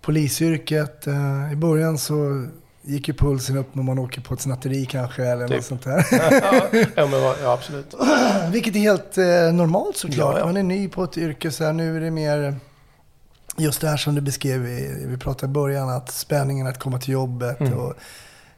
polisyrket, 0.00 1.06
eh, 1.06 1.52
i 1.52 1.56
början 1.56 1.98
så 1.98 2.46
gick 2.82 3.08
ju 3.08 3.14
pulsen 3.14 3.56
upp 3.56 3.74
när 3.74 3.82
man 3.82 3.98
åker 3.98 4.20
på 4.20 4.34
ett 4.34 4.40
snatteri 4.40 4.86
kanske 4.86 5.24
eller 5.24 5.48
Typ. 5.48 5.56
något 5.56 5.64
sånt 5.64 5.82
där. 5.84 6.06
ja, 6.96 7.06
men, 7.06 7.20
ja, 7.22 7.52
absolut. 7.52 7.94
Vilket 8.52 8.76
är 8.76 8.80
helt 8.80 9.18
eh, 9.18 9.24
normalt 9.52 9.96
såklart. 9.96 10.34
Ja, 10.34 10.38
ja. 10.38 10.46
Man 10.46 10.56
är 10.56 10.62
ny 10.62 10.88
på 10.88 11.04
ett 11.04 11.18
yrke 11.18 11.50
så 11.50 11.64
här, 11.64 11.72
nu 11.72 11.96
är 11.96 12.00
det 12.00 12.10
mer 12.10 12.56
just 13.56 13.80
det 13.80 13.88
här 13.88 13.96
som 13.96 14.14
du 14.14 14.20
beskrev, 14.20 14.60
vi 15.06 15.16
pratade 15.20 15.50
i 15.50 15.52
början, 15.54 15.88
att 15.90 16.10
spänningen 16.10 16.66
att 16.66 16.78
komma 16.78 16.98
till 16.98 17.12
jobbet 17.12 17.60
Mm. 17.60 17.72
och 17.78 17.94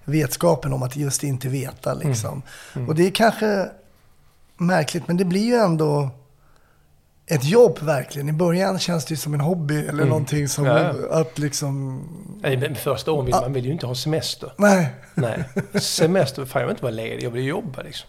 vetskapen 0.05 0.73
om 0.73 0.83
att 0.83 0.97
just 0.97 1.23
inte 1.25 1.49
veta 1.49 1.95
liksom. 1.95 2.43
Mm. 2.75 2.89
Och 2.89 2.95
det 2.95 3.07
är 3.07 3.11
kanske 3.11 3.69
märkligt, 4.57 5.09
men 5.09 5.17
det 5.17 5.25
blir 5.25 5.45
ju 5.45 5.55
ändå 5.55 6.11
ett 7.27 7.45
jobb 7.45 7.79
verkligen. 7.83 8.29
I 8.29 8.33
början 8.33 8.79
känns 8.79 9.05
det 9.05 9.11
ju 9.13 9.17
som 9.17 9.35
en 9.35 9.41
hobby 9.41 9.79
eller 9.81 9.93
Mm. 9.93 10.09
någonting 10.09 10.49
som 10.49 10.65
Ja, 10.65 10.93
att 11.11 11.39
liksom... 11.39 12.03
Nej, 12.43 12.57
men 12.57 12.75
första 12.75 13.13
åren 13.13 13.27
vill 13.27 13.35
man 13.35 13.53
vill 13.53 13.65
ju 13.67 13.73
inte 13.73 13.87
ha 13.87 13.95
semester. 13.95 14.53
Nej. 14.57 14.89
Nej, 15.15 15.45
semester, 15.81 16.45
fan 16.45 16.61
jag 16.61 16.67
vill 16.67 16.73
inte 16.75 16.83
vara 16.83 16.93
ledig, 16.95 17.23
jag 17.25 17.31
vill 17.31 17.45
jobba 17.45 17.83
liksom. 17.83 18.09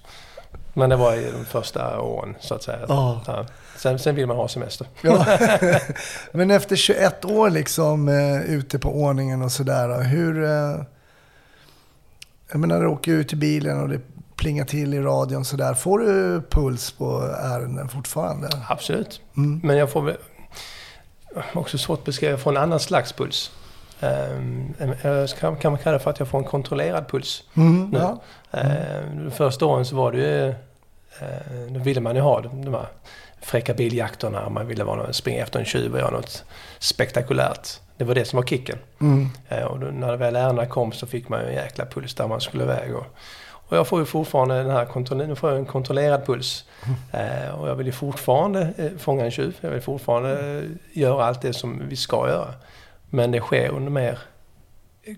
Men 0.73 0.89
det 0.89 0.95
var 0.95 1.13
i 1.15 1.31
de 1.31 1.45
första 1.45 1.99
åren 2.01 2.35
så 2.39 2.55
att 2.55 2.63
säga. 2.63 2.79
Ja. 2.87 3.21
Ja. 3.27 3.45
Sen, 3.77 3.99
sen 3.99 4.15
vill 4.15 4.27
man 4.27 4.37
ha 4.37 4.47
semester. 4.47 4.87
Ja. 5.01 5.25
Men 6.31 6.51
efter 6.51 6.75
21 6.75 7.25
år 7.25 7.49
liksom 7.49 8.07
eh, 8.09 8.41
ute 8.41 8.79
på 8.79 8.89
ordningen 8.89 9.41
och 9.41 9.51
sådär. 9.51 10.01
Hur... 10.03 10.43
Eh, 10.43 10.81
jag 12.51 12.59
menar, 12.59 12.79
du 12.81 12.87
åker 12.87 13.11
ut 13.11 13.33
i 13.33 13.35
bilen 13.35 13.81
och 13.81 13.89
det 13.89 13.99
plingar 14.35 14.65
till 14.65 14.93
i 14.93 14.99
radion 14.99 15.45
sådär. 15.45 15.73
Får 15.73 15.99
du 15.99 16.41
puls 16.49 16.91
på 16.91 17.21
ärenden 17.41 17.89
fortfarande? 17.89 18.49
Absolut. 18.67 19.21
Mm. 19.37 19.61
Men 19.63 19.77
jag 19.77 19.91
får 19.91 20.01
väl 20.01 20.17
också 21.53 21.77
svårt 21.77 21.99
att 21.99 22.05
beskriva, 22.05 22.31
jag 22.31 22.39
får 22.39 22.51
en 22.51 22.57
annan 22.57 22.79
slags 22.79 23.13
puls. 23.13 23.51
Um, 23.99 24.73
kan, 25.39 25.55
kan 25.55 25.71
man 25.71 25.81
kalla 25.81 25.97
det 25.97 25.99
för 25.99 26.09
att 26.09 26.19
jag 26.19 26.27
får 26.27 26.37
en 26.37 26.43
kontrollerad 26.43 27.07
puls. 27.07 27.43
Mm. 27.53 27.89
Nu. 27.89 27.99
Ja. 27.99 28.21
Ehm, 28.51 29.25
de 29.25 29.31
första 29.31 29.65
åren 29.65 29.85
så 29.85 29.95
var 29.95 30.11
det 30.11 30.17
ju 30.17 30.53
Eh, 31.19 31.71
då 31.73 31.79
ville 31.79 32.01
man 32.01 32.15
ju 32.15 32.21
ha 32.21 32.41
de 32.41 32.73
här 32.73 32.87
fräcka 33.41 33.73
biljakterna, 33.73 34.49
man 34.49 34.67
ville 34.67 34.83
vara 34.83 34.95
någon, 34.95 35.13
springa 35.13 35.43
efter 35.43 35.59
en 35.59 35.65
tjuv 35.65 35.93
och 35.93 35.99
göra 35.99 36.09
något 36.09 36.43
spektakulärt. 36.79 37.69
Det 37.97 38.03
var 38.03 38.15
det 38.15 38.25
som 38.25 38.37
var 38.37 38.43
kicken. 38.43 38.77
Mm. 39.01 39.29
Eh, 39.49 39.63
och 39.63 39.79
då, 39.79 39.87
när 39.87 40.17
väl 40.17 40.35
ärendena 40.35 40.65
kom 40.65 40.91
så 40.91 41.07
fick 41.07 41.29
man 41.29 41.41
ju 41.41 41.47
en 41.47 41.53
jäkla 41.53 41.85
puls 41.85 42.13
där 42.13 42.27
man 42.27 42.41
skulle 42.41 42.63
iväg. 42.63 42.95
Och, 42.95 43.05
och 43.67 43.77
jag 43.77 43.87
får 43.87 43.99
ju 43.99 44.05
fortfarande 44.05 44.63
den 44.63 44.71
här 44.71 44.85
kontroll, 44.85 45.27
nu 45.27 45.35
får 45.35 45.49
jag 45.49 45.59
en 45.59 45.65
kontrollerad 45.65 46.25
puls. 46.25 46.65
Eh, 47.11 47.49
och 47.59 47.69
jag 47.69 47.75
vill 47.75 47.85
ju 47.85 47.91
fortfarande 47.91 48.73
eh, 48.77 48.91
fånga 48.97 49.25
en 49.25 49.31
tjuv. 49.31 49.57
Jag 49.61 49.69
vill 49.69 49.81
fortfarande 49.81 50.57
eh, 50.57 50.63
göra 51.01 51.25
allt 51.25 51.41
det 51.41 51.53
som 51.53 51.81
vi 51.89 51.95
ska 51.95 52.27
göra. 52.27 52.53
Men 53.09 53.31
det 53.31 53.39
sker 53.39 53.69
under 53.69 53.91
mer 53.91 54.19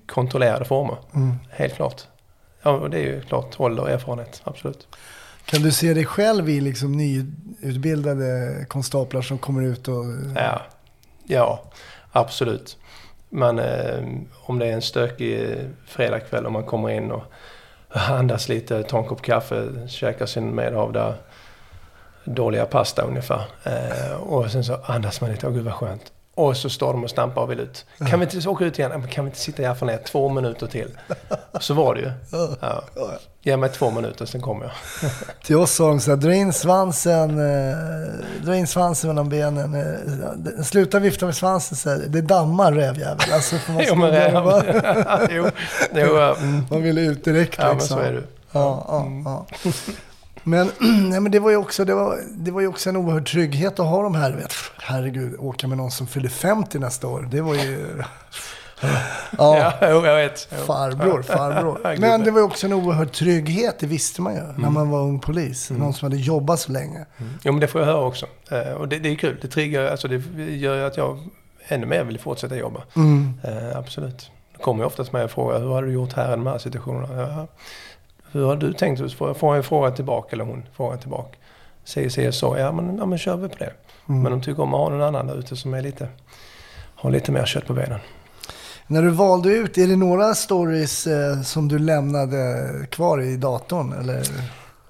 kontrollerade 0.05 0.65
former. 0.65 0.97
Mm. 1.15 1.35
Helt 1.49 1.75
klart. 1.75 2.07
Ja, 2.61 2.71
och 2.71 2.89
det 2.89 2.97
är 2.97 3.01
ju 3.01 3.21
klart 3.21 3.59
ålder 3.59 3.83
och 3.83 3.89
erfarenhet, 3.89 4.41
absolut. 4.43 4.87
Kan 5.45 5.61
du 5.61 5.71
se 5.71 5.93
dig 5.93 6.05
själv 6.05 6.49
i 6.49 6.61
liksom 6.61 6.91
nyutbildade 6.91 8.65
konstaplar 8.67 9.21
som 9.21 9.37
kommer 9.37 9.63
ut 9.63 9.87
och... 9.87 10.05
Ja, 10.35 10.61
ja 11.23 11.63
absolut. 12.11 12.77
Men 13.29 13.59
eh, 13.59 14.03
om 14.33 14.59
det 14.59 14.65
är 14.65 14.73
en 14.73 14.81
stökig 14.81 15.55
fredagkväll 15.87 16.45
och 16.45 16.51
man 16.51 16.63
kommer 16.63 16.89
in 16.89 17.11
och 17.11 17.23
andas 17.89 18.49
lite, 18.49 18.83
tar 18.83 18.99
en 18.99 19.05
kopp 19.05 19.21
kaffe, 19.21 19.87
käkar 19.87 20.25
sin 20.25 20.55
medhavda 20.55 21.15
dåliga 22.23 22.65
pasta 22.65 23.01
ungefär. 23.01 23.45
Eh, 23.63 24.15
och 24.15 24.51
sen 24.51 24.63
så 24.63 24.79
andas 24.83 25.21
man 25.21 25.31
lite, 25.31 25.47
åh 25.47 25.53
gud 25.53 25.65
vad 25.65 25.73
skönt. 25.73 26.11
Och 26.37 26.57
så 26.57 26.69
står 26.69 26.93
de 26.93 27.03
och 27.03 27.09
stampar 27.09 27.41
och 27.41 27.51
vill 27.51 27.59
ut. 27.59 27.85
Kan 28.09 28.19
vi 28.19 28.25
inte 28.25 28.49
åka 28.49 28.65
ut 28.65 28.79
igen? 28.79 28.91
Men 28.91 29.07
Kan 29.07 29.25
vi 29.25 29.29
inte 29.29 29.39
sitta 29.39 29.63
i 29.63 29.65
ner 29.65 30.03
två 30.05 30.29
minuter 30.29 30.67
till? 30.67 30.97
Så 31.59 31.73
var 31.73 31.95
det 31.95 32.01
ju. 32.01 32.11
Ja. 32.61 32.83
Ge 33.41 33.57
mig 33.57 33.69
två 33.69 33.91
minuter, 33.91 34.25
sen 34.25 34.41
kommer 34.41 34.65
jag. 34.65 34.73
Till 35.43 35.55
oss 35.55 35.71
sa 35.71 35.87
de 35.87 35.99
så 35.99 36.11
här, 36.11 36.17
dra 36.17 36.33
in 36.33 36.53
svansen, 36.53 37.29
eh, 37.29 37.77
dra 38.43 38.55
in 38.55 38.67
svansen 38.67 39.07
mellan 39.07 39.29
benen. 39.29 39.75
Eh, 39.75 40.63
sluta 40.63 40.99
vifta 40.99 41.25
med 41.25 41.35
svansen, 41.35 41.77
så 41.77 41.89
här, 41.89 42.03
det 42.07 42.21
dammar 42.21 42.71
rävjävel. 42.71 43.33
Alltså, 43.33 43.55
för 43.55 43.73
man, 43.73 43.83
Jo, 43.87 43.95
men 43.95 44.11
räv- 44.11 45.27
jo, 45.31 45.49
jo, 45.93 46.17
mm. 46.17 46.65
man 46.69 46.83
vill 46.83 46.97
ut 46.97 47.23
direkt 47.23 47.55
ja, 47.57 47.67
men 47.67 47.77
liksom. 47.77 47.97
så 47.97 48.03
är 48.03 48.13
det. 48.13 48.23
Ja, 48.51 48.85
ja, 48.87 49.05
ja. 49.25 49.71
Men, 50.47 50.71
nej, 51.09 51.19
men 51.19 51.31
det, 51.31 51.39
var 51.39 51.49
ju 51.49 51.57
också, 51.57 51.85
det, 51.85 51.95
var, 51.95 52.19
det 52.37 52.51
var 52.51 52.61
ju 52.61 52.67
också 52.67 52.89
en 52.89 52.97
oerhörd 52.97 53.27
trygghet 53.27 53.79
att 53.79 53.87
ha 53.87 54.03
de 54.03 54.15
här. 54.15 54.31
Vet, 54.31 54.53
herregud, 54.77 55.35
åka 55.39 55.67
med 55.67 55.77
någon 55.77 55.91
som 55.91 56.07
fyller 56.07 56.29
50 56.29 56.79
nästa 56.79 57.07
år. 57.07 57.27
Det 57.31 57.41
var 57.41 57.55
ju... 57.55 58.03
Ja, 59.37 59.73
jag 59.81 60.15
vet. 60.15 60.39
Farbror, 60.39 61.21
farbror. 61.21 61.97
Men 61.99 62.23
det 62.23 62.31
var 62.31 62.39
ju 62.39 62.45
också 62.45 62.67
en 62.67 62.73
oerhörd 62.73 63.11
trygghet, 63.11 63.79
det 63.79 63.87
visste 63.87 64.21
man 64.21 64.33
ju. 64.33 64.39
Mm. 64.39 64.55
När 64.57 64.69
man 64.69 64.89
var 64.89 64.99
ung 64.99 65.19
polis. 65.19 65.69
Någon 65.69 65.93
som 65.93 66.05
hade 66.05 66.21
jobbat 66.21 66.59
så 66.59 66.71
länge. 66.71 67.05
Jo, 67.43 67.51
men 67.51 67.59
det 67.59 67.67
får 67.67 67.81
jag 67.81 67.85
höra 67.85 68.05
också. 68.05 68.25
Eh, 68.51 68.71
och 68.71 68.87
det, 68.87 68.99
det 68.99 69.09
är 69.09 69.15
kul. 69.15 69.37
Det 69.41 69.47
triggar, 69.47 69.85
alltså 69.85 70.07
det 70.07 70.15
gör 70.55 70.75
ju 70.75 70.83
att 70.83 70.97
jag 70.97 71.19
ännu 71.67 71.85
mer 71.85 72.03
vill 72.03 72.19
fortsätta 72.19 72.55
jobba. 72.55 72.83
Mm. 72.95 73.33
Eh, 73.43 73.77
absolut. 73.77 74.31
Det 74.57 74.63
kommer 74.63 74.83
ju 74.83 74.87
oftast 74.87 75.11
med 75.11 75.23
och 75.23 75.31
frågar, 75.31 75.59
hur 75.59 75.67
har 75.67 75.83
du 75.83 75.93
gjort 75.93 76.13
här 76.13 76.27
i 76.27 76.31
de 76.31 76.47
här 76.47 76.57
situationerna? 76.57 77.21
Ja, 77.21 77.47
hur 78.31 78.45
har 78.45 78.55
du 78.55 78.73
tänkt? 78.73 78.99
Så 78.99 79.09
får 79.09 79.35
jag 79.41 79.57
en 79.57 79.63
fråga 79.63 79.91
tillbaka, 79.91 80.29
eller 80.31 80.45
hon 80.45 80.63
frågar 80.73 80.97
tillbaka. 80.97 81.37
Säger 81.83 82.09
säger 82.09 82.31
så, 82.31 82.55
ja 82.57 82.71
men, 82.71 82.97
ja 82.97 83.05
men 83.05 83.17
kör 83.17 83.37
vi 83.37 83.49
på 83.49 83.57
det. 83.57 83.71
Mm. 84.09 84.21
Men 84.21 84.31
de 84.31 84.41
tycker 84.41 84.63
om 84.63 84.73
att 84.73 84.79
ha 84.79 84.89
någon 84.89 85.01
annan 85.01 85.27
där 85.27 85.39
ute 85.39 85.55
som 85.55 85.73
är 85.73 85.81
lite, 85.81 86.07
har 86.95 87.11
lite 87.11 87.31
mer 87.31 87.45
kött 87.45 87.65
på 87.65 87.73
benen. 87.73 87.99
När 88.87 89.01
du 89.01 89.09
valde 89.09 89.49
ut, 89.49 89.77
är 89.77 89.87
det 89.87 89.95
några 89.95 90.35
stories 90.35 91.07
eh, 91.07 91.41
som 91.41 91.67
du 91.67 91.79
lämnade 91.79 92.69
kvar 92.91 93.21
i 93.21 93.37
datorn? 93.37 93.93
Eller? 93.93 94.23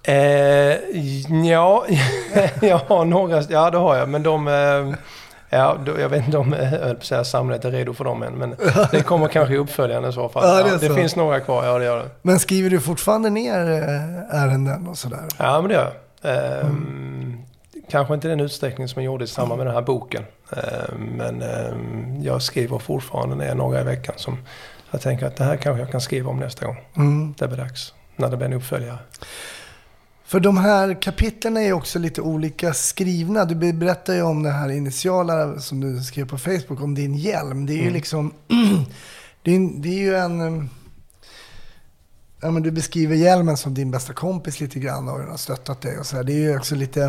Eh, 0.04 0.78
ja, 1.50 1.86
jag 2.62 2.78
har 2.78 3.06
några, 3.06 3.42
ja 3.42 3.70
det 3.72 3.78
har 3.78 3.96
jag, 3.96 4.10
men 4.10 4.24
de... 4.24 4.48
Eh, 4.48 4.98
Ja, 5.50 5.78
då, 5.86 6.00
jag 6.00 6.10
vet 6.10 6.26
inte 6.26 6.38
om 6.38 6.56
säga, 7.02 7.24
samhället 7.24 7.66
är 7.66 7.72
redo 7.72 7.94
för 7.94 8.04
dem 8.04 8.24
än, 8.24 8.34
men 8.34 8.56
det 8.92 9.02
kommer 9.04 9.28
kanske 9.28 9.54
i 9.54 9.58
uppföljande 9.58 10.10
i 10.10 10.12
så 10.12 10.30
fall. 10.30 10.44
Ja, 10.58 10.64
det 10.64 10.70
Ja, 10.70 10.90
det 10.90 10.96
finns 10.96 11.16
några 11.16 11.40
kvar, 11.40 11.66
ja 11.66 11.78
det 11.80 11.86
gör 11.86 11.98
det. 11.98 12.10
Men 12.22 12.40
skriver 12.40 12.70
du 12.70 12.80
fortfarande 12.80 13.30
ner 13.30 13.72
eh, 13.72 14.42
ärenden 14.42 14.88
och 14.88 14.98
sådär? 14.98 15.24
Ja, 15.38 15.62
men 15.62 15.68
det 15.70 15.74
gör 15.74 15.84
jag. 15.84 16.62
Ehm, 16.62 17.38
Kanske 17.90 18.14
inte 18.14 18.28
den 18.28 18.40
utsträckning 18.40 18.88
som 18.88 19.02
jag 19.04 19.06
gjorde 19.12 19.24
i 19.24 19.28
samband 19.28 19.58
med 19.58 19.68
den 19.68 19.76
här 19.76 19.82
boken. 19.82 20.24
Ehm, 20.52 21.02
men 21.02 21.42
ehm, 21.42 22.22
jag 22.22 22.42
skriver 22.42 22.80
fortfarande 22.80 23.36
ner 23.36 23.56
några 23.56 23.82
i 23.82 23.84
veckan 23.84 24.16
som 24.18 24.38
jag 24.92 25.02
tänker 25.02 25.26
att 25.26 25.36
det 25.36 25.44
här 25.44 25.58
kanske 25.58 25.82
jag 25.82 25.92
kan 25.92 26.02
skriva 26.02 26.30
om 26.30 26.38
nästa 26.40 26.66
gång. 26.66 26.78
Mm. 26.98 27.34
Det 27.38 27.48
blir 27.48 27.58
dags. 27.58 27.94
När 28.16 28.30
det 28.30 28.38
blir 28.38 28.48
en 28.48 28.54
uppföljare. 28.54 28.98
För 30.28 30.40
de 30.40 30.58
här 30.58 31.02
kapitlen 31.02 31.58
är 31.58 31.74
också 31.74 32.00
lite 32.00 32.22
olika 32.22 32.74
skrivna. 32.74 33.46
Du 33.46 33.56
be- 33.56 33.74
berättar 33.74 34.14
ju 34.14 34.22
om 34.22 34.44
det 34.44 34.52
här 34.52 34.70
initiala 34.70 35.60
som 35.60 35.80
du 35.82 36.04
skrev 36.04 36.28
på 36.30 36.38
Facebook 36.38 36.82
om 36.82 36.96
din 36.96 37.16
hjälm. 37.16 37.66
Det 37.66 37.74
är 37.74 37.76
ju 37.76 37.82
Mm. 37.82 37.94
liksom... 37.94 38.34
det, 39.44 39.56
är, 39.56 39.82
det 39.82 39.90
är 39.90 40.00
ju 40.00 40.16
en... 40.16 40.70
Ja, 42.42 42.52
men 42.52 42.64
du 42.64 42.72
beskriver 42.72 43.16
hjälmen 43.16 43.58
som 43.58 43.74
din 43.74 43.92
bästa 43.92 44.14
kompis 44.14 44.60
lite 44.60 44.80
grann 44.80 45.08
och 45.10 45.20
den 45.20 45.30
har 45.30 45.38
stöttat 45.38 45.82
dig 45.82 46.00
och 46.00 46.06
så 46.06 46.16
här. 46.16 46.24
Det 46.24 46.34
är 46.34 46.40
ju 46.52 46.58
också 46.58 46.76
lite... 46.76 47.00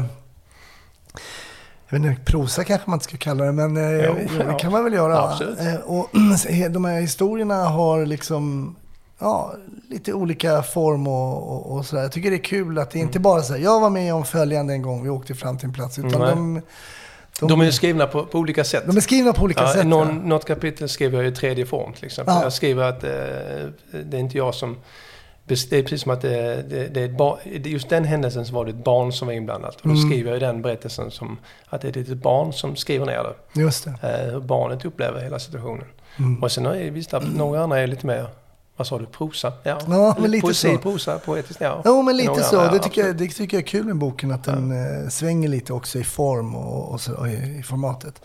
Jag 1.89 1.99
vet 1.99 2.11
inte, 2.11 2.23
prosa 2.33 2.65
kanske 2.65 2.91
man 2.91 2.97
inte 2.97 3.05
ska 3.05 3.17
kalla 3.17 3.45
det, 3.45 3.53
men 3.53 3.77
eh, 3.77 4.05
Jo, 4.05 4.15
det 4.39 4.45
ja. 4.45 4.59
kan 4.59 4.73
man 4.73 4.85
väl 4.85 4.93
göra. 4.93 5.19
Absolut. 5.31 5.61
Eh, 5.61 5.75
Och 5.75 6.09
de 6.71 6.85
här 6.85 7.01
historierna 7.01 7.65
har 7.65 8.07
liksom 8.07 8.77
ja, 9.19 9.55
lite 9.91 10.13
olika 10.13 10.63
form 10.63 11.07
och, 11.07 11.53
och, 11.53 11.77
och 11.77 11.87
sådär. 11.87 12.03
Jag 12.03 12.13
tycker 12.13 12.31
det 12.31 12.37
är 12.37 12.45
kul 12.45 12.79
att 12.79 12.91
det 12.91 12.99
inte 12.99 13.21
bara 13.21 13.41
här, 13.43 13.57
jag 13.59 13.81
var 13.81 13.91
med 13.91 14.15
om 14.15 14.25
följande 14.25 14.73
en 14.73 14.83
gång, 14.83 15.03
vi 15.03 15.09
åkte 15.09 15.35
fram 15.35 15.59
till 15.59 15.67
en 15.67 15.73
plats. 15.75 15.99
Utan 15.99 16.21
Nej. 16.21 16.31
de, 16.31 16.63
de, 17.41 17.49
De 17.49 17.61
är 17.61 17.71
skrivna 17.71 18.07
på, 18.07 18.25
på 18.25 18.39
olika 18.39 18.65
sätt. 18.65 18.83
de 18.87 18.97
är 18.97 19.01
skrivna 19.01 19.33
på 19.33 19.43
olika 19.43 19.63
Ja, 19.63 19.73
sätt. 19.73 19.87
någon, 19.87 20.09
ja. 20.09 20.13
Något 20.29 20.45
kapitel 20.45 20.89
skriver 20.89 21.23
jag 21.23 21.33
i 21.33 21.35
tredje 21.37 21.67
form 21.67 21.93
till 21.93 22.05
exempel. 22.05 22.35
Ja. 22.35 22.43
Jag 22.43 22.53
skriver 22.53 22.83
att 22.85 23.05
eh, 23.05 23.11
det 24.05 24.17
är 24.17 24.21
inte 24.21 24.37
jag 24.39 24.55
som... 24.55 24.77
Det 25.45 25.73
är 25.73 25.83
precis 25.83 26.03
som 26.03 26.13
att 26.13 26.21
det, 26.21 26.63
det, 26.71 26.87
det 26.89 27.01
är 27.01 27.09
barn, 27.09 27.39
just 27.45 27.89
den 27.89 28.05
händelsen 28.05 28.47
så 28.47 28.55
var 28.55 28.65
det 28.65 28.71
ett 28.71 28.85
barn 28.85 29.13
som 29.13 29.27
var 29.29 29.33
inblandat. 29.35 29.75
Och 29.77 29.81
då 29.89 29.95
Mm. 29.95 30.09
skriver 30.11 30.31
jag 30.31 30.37
i 30.37 30.41
den 30.41 30.63
berättelsen 30.63 31.11
som 31.11 31.39
att 31.69 31.81
det 31.81 31.87
är 31.87 31.91
ett 31.91 31.97
litet 31.97 32.19
barn 32.19 32.53
som 32.53 32.77
skriver 32.77 33.07
ner 33.07 33.23
det. 33.55 33.61
Just 33.61 33.85
det. 33.85 33.91
Eh, 34.27 34.33
hur 34.33 34.41
barnet 34.41 34.85
upplever 34.85 35.21
hela 35.21 35.39
situationen. 35.39 35.85
Mm. 36.19 36.43
Och 36.43 36.53
sen 36.53 36.67
har 36.67 36.75
jag 36.75 36.91
visst 36.93 37.15
att 37.15 37.35
några 37.37 37.63
andra 37.63 37.79
är 37.81 37.87
lite 37.87 38.07
mer, 38.07 38.27
vad 38.79 38.87
sa 38.87 38.99
du, 38.99 39.07
prosa? 39.07 39.53
Ja, 39.63 39.79
Ja, 39.89 40.17
men 40.21 40.31
lite 40.31 40.43
poesi, 40.43 40.73
så. 40.75 40.79
prosa, 40.79 41.19
poetiskt, 41.19 41.61
ja. 41.61 41.83
Jo, 41.85 42.03
men 42.03 42.17
lite 42.17 42.29
Några 42.31 42.43
så. 42.43 42.59
andra, 42.59 42.71
Det 42.71 42.77
ja, 42.77 42.83
tycker, 42.83 43.07
jag, 43.07 43.17
det 43.17 43.29
tycker 43.29 43.57
jag 43.57 43.63
är 43.63 43.67
kul 43.67 43.85
med 43.87 43.97
boken, 43.97 44.33
att 44.33 44.45
den 44.45 44.73
eh, 44.73 45.09
svänger 45.09 45.49
lite 45.49 45.73
också 45.73 45.99
i 45.99 46.05
form 46.05 46.55
och, 46.55 46.93
och, 46.93 47.01
så, 47.01 47.15
och 47.15 47.29
i, 47.29 47.57
i 47.61 47.63
formatet. 47.63 48.21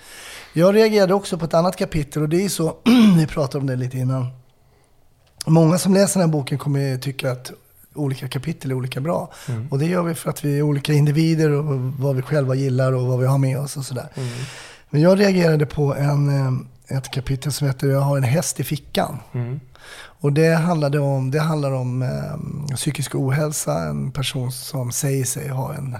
Jag 0.53 0.75
reagerade 0.75 1.13
också 1.13 1.37
på 1.37 1.45
ett 1.45 1.53
annat 1.53 1.75
kapitel 1.75 2.21
och 2.21 2.29
det 2.29 2.45
är 2.45 2.49
så, 2.49 2.75
vi 3.17 3.27
pratade 3.27 3.57
om 3.57 3.67
det 3.67 3.75
lite 3.75 3.97
innan. 3.97 4.27
Många 5.45 5.77
som 5.77 5.93
läser 5.93 6.19
den 6.19 6.29
här 6.29 6.33
boken 6.33 6.57
kommer 6.57 6.97
tycka 6.97 7.31
att 7.31 7.51
olika 7.95 8.27
kapitel 8.27 8.71
är 8.71 8.75
olika 8.75 9.01
bra. 9.01 9.31
Mm. 9.49 9.67
Och 9.71 9.79
det 9.79 9.85
gör 9.85 10.03
vi 10.03 10.15
för 10.15 10.29
att 10.29 10.45
vi 10.45 10.57
är 10.57 10.61
olika 10.61 10.93
individer 10.93 11.51
och 11.51 11.65
vad 11.79 12.15
vi 12.15 12.21
själva 12.21 12.55
gillar 12.55 12.91
och 12.93 13.07
vad 13.07 13.19
vi 13.19 13.25
har 13.25 13.37
med 13.37 13.59
oss 13.59 13.77
och 13.77 13.85
sådär. 13.85 14.07
Mm. 14.15 14.29
Men 14.89 15.01
jag 15.01 15.19
reagerade 15.19 15.65
på 15.65 15.95
en, 15.95 16.29
eh, 16.29 16.51
ett 16.97 17.11
kapitel 17.11 17.51
som 17.51 17.67
heter 17.67 17.87
Jag 17.87 17.99
har 18.01 18.17
en 18.17 18.23
häst 18.23 18.59
i 18.59 18.63
fickan. 18.63 19.17
Mm. 19.33 19.59
Och 19.95 20.33
det, 20.33 20.53
handlade 20.55 20.99
om, 20.99 21.31
det 21.31 21.39
handlar 21.39 21.71
om 21.71 22.01
eh, 22.01 22.75
psykisk 22.75 23.15
ohälsa, 23.15 23.79
en 23.79 24.11
person 24.11 24.51
som 24.51 24.91
säger 24.91 25.25
sig 25.25 25.47
ha 25.49 25.73
en 25.73 25.97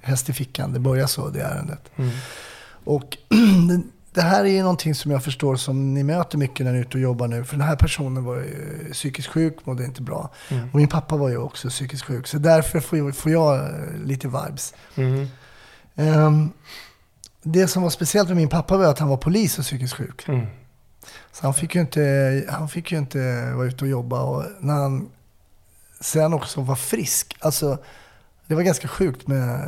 häst 0.00 0.28
i 0.28 0.32
fickan. 0.32 0.72
Det 0.72 0.78
börjar 0.80 1.06
så, 1.06 1.28
det 1.28 1.40
ärendet. 1.40 1.90
Mm. 1.96 2.10
Och 2.84 3.16
det- 4.14 4.22
här 4.22 4.44
är 4.44 4.60
någonting 4.62 4.94
som 4.94 5.10
jag 5.10 5.24
förstår 5.24 5.56
som 5.56 5.94
ni 5.94 6.02
möter 6.02 6.38
mycket 6.38 6.66
när 6.66 6.72
ni 6.72 6.78
är 6.78 6.82
ute 6.82 6.96
och 6.96 7.02
jobbar 7.02 7.28
nu. 7.28 7.44
För 7.44 7.56
den 7.56 7.66
här 7.66 7.76
personen 7.76 8.24
var 8.24 8.36
ju 8.36 8.88
psykiskt 8.92 9.28
sjuk, 9.28 9.66
mådde 9.66 9.84
inte 9.84 10.02
bra. 10.02 10.30
Mm. 10.48 10.68
Och 10.68 10.74
min 10.74 10.88
pappa 10.88 11.16
var 11.16 11.28
ju 11.28 11.36
också 11.38 11.68
psykiskt 11.68 12.04
sjuk. 12.04 12.26
Så 12.26 12.38
därför 12.38 12.80
får 12.80 12.98
jag, 12.98 13.16
får 13.16 13.32
jag 13.32 13.56
eh, 13.56 13.96
lite 14.04 14.26
vibes. 14.28 14.74
Mm. 14.96 15.26
Det 17.52 17.68
som 17.68 17.82
var 17.82 17.90
speciellt 17.90 18.28
med 18.28 18.36
min 18.36 18.48
pappa 18.48 18.76
var 18.76 18.84
att 18.84 18.98
han 18.98 19.08
var 19.08 19.16
polis 19.16 19.58
och 19.58 19.64
psykiskt 19.64 19.94
sjuk. 19.94 20.28
Mm. 20.28 20.46
Så 21.32 21.46
han 21.46 21.54
fick 21.54 21.74
ju 21.74 21.80
inte, 21.80 22.44
han 22.48 22.68
fick 22.68 22.92
ju 22.92 22.98
inte 22.98 23.52
vara 23.52 23.66
ute 23.66 23.84
och 23.84 23.90
jobba. 23.90 24.22
Och 24.22 24.44
när 24.60 24.74
han 24.74 25.08
sen 26.00 26.32
också 26.32 26.60
var 26.60 26.76
frisk, 26.76 27.36
alltså 27.40 27.78
det 28.46 28.54
var 28.54 28.62
ganska 28.62 28.88
sjukt 28.88 29.26
med 29.26 29.60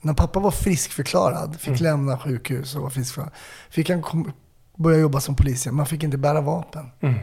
när 0.00 0.14
pappa 0.14 0.40
var 0.40 0.50
friskförklarad, 0.50 1.56
fick 1.60 1.68
Mm. 1.68 1.82
lämna 1.82 2.18
sjukhus 2.18 2.74
och 2.76 2.82
var 2.82 2.90
friskförklarad, 2.90 3.32
fick 3.70 3.90
han 3.90 4.02
kom, 4.02 4.32
börja 4.76 4.98
jobba 4.98 5.20
som 5.20 5.34
polis 5.36 5.66
igen. 5.66 5.76
Man 5.76 5.86
fick 5.86 6.02
inte 6.02 6.18
bära 6.18 6.40
vapen. 6.40 6.90
Mm. 7.00 7.18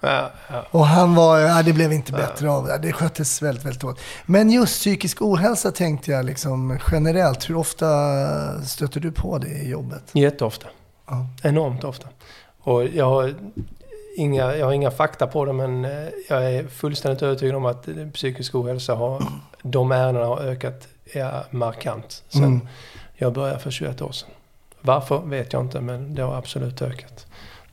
Ja, 0.00 0.30
ja. 0.48 0.66
Och 0.70 0.86
han 0.86 1.14
var, 1.14 1.38
ja, 1.38 1.62
det 1.62 1.72
blev 1.72 1.92
inte 1.92 2.12
bättre 2.12 2.50
av 2.50 2.66
det. 2.66 2.78
Det 2.78 2.92
sköttes 2.92 3.42
väldigt, 3.42 3.64
väldigt 3.64 3.80
dåligt. 3.80 4.00
Men 4.26 4.50
just 4.50 4.80
psykisk 4.80 5.22
ohälsa 5.22 5.72
tänkte 5.72 6.10
jag 6.10 6.24
liksom 6.24 6.78
generellt. 6.92 7.50
Hur 7.50 7.56
ofta 7.56 7.86
stöter 8.62 9.00
du 9.00 9.12
på 9.12 9.38
det 9.38 9.48
i 9.48 9.68
jobbet? 9.70 10.02
Jätteofta. 10.12 10.66
Ja. 11.06 11.26
Enormt 11.42 11.84
ofta. 11.84 12.08
Och 12.62 12.84
jag 12.84 13.04
har 13.04 13.34
inga, 14.16 14.56
jag 14.56 14.66
har 14.66 14.72
inga 14.72 14.90
fakta 14.90 15.26
på 15.26 15.44
det 15.44 15.52
men 15.52 15.84
eh, 15.84 15.90
jag 16.28 16.52
är 16.54 16.68
fullständigt 16.68 17.22
övertygad 17.22 17.56
om 17.56 17.66
att 17.66 17.88
psykisk 18.14 18.54
ohälsa 18.54 18.94
har, 18.94 19.22
de 19.62 19.92
ärendena 19.92 20.26
har 20.26 20.38
ökat 20.40 20.88
ja, 21.14 21.44
markant 21.50 22.22
sen 22.28 22.44
Mm. 22.44 22.68
jag 23.14 23.32
började 23.32 23.58
för 23.58 23.70
21 23.70 24.02
år 24.02 24.12
sedan. 24.12 24.28
Varför 24.80 25.18
vet 25.18 25.52
jag 25.52 25.62
inte 25.62 25.80
men 25.80 26.14
det 26.14 26.22
har 26.22 26.34
absolut 26.34 26.82
ökat. 26.82 27.26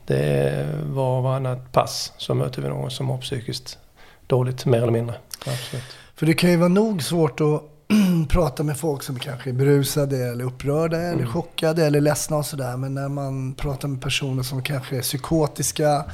Det 0.08 0.66
var 0.86 1.20
varannat 1.22 1.72
pass 1.72 2.12
så 2.16 2.34
möter 2.34 2.62
vi 2.62 2.68
någon 2.68 2.90
som 2.90 3.06
mår 3.06 3.18
psykiskt 3.18 3.78
dåligt 4.26 4.66
mer 4.66 4.78
eller 4.82 4.92
mindre. 4.92 5.16
Absolut. 5.46 5.84
För 6.14 6.26
det 6.26 6.34
kan 6.34 6.50
ju 6.50 6.56
vara 6.56 6.68
nog 6.68 7.02
svårt 7.02 7.40
att 7.40 7.62
prata 8.28 8.62
med 8.62 8.76
folk 8.78 9.02
som 9.02 9.18
kanske 9.18 9.50
är 9.50 9.54
berusade 9.54 10.16
eller 10.28 10.44
upprörda 10.44 10.96
eller 10.96 11.12
Mm. 11.12 11.26
chockade 11.32 11.86
eller 11.86 12.00
ledsna 12.00 12.36
och 12.36 12.46
sådär. 12.46 12.76
Men 12.76 12.94
när 12.94 13.08
man 13.08 13.54
pratar 13.54 13.88
med 13.88 14.02
personer 14.02 14.42
som 14.42 14.62
kanske 14.62 14.96
är 14.96 15.02
psykotiska, 15.02 16.04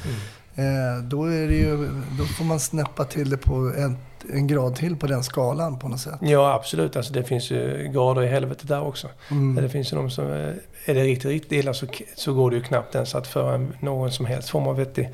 Mm. 0.55 0.97
eh, 0.99 1.03
då, 1.05 1.25
är 1.25 1.49
det 1.49 1.55
ju, 1.55 1.77
då 2.19 2.25
får 2.25 2.45
man 2.45 2.61
snäppa 2.61 3.05
till 3.05 3.31
det 3.31 3.37
på 3.37 3.55
en, 3.55 3.97
en 4.33 4.47
grad 4.47 4.77
till 4.77 4.97
på 4.97 5.07
den 5.07 5.25
skalan 5.25 5.79
på 5.79 5.89
något 5.89 6.01
sätt. 6.01 6.15
Ja 6.21 6.53
absolut, 6.55 6.97
alltså, 6.97 7.13
det 7.13 7.25
finns 7.25 7.51
ju 7.51 7.91
grader 7.95 8.23
i 8.23 8.27
helvetet 8.27 8.69
där 8.69 8.83
också. 8.83 9.09
Mm. 9.31 9.55
Det 9.63 9.69
finns 9.69 9.93
ju 9.93 9.97
de 9.97 10.11
som, 10.11 10.33
eh, 10.33 10.49
är 10.85 10.95
det 10.95 11.03
riktigt, 11.05 11.31
riktigt 11.31 11.53
illa 11.53 11.75
så, 11.75 11.87
så 12.17 12.35
går 12.35 12.51
det 12.51 12.57
ju 12.57 12.63
knappt 12.63 12.95
ens 12.95 13.15
att 13.15 13.27
föra 13.27 13.67
någon 13.81 14.13
som 14.13 14.27
helst 14.27 14.49
form 14.49 14.67
av 14.67 14.77
vettig 14.77 15.11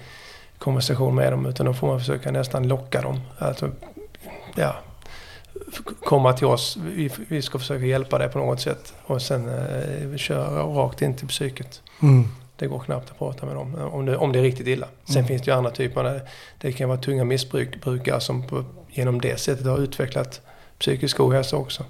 konversation 0.59 1.15
med 1.15 1.33
dem. 1.33 1.47
Utan 1.47 1.67
då 1.67 1.75
får 1.75 1.87
man 1.87 1.99
försöka 1.99 2.31
nästan 2.31 2.69
locka 2.69 3.01
dem. 3.03 3.21
Alltså, 3.39 3.71
ja, 4.57 4.75
komma 6.05 6.33
till 6.33 6.47
oss. 6.47 6.77
Vi, 6.77 7.11
vi 7.29 7.43
ska 7.43 7.59
försöka 7.59 7.85
hjälpa 7.85 8.19
dig 8.19 8.29
på 8.29 8.39
något 8.39 8.61
sätt. 8.61 8.95
Och 9.07 9.23
sen 9.23 9.49
eh, 9.49 10.17
köra 10.17 10.63
rakt 10.63 11.03
in 11.03 11.15
till 11.15 11.29
psyket. 11.29 11.83
Mm. 12.03 12.29
Det 12.57 12.67
går 12.67 12.79
knappt 12.79 13.11
att 13.11 13.19
prata 13.19 13.47
med 13.47 13.55
dem 13.55 13.75
om 13.93 14.07
det, 14.07 14.17
om 14.17 14.33
det 14.33 14.39
är 14.39 14.43
riktigt 14.43 14.67
illa. 14.67 14.87
Sen 15.05 15.17
Mm. 15.17 15.27
finns 15.29 15.43
det 15.43 15.51
ju 15.51 15.57
andra 15.57 15.71
typer. 15.71 16.05
Där 16.05 16.21
det 16.59 16.73
kan 16.73 16.89
vara 16.89 16.99
tunga 16.99 17.25
missbrukare 17.25 18.21
som 18.21 18.43
på, 18.47 18.65
genom 18.93 19.21
det 19.21 19.41
sättet 19.41 19.67
har 19.67 19.79
utvecklat 19.79 20.41
psykisk 20.79 21.21
ohälsa 21.21 21.57
också. 21.57 21.85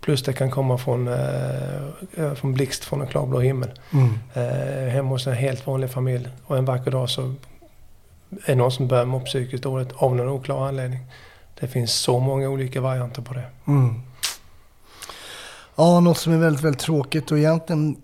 Plus 0.00 0.22
det 0.22 0.32
kan 0.32 0.50
komma 0.50 0.78
från, 0.78 1.08
eh, 1.08 1.76
eh, 2.16 2.34
från 2.34 2.52
blixt 2.52 2.84
från 2.84 3.00
en 3.00 3.06
klarblå 3.06 3.40
himmel. 3.40 3.70
Mm. 3.92 4.18
Eh, 4.34 4.92
hemma 4.92 5.08
hos 5.08 5.26
en 5.26 5.34
helt 5.34 5.66
vanlig 5.66 5.90
familj. 5.90 6.28
Och 6.44 6.58
en 6.58 6.64
vacker 6.64 6.90
dag 6.90 7.10
så 7.10 7.22
är 7.22 7.34
det 8.46 8.54
någon 8.54 8.72
som 8.72 8.88
börjar 8.88 9.04
må 9.04 9.20
psykiskt 9.20 9.62
dåligt 9.62 9.92
av 9.92 10.16
någon 10.16 10.28
oklar 10.28 10.68
anledning. 10.68 11.00
Det 11.60 11.68
finns 11.68 11.92
så 11.92 12.18
många 12.18 12.48
olika 12.48 12.80
varianter 12.80 13.22
på 13.22 13.34
det. 13.34 13.44
Mm. 13.66 13.94
Ja, 15.76 16.00
något 16.00 16.18
som 16.18 16.32
är 16.32 16.38
väldigt, 16.38 16.64
väldigt 16.64 16.82
tråkigt 16.82 17.30
och 17.30 17.38
egentligen, 17.38 17.96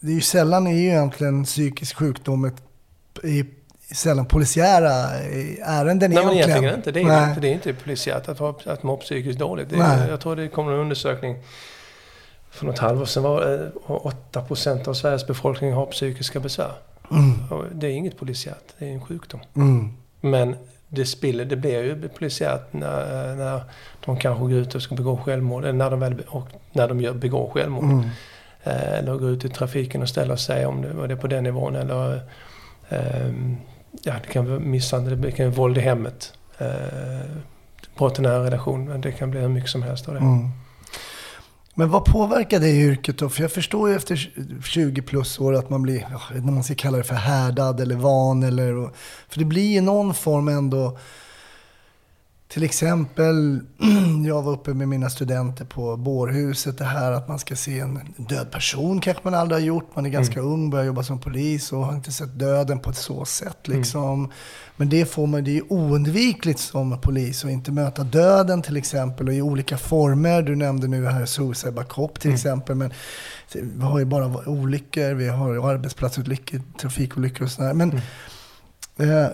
det 0.00 0.10
är 0.10 0.14
ju 0.14 0.20
sällan 0.20 0.66
är 0.66 0.72
ju 0.72 0.88
egentligen 0.88 1.44
psykisk 1.44 1.96
sjukdom 1.96 2.44
ett, 2.44 2.62
i, 3.24 3.44
sällan 3.94 4.26
polisiära 4.26 5.20
eh, 5.20 5.68
ärenden 5.78 6.10
Nej 6.10 6.24
men 6.24 6.34
egentligen. 6.34 6.64
egentligen 6.64 6.74
inte. 6.74 6.92
Det 6.92 7.00
är, 7.00 7.04
Nej. 7.04 7.28
inte, 7.28 7.40
det 7.40 7.48
är 7.48 7.52
inte 7.52 7.74
polisiärt 7.74 8.28
att, 8.28 8.38
ha- 8.38 8.58
att 8.66 8.82
må 8.82 8.96
psykiskt 8.96 9.38
dåligt. 9.38 9.70
Det 9.70 9.76
är, 9.76 10.08
jag 10.08 10.20
tror 10.20 10.36
det 10.36 10.48
kom 10.48 10.68
en 10.68 10.74
undersökning 10.74 11.36
för 12.50 12.66
något 12.66 12.78
halvår 12.78 13.04
sedan 13.04 13.22
var 13.22 13.40
det, 13.40 13.70
och 13.86 14.12
8% 14.32 14.88
av 14.88 14.94
Sveriges 14.94 15.26
befolkning 15.26 15.72
har 15.72 15.86
psykiska 15.86 16.40
besvär. 16.40 16.72
Mm. 17.10 17.32
Och 17.50 17.64
det 17.72 17.86
är 17.86 17.90
inget 17.90 18.18
polisiärt, 18.18 18.64
det 18.78 18.88
är 18.88 18.92
en 18.92 19.00
sjukdom. 19.00 19.40
Mm. 19.56 19.92
Men 20.20 20.56
det, 20.88 21.06
spiller, 21.06 21.44
det 21.44 21.56
blir 21.56 21.82
ju 21.84 22.08
polisiärt 22.08 22.72
när, 22.72 23.34
när 23.36 23.62
de 24.04 24.16
kanske 24.16 24.42
går 24.42 24.52
ut 24.52 24.74
och 24.74 24.82
ska 24.82 24.94
begå 24.94 25.16
självmord. 25.16 25.62
Eller 25.64 25.72
när 25.72 25.90
de, 25.90 26.00
väl, 26.00 26.22
och 26.28 26.48
när 26.72 26.88
de 26.88 27.00
gör, 27.00 27.12
begår 27.12 27.50
självmord. 27.50 27.84
Mm. 27.84 28.04
Eh, 28.62 28.92
eller 28.92 29.14
går 29.14 29.30
ut 29.30 29.44
i 29.44 29.48
trafiken 29.48 30.02
och 30.02 30.08
ställer 30.08 30.36
sig 30.36 30.66
om 30.66 30.82
det, 30.82 30.92
var 30.92 31.08
det 31.08 31.14
är 31.14 31.18
på 31.18 31.26
den 31.26 31.44
nivån. 31.44 31.76
Eller 31.76 32.20
ja, 34.02 34.12
det 34.22 34.32
kan 34.32 34.48
vara 34.48 34.58
misshandel, 34.58 35.20
det 35.20 35.32
kan 35.32 35.46
vara 35.46 35.56
våld 35.56 35.78
i 35.78 35.80
hemmet. 35.80 36.32
Eh, 36.58 36.66
brott 37.98 38.18
i 38.18 38.22
nära 38.22 38.44
relation. 38.44 39.00
Det 39.00 39.12
kan 39.12 39.30
bli 39.30 39.40
hur 39.40 39.48
mycket 39.48 39.70
som 39.70 39.82
helst 39.82 40.08
av 40.08 40.14
det. 40.14 40.20
Mm. 40.20 40.48
Men 41.74 41.90
vad 41.90 42.04
påverkar 42.04 42.60
det 42.60 42.70
yrket 42.70 43.18
då? 43.18 43.28
För 43.28 43.42
jag 43.42 43.52
förstår 43.52 43.88
ju 43.88 43.96
efter 43.96 44.30
20 44.64 45.02
plus 45.02 45.40
år 45.40 45.54
att 45.54 45.70
man 45.70 45.82
blir, 45.82 46.00
ja, 46.00 46.20
jag 46.28 46.34
vet 46.34 46.36
inte 46.36 46.48
om 46.48 46.54
man 46.54 46.64
ska 46.64 46.74
kalla 46.74 46.98
det 46.98 47.04
för 47.04 47.14
härdad 47.14 47.80
eller 47.80 47.96
van 47.96 48.42
eller... 48.42 48.90
För 49.28 49.38
det 49.38 49.44
blir 49.44 49.72
ju 49.72 49.80
någon 49.80 50.14
form 50.14 50.48
ändå... 50.48 50.98
Till 52.52 52.62
exempel, 52.62 53.60
jag 54.26 54.42
var 54.42 54.52
uppe 54.52 54.74
med 54.74 54.88
mina 54.88 55.10
studenter 55.10 55.64
på 55.64 55.96
bårhuset. 55.96 56.78
Det 56.78 56.84
här 56.84 57.12
att 57.12 57.28
man 57.28 57.38
ska 57.38 57.56
se 57.56 57.78
en 57.78 58.00
död 58.16 58.50
person 58.50 59.00
kanske 59.00 59.22
man 59.24 59.34
aldrig 59.34 59.60
har 59.60 59.66
gjort. 59.66 59.96
Man 59.96 60.06
är 60.06 60.10
ganska 60.10 60.40
ung, 60.40 60.70
börjar 60.70 60.84
jobba 60.84 61.02
som 61.02 61.20
polis 61.20 61.72
och 61.72 61.86
har 61.86 61.94
inte 61.94 62.12
sett 62.12 62.38
döden 62.38 62.78
på 62.78 62.90
ett 62.90 62.96
så 62.96 63.24
sätt. 63.24 63.68
Liksom. 63.68 64.30
Men 64.76 64.88
det 64.88 65.06
får 65.06 65.26
man, 65.26 65.44
det 65.44 65.58
är 65.58 65.72
oundvikligt 65.72 66.60
som 66.60 67.00
polis 67.00 67.44
att 67.44 67.50
inte 67.50 67.72
möta 67.72 68.04
döden 68.04 68.62
till 68.62 68.76
exempel 68.76 69.28
och 69.28 69.34
i 69.34 69.42
olika 69.42 69.78
former. 69.78 70.42
Du 70.42 70.56
nämnde 70.56 70.88
nu 70.88 71.06
här 71.06 71.26
Suicide 71.26 71.72
by 71.72 71.84
Cop 71.84 72.20
till 72.20 72.32
exempel. 72.32 72.76
Men 72.76 72.92
vi 73.52 73.82
har 73.82 73.98
ju 73.98 74.04
bara 74.04 74.48
olyckor, 74.48 75.14
vi 75.14 75.28
har 75.28 75.70
arbetsplatsolyckor, 75.70 76.60
trafikolyckor 76.80 77.44
och 77.44 77.50
sådär. 77.50 77.74
Men 77.74 77.92
eh, 78.96 79.28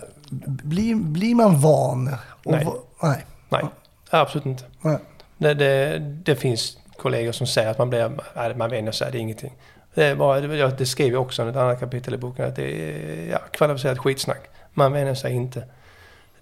blir, 0.47 0.95
blir 0.95 1.35
man 1.35 1.61
van? 1.61 2.15
Och 2.43 2.85
Nej. 3.03 3.25
nej. 3.49 3.65
Absolut 4.09 4.45
inte. 4.45 4.63
nej. 4.81 4.97
Det, 5.37 5.53
det, 5.53 5.99
det 5.99 6.35
finns 6.35 6.77
kollegor 6.97 7.31
som 7.31 7.47
säger 7.47 7.69
att 7.71 7.77
man 7.77 7.89
blir, 7.89 8.11
nej, 8.35 8.55
man 8.55 8.69
vänjer 8.69 8.91
sig, 8.91 9.11
det 9.11 9.17
är 9.17 9.19
ingenting. 9.19 9.53
Det, 9.93 10.05
är 10.05 10.15
bara, 10.15 10.41
det, 10.41 10.55
jag- 10.57 10.77
det 10.77 10.85
skriver 10.85 11.11
jag 11.11 11.21
också 11.21 11.45
i 11.45 11.49
ett 11.49 11.55
annat 11.55 11.79
kapitel 11.79 12.13
i 12.13 12.17
boken, 12.17 12.45
att 12.45 12.55
det 12.55 12.63
är 12.63 13.31
ja, 13.31 13.39
kvalificerat 13.51 13.97
skitsnack. 13.99 14.41
Man 14.73 14.91
vänjer 14.93 15.13
sig 15.15 15.33
inte. 15.33 15.63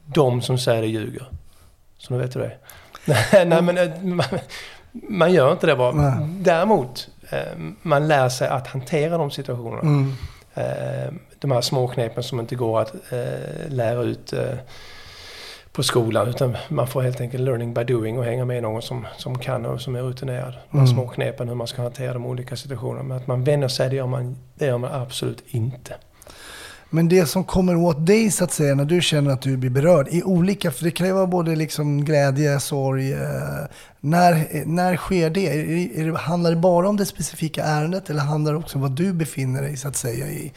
De 0.06 0.42
som 0.42 0.58
säger 0.58 0.82
det 0.82 0.88
ljuger. 0.88 1.26
Så 1.98 2.14
nu 2.14 2.20
vet 2.20 2.32
du 2.34 2.40
det. 2.40 2.52
nej, 3.46 3.62
men 3.62 3.78
eh, 3.78 4.02
man, 4.02 4.26
man 4.92 5.34
gör 5.34 5.52
inte 5.52 5.68
det 5.68 5.76
bara. 5.76 5.92
Nej. 5.92 6.28
Däremot, 6.40 7.08
eh, 7.30 7.40
man 7.82 8.08
lär 8.08 8.30
sig 8.30 8.48
att 8.48 8.68
hantera 8.68 9.18
de 9.18 9.32
situationerna. 9.32 9.82
Mm. 9.82 10.14
Eh, 10.54 11.14
de 11.40 11.52
här 11.52 11.62
små 11.62 11.88
knepen 11.88 12.24
som 12.24 12.40
inte 12.40 12.56
går 12.56 12.82
att 12.82 12.94
lära 13.68 14.02
ut 14.02 14.34
på 15.78 15.84
skolan. 15.84 16.28
Utan 16.30 16.58
man 16.70 16.88
får 16.88 17.02
helt 17.02 17.22
enkelt 17.22 17.44
learning 17.44 17.74
by 17.74 17.84
doing 17.84 18.18
och 18.20 18.26
hänga 18.26 18.46
med 18.46 18.64
någon 18.64 18.82
som, 18.82 19.06
som 19.18 19.40
kan 19.40 19.66
och 19.66 19.82
som 19.82 19.96
är 19.96 20.02
rutinerad. 20.02 20.54
De 20.72 20.78
Mm. 20.78 20.88
små 20.88 21.08
knepen 21.08 21.48
hur 21.48 21.56
man 21.56 21.68
ska 21.68 21.82
hantera 21.82 22.14
de 22.14 22.26
olika 22.26 22.56
situationerna. 22.56 23.04
Men 23.04 23.18
att 23.18 23.28
man 23.28 23.44
vänjer 23.44 23.68
sig, 23.68 23.90
det 23.90 23.96
gör 23.96 24.08
man, 24.08 24.38
det 24.56 24.66
gör 24.66 24.78
man 24.78 24.92
absolut 25.02 25.44
inte. 25.48 25.96
Men 26.90 27.10
det 27.10 27.26
som 27.26 27.44
kommer 27.44 27.76
åt 27.76 28.06
dig 28.06 28.32
så 28.32 28.44
att 28.44 28.52
säga 28.52 28.76
när 28.76 28.86
du 28.86 29.02
känner 29.02 29.32
att 29.32 29.42
du 29.42 29.58
blir 29.58 29.70
berörd 29.70 30.08
i 30.12 30.24
olika, 30.24 30.72
för 30.72 30.84
det 30.84 30.92
kan 30.92 31.08
ju 31.08 31.14
vara 31.14 31.28
både 31.28 31.56
liksom 31.56 32.06
glädje, 32.06 32.60
sorg. 32.60 33.14
Eh, 33.14 33.20
när, 34.00 34.66
när 34.66 34.96
sker 34.98 35.30
det? 35.30 35.48
Är, 35.48 36.08
är? 36.08 36.12
Handlar 36.12 36.50
det 36.50 36.58
bara 36.58 36.90
om 36.90 36.98
det 36.98 37.06
specifika 37.06 37.64
ärendet 37.64 38.10
eller 38.10 38.22
handlar 38.22 38.52
det 38.52 38.60
också 38.60 38.78
om 38.78 38.82
vad 38.82 38.92
du 38.92 39.14
befinner 39.14 39.62
dig 39.62 39.78
så 39.78 39.88
att 39.88 39.96
säga 39.96 40.28
i, 40.28 40.54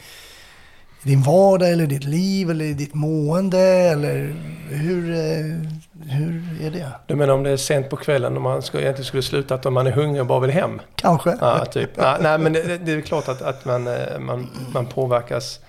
i 1.03 1.09
din 1.09 1.21
vardag 1.21 1.71
eller 1.71 1.87
ditt 1.87 2.03
liv 2.03 2.49
eller 2.49 2.65
i 2.65 2.73
ditt 2.73 2.93
mående 2.93 3.59
eller 3.59 4.35
hur, 4.69 5.09
eh, 5.11 5.69
hur 6.11 6.43
är 6.61 6.71
det? 6.71 6.87
Du 7.07 7.15
menar 7.15 7.33
om 7.33 7.43
det 7.43 7.49
är 7.49 7.57
sent 7.57 7.89
på 7.89 7.95
kvällen 7.97 8.35
och 8.35 8.41
man 8.41 8.61
ska, 8.61 8.79
egentligen 8.79 9.05
skulle 9.05 9.23
sluta 9.23 9.55
att 9.55 9.65
om 9.65 9.73
man 9.73 9.87
är 9.87 9.91
hungrig 9.91 10.21
och 10.21 10.27
bara 10.27 10.39
vill 10.39 10.49
hem? 10.51 10.81
Kanske? 10.95 11.37
Ja, 11.41 11.65
typ. 11.65 11.89
Ja, 11.97 12.17
nej, 12.21 12.37
men 12.37 12.53
det, 12.53 12.77
det 12.77 12.91
är 12.91 13.01
klart 13.01 13.27
att, 13.27 13.41
att 13.41 13.65
man, 13.65 13.87
eh, 13.87 14.19
man, 14.19 14.47
man 14.73 14.85
påverkas. 14.85 15.59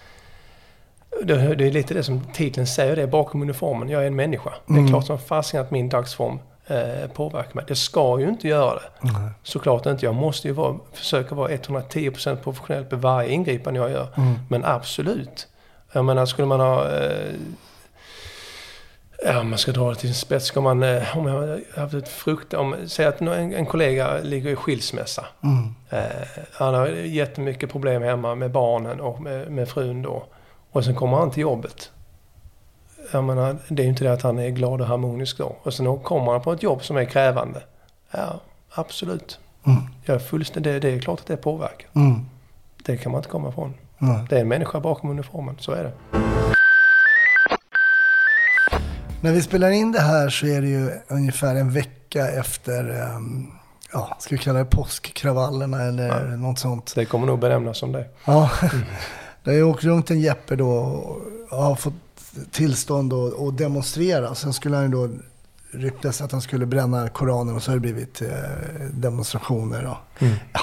Det, 1.24 1.54
det 1.54 1.66
är 1.66 1.70
lite 1.70 1.94
det 1.94 2.02
som 2.02 2.20
titeln 2.32 2.66
säger, 2.66 2.96
det 2.96 3.02
är 3.02 3.06
bakom 3.06 3.42
uniformen. 3.42 3.88
Jag 3.88 4.02
är 4.02 4.06
en 4.06 4.16
människa. 4.16 4.50
Det 4.66 4.72
är 4.74 4.78
Mm. 4.78 4.88
klart 4.90 5.06
som 5.06 5.18
fasiken 5.18 5.60
att 5.60 5.70
min 5.70 5.88
dagsform 5.88 6.38
eh, 6.66 7.10
påverkar 7.14 7.54
mig. 7.54 7.64
Det 7.68 7.76
ska 7.76 8.20
ju 8.20 8.28
inte 8.28 8.48
göra 8.48 8.74
det. 8.74 8.90
Nej. 9.00 9.30
Såklart 9.42 9.86
inte. 9.86 10.06
Jag 10.06 10.14
måste 10.14 10.48
ju 10.48 10.54
vara, 10.54 10.76
försöka 10.92 11.34
vara 11.34 11.48
110% 11.48 12.36
professionell 12.36 12.84
på 12.84 12.96
varje 12.96 13.30
ingripande 13.30 13.80
jag 13.80 13.90
gör. 13.90 14.08
Mm. 14.16 14.34
Men 14.48 14.64
absolut. 14.64 15.48
Jag 15.92 16.04
menar, 16.04 16.26
skulle 16.26 16.46
man 16.46 16.60
ha... 16.60 16.90
Eh, 16.90 17.34
ja, 19.24 19.40
om 19.40 19.50
man 19.50 19.58
ska 19.58 19.72
dra 19.72 19.90
det 19.90 19.94
till 19.94 20.08
sin 20.08 20.14
spets. 20.14 20.46
Ska 20.46 20.60
man, 20.60 20.82
eh, 20.82 21.18
om 21.18 21.26
jag 21.26 21.34
har 21.34 21.80
haft 21.80 21.94
ett 21.94 22.08
frukt... 22.08 22.54
Om, 22.54 22.76
säg 22.86 23.06
att 23.06 23.20
en, 23.20 23.28
en 23.28 23.66
kollega 23.66 24.18
ligger 24.22 24.50
i 24.50 24.56
skilsmässa. 24.56 25.26
Mm. 25.42 25.74
Eh, 25.90 26.28
han 26.52 26.74
har 26.74 26.86
jättemycket 26.88 27.70
problem 27.70 28.02
hemma 28.02 28.34
med 28.34 28.50
barnen 28.50 29.00
och 29.00 29.20
med, 29.20 29.50
med 29.50 29.68
frun 29.68 30.02
då. 30.02 30.24
Och 30.70 30.84
sen 30.84 30.94
kommer 30.94 31.16
han 31.16 31.30
till 31.30 31.42
jobbet. 31.42 31.90
Jag 33.12 33.24
menar, 33.24 33.56
det 33.68 33.82
är 33.82 33.84
ju 33.84 33.90
inte 33.90 34.04
det 34.04 34.12
att 34.12 34.22
han 34.22 34.38
är 34.38 34.48
glad 34.48 34.80
och 34.80 34.86
harmonisk 34.86 35.38
då. 35.38 35.56
Och 35.62 35.74
sen 35.74 35.98
kommer 35.98 36.32
han 36.32 36.42
på 36.42 36.52
ett 36.52 36.62
jobb 36.62 36.84
som 36.84 36.96
är 36.96 37.04
krävande. 37.04 37.62
Ja, 38.10 38.40
absolut. 38.74 39.38
Mm. 39.66 39.78
Jag 40.04 40.14
är 40.14 40.18
fullständigt, 40.18 40.82
det, 40.82 40.88
det 40.90 40.94
är 40.96 41.00
klart 41.00 41.20
att 41.20 41.26
det 41.26 41.36
påverkar. 41.36 41.88
Mm. 41.94 42.20
Det 42.84 42.96
kan 42.96 43.12
man 43.12 43.18
inte 43.18 43.28
komma 43.30 43.48
ifrån. 43.48 43.74
Nej. 43.98 44.24
Det 44.28 44.36
är 44.36 44.40
en 44.40 44.48
människa 44.48 44.80
bakom 44.80 45.10
uniformen, 45.10 45.56
så 45.58 45.72
är 45.72 45.84
det. 45.84 45.92
När 49.20 49.32
vi 49.32 49.42
spelar 49.42 49.70
in 49.70 49.92
det 49.92 50.00
här 50.00 50.28
så 50.28 50.46
är 50.46 50.60
det 50.60 50.68
ju 50.68 50.90
ungefär 51.08 51.54
en 51.56 51.70
vecka 51.72 52.28
efter, 52.28 53.02
ehm, 53.02 53.46
ja, 53.92 54.16
ska 54.18 54.34
vi 54.34 54.38
kalla 54.42 54.58
det 54.58 54.64
påskkravallerna 54.64 55.82
eller 55.82 56.08
Ja. 56.30 56.36
något 56.36 56.58
sånt. 56.58 56.92
Det 56.94 57.04
kommer 57.04 57.26
nog 57.26 57.38
benämnas 57.38 57.78
som 57.78 57.92
det. 57.92 58.04
Ja, 58.24 58.50
det 59.44 59.50
har 59.50 59.56
ju 59.56 59.62
åkt 59.62 59.84
runt 59.84 60.10
en 60.10 60.20
Jeppe 60.20 60.56
då 60.56 60.70
och 61.50 61.58
har 61.58 61.74
fått 61.74 61.94
tillstånd 62.50 63.12
att, 63.12 63.40
att 63.40 63.58
demonstrera. 63.58 64.34
Sen 64.34 64.52
skulle 64.52 64.76
han 64.76 64.90
då 64.90 65.08
ryktas 65.70 66.20
att 66.20 66.32
han 66.32 66.40
skulle 66.40 66.66
bränna 66.66 67.08
Koranen 67.08 67.56
och 67.56 67.62
så 67.62 67.70
har 67.70 67.76
det 67.76 67.80
blivit 67.80 68.22
eh, 68.22 68.28
demonstrationer. 68.92 69.84
Och, 69.86 70.22
Mm. 70.22 70.34
ja, 70.52 70.60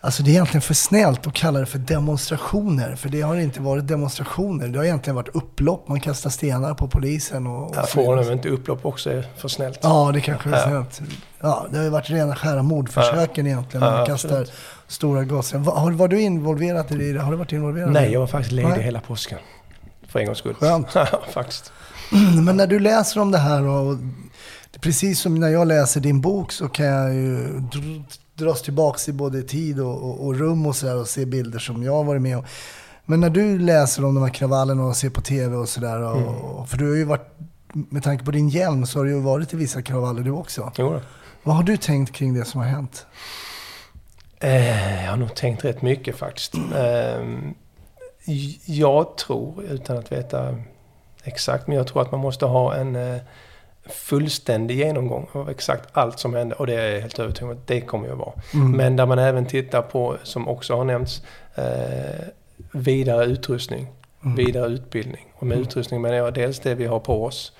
alltså 0.00 0.22
det 0.22 0.30
är 0.30 0.32
egentligen 0.32 0.62
för 0.62 0.74
snällt 0.74 1.26
att 1.26 1.32
kalla 1.34 1.60
det 1.60 1.66
för 1.66 1.78
demonstrationer. 1.78 2.96
För 2.96 3.08
det 3.08 3.20
har 3.20 3.36
inte 3.36 3.60
varit 3.60 3.88
demonstrationer. 3.88 4.68
Det 4.68 4.78
har 4.78 4.84
egentligen 4.84 5.14
varit 5.14 5.28
upplopp. 5.28 5.88
Man 5.88 6.00
kastar 6.00 6.30
stenar 6.30 6.74
på 6.74 6.88
polisen. 6.88 7.46
Och, 7.46 7.68
och 7.70 7.76
Ja, 7.76 7.82
får 7.86 8.16
de 8.16 8.32
inte 8.32 8.48
upplopp 8.48 8.86
också 8.86 9.10
är 9.10 9.28
för 9.36 9.48
snällt. 9.48 9.78
Ja, 9.82 10.10
det 10.14 10.20
kanske 10.20 10.48
är 10.50 10.52
Ja. 10.54 10.62
snällt. 10.62 11.00
Ja, 11.40 11.66
det 11.70 11.76
har 11.76 11.84
ju 11.84 11.90
varit 11.90 12.10
rena 12.10 12.36
skära 12.36 12.62
mordförsöken 12.62 13.46
egentligen. 13.46 13.86
Man 13.86 13.98
Ja, 13.98 14.06
kastar 14.06 14.28
absolut. 14.28 14.52
stora 14.86 15.24
gaser. 15.24 15.58
Var, 15.58 15.90
var 15.90 16.08
du 16.08 16.20
involverad 16.20 16.92
i 16.92 17.12
det? 17.12 17.20
Har 17.20 17.30
du 17.32 17.36
varit 17.38 17.52
involverad? 17.52 17.92
Nej, 17.92 18.12
jag 18.12 18.20
var 18.20 18.26
faktiskt 18.26 18.52
ledig 18.52 18.82
hela 18.82 19.00
påsken. 19.00 19.38
För 20.08 20.18
en 20.20 20.26
gångs 20.26 20.38
skull. 20.38 20.54
Skönt. 20.54 20.86
Faktiskt. 21.32 21.72
Men 22.44 22.56
när 22.56 22.66
du 22.66 22.78
läser 22.78 23.20
om 23.20 23.30
det 23.30 23.38
här 23.38 23.62
och 23.66 23.96
precis 24.80 25.20
som 25.20 25.34
när 25.34 25.48
jag 25.48 25.66
läser 25.68 26.00
din 26.00 26.20
bok 26.20 26.52
så 26.52 26.68
kan 26.68 26.86
jag 26.86 27.14
ju 27.14 27.38
dr- 27.58 28.04
dras 28.34 28.62
tillbaks 28.62 29.08
i 29.08 29.12
både 29.12 29.42
tid 29.42 29.80
och, 29.80 30.02
och, 30.10 30.26
och 30.26 30.34
rum 30.38 30.66
och 30.66 30.76
sådär 30.76 30.96
och 30.96 31.08
se 31.08 31.24
bilder 31.26 31.58
som 31.58 31.82
jag 31.82 31.92
har 31.92 32.04
varit 32.04 32.22
med 32.22 32.38
om. 32.38 32.44
Men 33.04 33.20
när 33.20 33.30
du 33.30 33.58
läser 33.58 34.04
om 34.04 34.14
de 34.14 34.22
här 34.24 34.30
kravallerna 34.30 34.84
och 34.84 34.96
ser 34.96 35.10
på 35.10 35.20
tv 35.20 35.56
och 35.56 35.68
sådär, 35.68 35.96
Mm. 36.12 36.66
för 36.66 36.76
du 36.76 36.88
har 36.88 36.96
ju 36.96 37.04
varit, 37.04 37.28
med 37.72 38.02
tanke 38.02 38.24
på 38.24 38.30
din 38.30 38.48
hjälm 38.48 38.86
så 38.86 38.98
har 38.98 39.04
du 39.04 39.10
ju 39.10 39.20
varit 39.20 39.52
i 39.52 39.56
vissa 39.56 39.82
kravaller 39.82 40.22
du 40.22 40.30
också. 40.30 40.72
Jo 40.78 40.90
då. 40.92 41.00
Vad 41.42 41.56
har 41.56 41.62
du 41.62 41.76
tänkt 41.76 42.12
kring 42.12 42.34
det 42.34 42.44
som 42.44 42.60
har 42.60 42.68
hänt? 42.68 43.06
Eh, 44.40 45.04
jag 45.04 45.10
har 45.10 45.16
nog 45.16 45.34
tänkt 45.34 45.64
rätt 45.64 45.82
mycket 45.82 46.16
faktiskt. 46.16 46.54
Eh, 46.54 47.22
j- 47.22 47.54
jag 48.64 49.16
tror, 49.16 49.64
utan 49.64 49.98
att 49.98 50.12
veta 50.12 50.56
exakt, 51.24 51.66
men 51.66 51.76
jag 51.76 51.86
tror 51.86 52.02
att 52.02 52.10
man 52.10 52.20
måste 52.20 52.46
ha 52.46 52.74
en 52.74 52.96
eh, 52.96 53.16
fullständig 53.86 54.78
genomgång 54.78 55.28
av 55.32 55.50
exakt 55.50 55.88
allt 55.92 56.18
som 56.18 56.34
hände. 56.34 56.54
Och 56.54 56.66
det 56.66 56.74
är 56.74 56.92
jag 56.92 57.00
helt 57.00 57.18
övertygad 57.18 57.50
om 57.50 57.56
att 57.56 57.66
det 57.66 57.80
kommer 57.80 58.08
jag 58.08 58.16
vara. 58.16 58.32
Mm. 58.54 58.72
Men 58.72 58.96
där 58.96 59.06
man 59.06 59.18
även 59.18 59.46
tittar 59.46 59.82
på, 59.82 60.16
som 60.22 60.48
också 60.48 60.76
har 60.76 60.84
nämnts, 60.84 61.22
eh, 61.54 62.24
vidare 62.72 63.24
utrustning, 63.24 63.86
Mm. 64.24 64.36
vidare 64.36 64.66
utbildning. 64.66 65.26
Och 65.34 65.46
med 65.46 65.58
utrustning 65.58 66.02
menar 66.02 66.16
jag 66.16 66.34
dels 66.34 66.60
det 66.60 66.74
vi 66.74 66.86
har 66.86 66.98
på 67.00 67.24
oss 67.24 67.52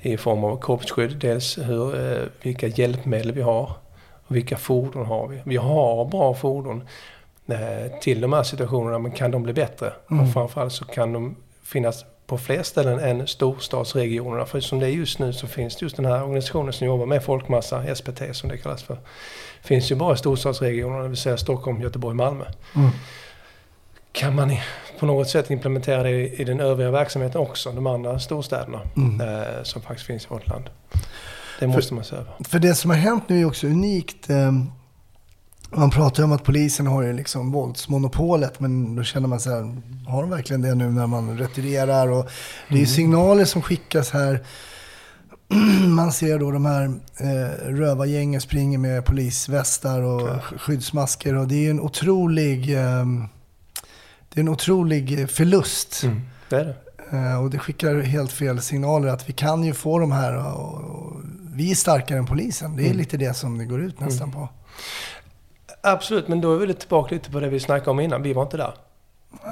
i 0.00 0.16
form 0.16 0.44
av 0.44 0.60
kroppsskydd, 0.60 1.16
dels 1.16 1.58
hur, 1.58 2.12
eh, 2.12 2.22
vilka 2.42 2.66
hjälpmedel 2.66 3.32
vi 3.32 3.42
har 3.42 3.72
och 4.26 4.36
vilka 4.36 4.56
fordon 4.56 5.06
har 5.06 5.28
vi. 5.28 5.42
Vi 5.44 5.56
har 5.56 6.04
bra 6.04 6.34
fordon 6.34 6.88
till 8.00 8.20
de 8.20 8.32
här 8.32 8.42
situationerna, 8.42 8.98
men 8.98 9.12
kan 9.12 9.30
de 9.30 9.42
bli 9.42 9.52
bättre? 9.52 9.92
Mm. 10.10 10.24
Och 10.24 10.32
framförallt 10.32 10.72
så 10.72 10.84
kan 10.84 11.12
de 11.12 11.36
finnas 11.64 12.04
på 12.26 12.38
fler 12.38 12.62
ställen 12.62 12.98
än 12.98 13.26
storstadsregionerna. 13.26 14.46
För 14.46 14.60
som 14.60 14.78
det 14.80 14.86
är 14.86 14.90
just 14.90 15.18
nu 15.18 15.32
så 15.32 15.46
finns 15.46 15.76
det 15.76 15.84
just 15.84 15.96
den 15.96 16.04
här 16.04 16.22
organisationen 16.22 16.72
som 16.72 16.86
jobbar 16.86 17.06
med 17.06 17.24
folkmassa, 17.24 17.94
SPT 17.94 18.22
som 18.32 18.48
det 18.48 18.56
kallas 18.58 18.82
för. 18.82 18.98
Finns 19.62 19.90
ju 19.90 19.94
bara 19.94 20.14
i 20.14 20.16
storstadsregionerna, 20.16 21.02
det 21.02 21.08
vill 21.08 21.16
säga 21.16 21.36
Stockholm, 21.36 21.82
Göteborg, 21.82 22.16
Malmö. 22.16 22.44
Mm. 22.76 22.90
Kan 24.12 24.34
man 24.34 24.56
på 24.98 25.06
något 25.06 25.28
sätt 25.28 25.50
implementera 25.50 26.02
det 26.02 26.10
i, 26.10 26.44
den 26.44 26.60
övriga 26.60 26.90
verksamheten 26.90 27.40
också, 27.40 27.72
de 27.72 27.86
andra 27.86 28.18
storstäderna 28.18 28.80
Mm. 28.96 29.20
eh, 29.20 29.62
som 29.62 29.82
faktiskt 29.82 30.06
finns 30.06 30.24
i 30.24 30.28
vårt 30.28 30.48
land? 30.48 30.70
Det 31.60 31.66
måste 31.66 31.94
man 31.94 32.04
se 32.04 32.16
över. 32.16 32.32
För 32.48 32.58
det 32.58 32.74
som 32.74 32.90
har 32.90 32.96
hänt 32.96 33.28
nu 33.28 33.40
är 33.40 33.44
också 33.44 33.66
unikt. 33.66 34.30
Eh, 34.30 34.52
man 35.76 35.90
pratar 35.90 36.22
ju 36.22 36.24
om 36.24 36.32
att 36.32 36.44
polisen 36.44 36.86
har 36.86 37.02
ju 37.02 37.12
liksom 37.12 37.52
våldsmonopolet, 37.52 38.60
men 38.60 38.96
då 38.96 39.02
känner 39.02 39.28
man 39.28 39.40
så 39.40 39.50
här, 39.50 39.76
har 40.08 40.20
de 40.20 40.30
verkligen 40.30 40.62
det 40.62 40.74
nu 40.74 40.90
när 40.90 41.06
man 41.06 41.38
retirerar? 41.38 42.08
Och 42.08 42.28
det 42.68 42.74
är 42.74 42.78
ju 42.78 42.86
signaler 42.86 43.44
som 43.44 43.62
skickas 43.62 44.10
här. 44.10 44.42
Man 45.88 46.12
ser 46.12 46.38
då 46.38 46.50
de 46.50 46.64
här 46.66 46.84
eh, 47.20 47.66
rövargängen 47.72 48.40
springer 48.40 48.78
med 48.78 49.04
polisvästar 49.04 50.02
och 50.02 50.20
sk- 50.20 50.58
skyddsmasker 50.58 51.34
och 51.36 51.48
det 51.48 51.54
är 51.54 51.60
ju 51.60 51.70
en 51.70 51.80
otrolig, 51.80 52.74
eh, 52.76 53.04
det 54.28 54.40
är 54.40 54.40
en 54.40 54.48
otrolig 54.48 55.30
förlust. 55.30 56.02
Mm. 56.04 56.20
Det 56.48 56.56
är 56.56 56.64
det. 56.64 56.76
Eh, 57.16 57.42
Och 57.42 57.50
det 57.50 57.58
skickar 57.58 58.00
helt 58.00 58.32
fel 58.32 58.60
signaler 58.62 59.08
att 59.08 59.28
vi 59.28 59.32
kan 59.32 59.64
ju 59.64 59.74
få 59.74 59.98
de 59.98 60.12
här 60.12 60.36
och, 60.36 60.74
och 60.74 61.20
vi 61.54 61.70
är 61.70 61.74
starkare 61.74 62.18
än 62.18 62.26
polisen. 62.26 62.76
Det 62.76 62.82
är 62.82 62.86
Mm. 62.86 62.98
lite 62.98 63.16
det 63.16 63.34
som 63.34 63.58
det 63.58 63.64
går 63.64 63.80
ut 63.82 64.00
nästan 64.00 64.32
på. 64.32 64.48
Absolut, 65.82 66.28
men 66.28 66.40
då 66.40 66.54
är 66.54 66.66
vi 66.66 66.74
tillbaka 66.74 67.14
lite 67.14 67.30
på 67.30 67.40
det 67.40 67.48
vi 67.48 67.60
snackade 67.60 67.90
om 67.90 68.00
innan. 68.00 68.22
Vi 68.22 68.32
var 68.32 68.42
inte 68.42 68.56
där. 68.56 68.74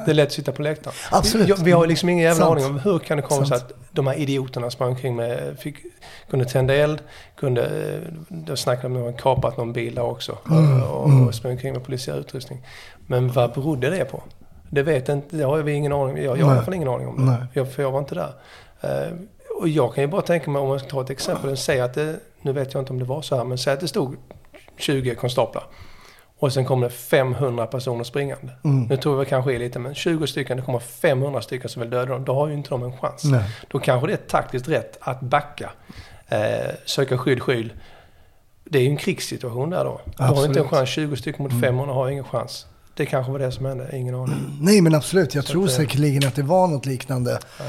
Det 0.04 0.10
är 0.10 0.14
lätt 0.14 0.26
att 0.26 0.32
sitta 0.32 0.52
på 0.52 0.62
läktaren. 0.62 0.96
Absolut. 1.10 1.58
Vi, 1.58 1.64
vi 1.64 1.72
har 1.72 1.86
liksom 1.86 2.08
ingen 2.08 2.24
jävla 2.24 2.44
Sant. 2.44 2.60
aning 2.60 2.70
om 2.70 2.78
hur 2.78 2.98
kan 2.98 3.16
det 3.16 3.22
komma 3.22 3.46
sig 3.46 3.56
att 3.56 3.72
de 3.90 4.06
här 4.06 4.14
idioterna 4.14 4.70
sprang 4.70 4.88
omkring 4.88 5.16
med, 5.16 5.58
fick, 5.58 5.76
kunde 6.30 6.44
tända 6.44 6.74
eld, 6.74 7.02
kunde, 7.36 8.00
då 8.28 8.56
snackade 8.56 8.94
de 8.94 9.00
om 9.00 9.08
att 9.08 9.16
de 9.16 9.22
kapat 9.22 9.56
någon 9.56 9.72
bil 9.72 9.94
där 9.94 10.02
också 10.02 10.38
Mm, 10.50 10.82
och, 10.82 11.08
mm. 11.08 11.28
och 11.28 11.34
sprang 11.34 11.52
omkring 11.52 11.72
med 11.72 11.84
polisiär 11.84 12.18
utrustning. 12.18 12.66
Men 13.06 13.32
vad 13.32 13.52
berodde 13.52 13.90
det 13.90 14.04
på? 14.04 14.22
Det 14.70 14.82
vet 14.82 15.08
inte, 15.08 15.36
det 15.36 15.44
har 15.44 15.58
vi 15.58 15.72
ingen 15.72 15.92
aning 15.92 16.16
om. 16.16 16.22
Jag, 16.22 16.38
jag 16.38 16.46
har 16.46 16.52
i 16.52 16.56
alla 16.56 16.64
fall 16.64 16.74
ingen 16.74 16.88
aning 16.88 17.08
om 17.08 17.16
det. 17.16 17.32
Nej. 17.32 17.46
Jag, 17.52 17.72
för 17.72 17.82
jag 17.82 17.90
var 17.90 17.98
inte 17.98 18.14
där. 18.14 18.32
Eh, 18.80 19.12
och 19.60 19.68
jag 19.68 19.94
kan 19.94 20.04
ju 20.04 20.08
bara 20.08 20.22
tänka 20.22 20.50
mig, 20.50 20.62
om 20.62 20.68
man 20.68 20.78
ska 20.78 20.88
ta 20.88 21.00
ett 21.00 21.10
exempel, 21.10 21.56
säg 21.56 21.80
att 21.80 21.94
det, 21.94 22.16
nu 22.42 22.52
vet 22.52 22.74
jag 22.74 22.80
inte 22.80 22.92
om 22.92 22.98
det 22.98 23.04
var 23.04 23.22
så 23.22 23.36
här, 23.36 23.44
men 23.44 23.58
säg 23.58 23.72
att 23.72 23.80
det 23.80 23.88
stod 23.88 24.16
20 24.76 25.14
konstaplar. 25.14 25.64
Och 26.40 26.53
sen 26.53 26.64
kommer 26.64 26.88
det 26.88 26.94
500 26.94 27.66
personer 27.66 28.05
springande. 28.05 28.53
Mm. 28.64 28.85
Nu 28.87 28.96
tror 28.96 29.18
jag 29.18 29.29
kanske 29.29 29.55
är 29.55 29.59
lite, 29.59 29.79
men 29.79 29.94
20 29.94 30.26
stycken, 30.26 30.57
det 30.57 30.62
kommer 30.62 30.79
500 30.79 31.42
stycken 31.42 31.68
som 31.70 31.81
vill 31.83 31.90
döda 31.90 32.12
dem. 32.12 32.24
Då 32.24 32.35
har 32.35 32.48
ju 32.48 32.55
inte 32.55 32.70
de 32.70 32.83
en 32.83 32.96
chans. 32.98 33.24
Nej. 33.24 33.44
Då 33.68 33.79
kanske 33.79 34.07
det 34.07 34.12
är 34.12 34.16
taktiskt 34.16 34.68
rätt 34.68 34.98
att 35.00 35.20
backa, 35.20 35.70
eh, 36.29 36.38
söka 36.85 37.18
skydd, 37.18 37.42
skydd. 37.42 37.70
Det 38.64 38.79
är 38.79 38.83
ju 38.83 38.88
en 38.88 38.96
krigssituation 38.96 39.70
där 39.70 39.85
då. 39.85 40.00
Du 40.16 40.22
har 40.22 40.46
inte 40.46 40.61
en 40.61 40.68
chans. 40.68 40.88
20 40.88 41.16
stycken 41.16 41.42
mot 41.42 41.53
Mm. 41.53 41.62
500 41.62 41.94
har 41.94 42.09
ingen 42.09 42.24
chans. 42.24 42.66
Det 42.94 43.07
kanske 43.07 43.33
var 43.33 43.38
det 43.38 43.53
som 43.53 43.64
hände, 43.66 43.96
ingen 43.96 44.14
aning. 44.14 44.59
Nej, 44.61 44.81
men 44.81 44.94
absolut. 44.94 45.35
Jag 45.35 45.44
Så 45.44 45.53
tror 45.53 45.64
att, 45.64 45.70
eh, 45.70 45.76
säkerligen 45.76 46.29
att 46.29 46.35
det 46.35 46.42
var 46.42 46.68
något 46.68 46.87
liknande. 46.87 47.33
Eh, 47.33 47.66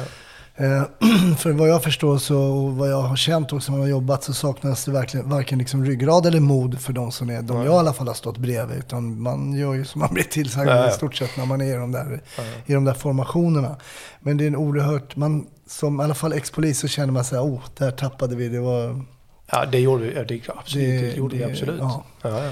för 1.38 1.52
vad 1.52 1.69
jag 1.69 1.84
förstår 1.84 2.17
så, 2.17 2.38
och 2.41 2.76
vad 2.76 2.89
jag 2.91 3.02
har 3.02 3.15
känt 3.15 3.54
också 3.54 3.71
när 3.71 3.78
jag 3.80 3.84
har 3.86 3.89
jobbat 3.89 4.24
så 4.24 4.34
saknas 4.34 4.86
det 4.86 4.91
verkligen 4.91 5.30
varken 5.30 5.60
liksom 5.60 5.86
ryggrad 5.86 6.26
eller 6.26 6.39
mod 6.39 6.80
för 6.82 6.93
de 6.93 7.12
som 7.12 7.30
är, 7.30 7.41
de 7.41 7.58
jag 7.58 7.65
i 7.65 7.78
alla 7.78 7.93
fall 7.93 8.08
har 8.08 8.13
stått 8.13 8.38
bredvid. 8.38 8.78
Utan 8.78 9.21
man 9.21 9.54
gör 9.54 9.74
ju 9.74 9.86
som 9.86 10.00
man 10.00 10.13
blir 10.13 10.24
tillsagd 10.24 10.89
i 10.89 10.91
stort 10.91 11.15
sett 11.15 11.38
när 11.38 11.45
man 11.45 11.62
är 11.62 11.65
i 11.74 11.78
de, 11.78 11.91
där, 11.91 12.21
i 12.65 12.74
de 12.74 12.84
där 12.86 12.93
formationerna. 12.93 13.76
Men 14.19 14.38
det 14.38 14.43
är 14.43 14.47
en 14.47 14.56
oerhört, 14.56 15.15
man, 15.15 15.45
som 15.67 16.02
i 16.02 16.04
alla 16.04 16.13
fall 16.13 16.34
ex-polis 16.34 16.80
så 16.80 16.88
känner 16.88 17.13
man 17.13 17.24
sig, 17.24 17.39
oh, 17.39 17.60
där 17.78 17.91
tappade 17.91 18.36
vi. 18.36 18.50
Det 18.50 18.60
var 18.60 19.06
Ja, 19.54 19.65
det 19.65 19.80
gjorde 19.80 20.04
vi. 20.04 20.13
Det, 20.13 20.50
absolut, 20.56 21.02
det, 21.02 21.08
Det- 21.08 21.15
gjorde 21.17 21.38
det- 21.38 21.45
vi 21.45 21.52
absolut. 21.52 21.76
ja. 21.80 22.04
Ja. 22.21 22.30
Ja, 22.43 22.52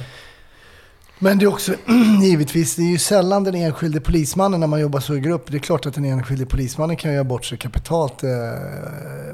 Men 1.22 1.38
det 1.38 1.46
är 1.46 1.48
också, 1.48 1.74
givetvis, 2.22 2.76
det 2.76 2.82
är 2.82 2.90
ju 2.92 2.98
sällan 2.98 3.44
den 3.44 3.56
enskilde 3.56 4.00
polismannen 4.02 4.60
när 4.60 4.68
man 4.68 4.80
jobbar 4.80 5.00
så 5.00 5.16
i 5.16 5.20
grupp. 5.20 5.52
Det 5.52 5.58
är 5.58 5.60
klart 5.60 5.86
att 5.86 5.94
den 5.94 6.06
enskilde 6.06 6.46
polismannen 6.46 6.96
kan 6.96 7.14
göra 7.14 7.24
bort 7.24 7.46
sig 7.46 7.58
kapitalt. 7.58 8.24
Eh, 8.24 8.30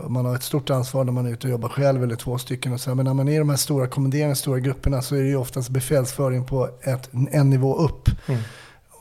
man 0.10 0.26
har 0.26 0.36
ett 0.36 0.43
stort 0.43 0.69
ansvar 0.69 1.04
när 1.04 1.12
man 1.12 1.26
är 1.26 1.32
ute 1.32 1.48
och 1.48 1.52
jobbar 1.52 1.69
själv 1.69 2.04
eller 2.04 2.15
två 2.15 2.38
stycken. 2.38 2.74
Och 2.74 2.80
så. 2.82 2.95
Men 2.95 3.06
när 3.06 3.13
man 3.13 3.28
är 3.28 3.34
i 3.34 3.38
de 3.38 3.50
här 3.50 3.58
stora 3.58 3.88
kommenderande 3.88 4.36
stora 4.36 4.60
grupperna 4.60 5.02
så 5.02 5.15
är 5.15 5.19
det 5.21 5.28
ju 5.28 5.36
oftast 5.36 5.69
befälsföring 5.69 6.45
på 6.45 6.69
ett, 6.82 7.10
en 7.32 7.50
nivå 7.50 7.76
upp. 7.76 8.10
Mm. 8.28 8.41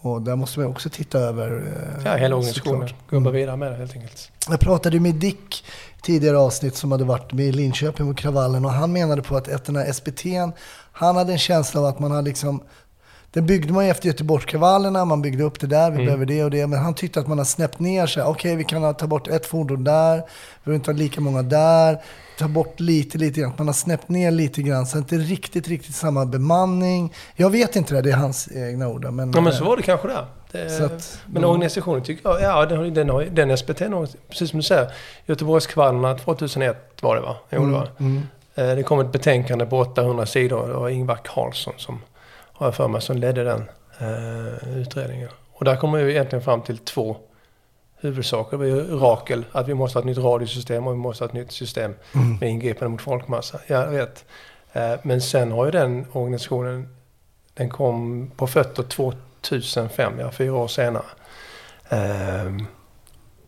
Och 0.00 0.22
där 0.22 0.36
måste 0.36 0.60
man 0.60 0.68
också 0.68 0.88
titta 0.90 1.18
över. 1.18 1.56
eh, 1.56 2.02
ja 2.04 2.16
hela 2.16 2.36
organisationen. 2.36 2.88
Jobba 3.10 3.30
Mm. 3.30 3.32
vidare 3.32 3.56
med 3.56 3.72
det 3.72 3.76
helt 3.76 3.92
enkelt. 3.96 4.30
Jag 4.50 4.60
pratade 4.60 5.00
med 5.00 5.14
Dick 5.14 5.64
tidigare 6.04 6.38
avsnitt 6.38 6.76
som 6.76 6.92
hade 6.92 7.04
varit 7.04 7.32
med 7.32 7.54
Linköping 7.56 8.10
och 8.10 8.16
kravallen 8.18 8.64
och 8.64 8.70
han 8.72 8.92
menade 8.92 9.22
på 9.22 9.36
att 9.36 9.48
efter 9.48 9.72
den 9.72 9.82
här 9.82 9.92
SPT'n, 9.92 10.52
han 10.92 11.16
hade 11.16 11.32
en 11.32 11.38
känsla 11.38 11.80
av 11.80 11.86
att 11.86 11.98
man 11.98 12.10
hade 12.10 12.22
liksom 12.22 12.62
den 13.30 13.46
byggde 13.46 13.72
man 13.72 13.84
ju 13.84 13.90
efter 13.90 14.06
Göteborgskravallerna, 14.06 15.04
man 15.04 15.22
byggde 15.22 15.44
upp 15.44 15.60
det 15.60 15.66
där, 15.66 15.90
vi 15.90 15.94
Mm. 15.94 16.06
behöver 16.06 16.26
det 16.26 16.44
och 16.44 16.50
det. 16.50 16.66
Men 16.66 16.78
han 16.78 16.94
tyckte 16.94 17.20
att 17.20 17.26
man 17.26 17.38
har 17.38 17.44
snäppt 17.44 17.78
ner 17.78 18.06
sig. 18.06 18.22
Okej, 18.22 18.56
vi 18.56 18.64
kan 18.64 18.94
ta 18.94 19.06
bort 19.06 19.28
ett 19.28 19.46
fordon 19.46 19.84
där, 19.84 20.16
vi 20.16 20.22
behöver 20.64 20.74
inte 20.76 20.90
ha 20.90 20.96
lika 20.98 21.20
många 21.20 21.42
där. 21.42 22.02
Ta 22.38 22.48
bort 22.48 22.80
lite, 22.80 23.18
lite 23.18 23.40
grann. 23.40 23.52
Man 23.58 23.66
har 23.66 23.74
snäppt 23.74 24.08
ner 24.08 24.30
lite 24.30 24.62
grann, 24.62 24.86
så 24.86 24.98
inte 24.98 25.16
riktigt, 25.16 25.68
riktigt 25.68 25.94
samma 25.94 26.26
bemanning. 26.26 27.12
Jag 27.36 27.50
vet 27.50 27.76
inte 27.76 27.94
det, 27.94 28.02
det 28.02 28.10
är 28.10 28.16
hans 28.16 28.48
egna 28.52 28.88
ord. 28.88 29.04
Men, 29.12 29.32
Ja, 29.34 29.40
men 29.40 29.52
så 29.52 29.64
var 29.64 29.76
det 29.76 29.82
kanske. 29.82 30.08
Det, 30.08 30.24
Så 30.78 30.84
att- 30.84 31.18
men 31.26 31.44
organisationen 31.44 32.02
tycker 32.02 32.28
jag, 32.30 32.42
ja 32.42 32.66
den, 32.66 32.78
har- 32.78 32.84
den, 32.86 33.08
har, 33.10 33.22
den 33.24 33.56
SPT, 33.58 33.82
precis 34.28 34.50
som 34.50 34.58
du 34.58 34.62
säger, 34.62 34.92
Göteborgskravallerna 35.26 36.14
2001 36.18 36.76
var 37.02 37.14
det 37.16 37.20
va? 37.22 37.36
Jo, 37.50 37.66
det 37.66 37.72
var. 37.72 37.88
Mm. 37.98 38.22
Eh, 38.54 38.76
Det 38.76 38.82
kom 38.82 39.00
ett 39.00 39.12
betänkande 39.12 39.66
på 39.66 39.78
800 39.78 40.26
sidor. 40.26 40.68
Det 40.68 40.74
var 40.74 40.88
Ingvar 40.88 41.18
Carlsson 41.24 41.74
som, 41.76 42.00
har 42.52 42.66
jag 42.66 42.74
för 42.74 42.88
mig, 42.88 43.02
som 43.02 43.16
ledde 43.16 43.44
den 43.44 43.64
eh, 43.98 44.78
utredningen. 44.78 45.28
Och 45.52 45.64
där 45.64 45.76
kommer 45.76 46.02
vi 46.02 46.12
egentligen 46.12 46.42
fram 46.42 46.60
till 46.62 46.78
två 46.78 47.16
huvudsaker. 48.00 48.58
Det 48.58 48.68
är 48.70 48.96
Rakel, 48.98 49.44
att 49.52 49.68
vi 49.68 49.74
måste 49.74 49.98
ha 49.98 50.00
ett 50.00 50.06
nytt 50.06 50.18
radiosystem 50.18 50.86
och 50.86 50.92
vi 50.92 50.98
måste 50.98 51.24
ha 51.24 51.28
ett 51.28 51.34
nytt 51.34 51.52
system 51.52 51.94
Mm. 52.14 52.36
med 52.40 52.50
ingripande 52.50 52.88
mot 52.88 53.02
folkmassa. 53.02 53.58
Jag 53.66 53.86
vet. 53.90 54.24
Eh, 54.72 54.92
Men 55.02 55.20
sen 55.20 55.52
har 55.52 55.64
ju 55.64 55.70
den 55.70 56.06
organisationen, 56.12 56.88
den 57.54 57.70
kom 57.70 58.30
på 58.36 58.46
fötter 58.46 58.82
2005, 59.44 60.12
ja, 60.18 60.30
fyra 60.30 60.54
år 60.54 60.68
senare. 60.68 61.04
Ehm, 61.88 62.66